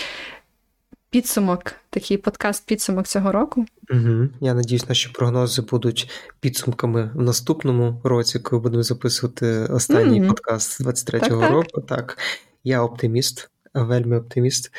підсумок, 1.11 1.73
такий 1.91 2.17
подкаст-підсумок 2.17 3.07
цього 3.07 3.33
року. 3.33 3.67
Угу. 3.91 4.29
Я 4.41 4.55
надіюсь, 4.55 4.89
наші 4.89 5.09
прогнози 5.09 5.63
будуть 5.63 6.11
підсумками 6.41 7.11
в 7.15 7.23
наступному 7.23 8.01
році, 8.05 8.39
коли 8.39 8.63
будемо 8.63 8.83
записувати 8.83 9.47
останній 9.47 10.23
mm-hmm. 10.23 10.29
подкаст 10.29 10.81
23-го 10.81 11.41
так, 11.41 11.51
року. 11.51 11.81
Так. 11.81 11.87
так, 11.87 12.19
я 12.65 12.83
оптиміст, 12.83 13.51
вельми 13.75 14.19
оптиміст. 14.19 14.73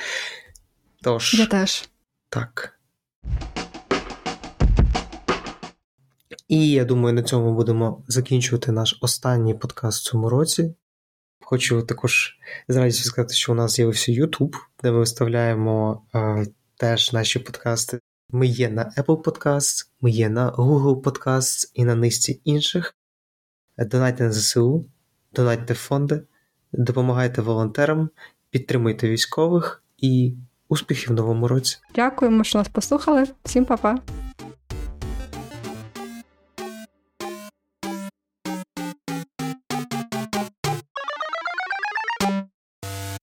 Тож, 1.01 1.33
я 1.33 1.45
теж. 1.45 1.89
Так. 2.29 2.79
І 6.47 6.71
я 6.71 6.85
думаю, 6.85 7.15
на 7.15 7.23
цьому 7.23 7.55
будемо 7.55 8.03
закінчувати 8.07 8.71
наш 8.71 8.97
останній 9.01 9.53
подкаст 9.53 10.01
в 10.01 10.11
цьому 10.11 10.29
році. 10.29 10.75
Хочу 11.51 11.81
також 11.81 12.39
з 12.67 12.75
радістю 12.75 13.03
сказати, 13.03 13.33
що 13.33 13.51
у 13.51 13.55
нас 13.55 13.75
з'явився 13.75 14.11
YouTube, 14.11 14.55
де 14.83 14.91
ми 14.91 14.99
виставляємо 14.99 16.01
е, 16.15 16.45
теж 16.77 17.13
наші 17.13 17.39
подкасти. 17.39 17.99
Ми 18.29 18.47
є 18.47 18.69
на 18.69 18.93
Apple 18.97 19.23
Podcasts, 19.23 19.87
ми 20.01 20.11
є 20.11 20.29
на 20.29 20.51
Google 20.51 21.01
Podcasts 21.01 21.71
і 21.73 21.85
на 21.85 21.95
низці 21.95 22.41
інших. 22.43 22.95
Донайте 23.77 24.23
на 24.23 24.31
ЗСУ, 24.31 24.85
донайте 25.33 25.73
фонди, 25.73 26.23
допомагайте 26.71 27.41
волонтерам, 27.41 28.09
підтримуйте 28.49 29.09
військових 29.09 29.83
і 29.97 30.33
успіхів 30.69 31.09
в 31.09 31.13
новому 31.13 31.47
році. 31.47 31.77
Дякуємо, 31.95 32.43
що 32.43 32.57
нас 32.57 32.67
послухали. 32.67 33.27
Всім 33.43 33.65
па-па! 33.65 33.99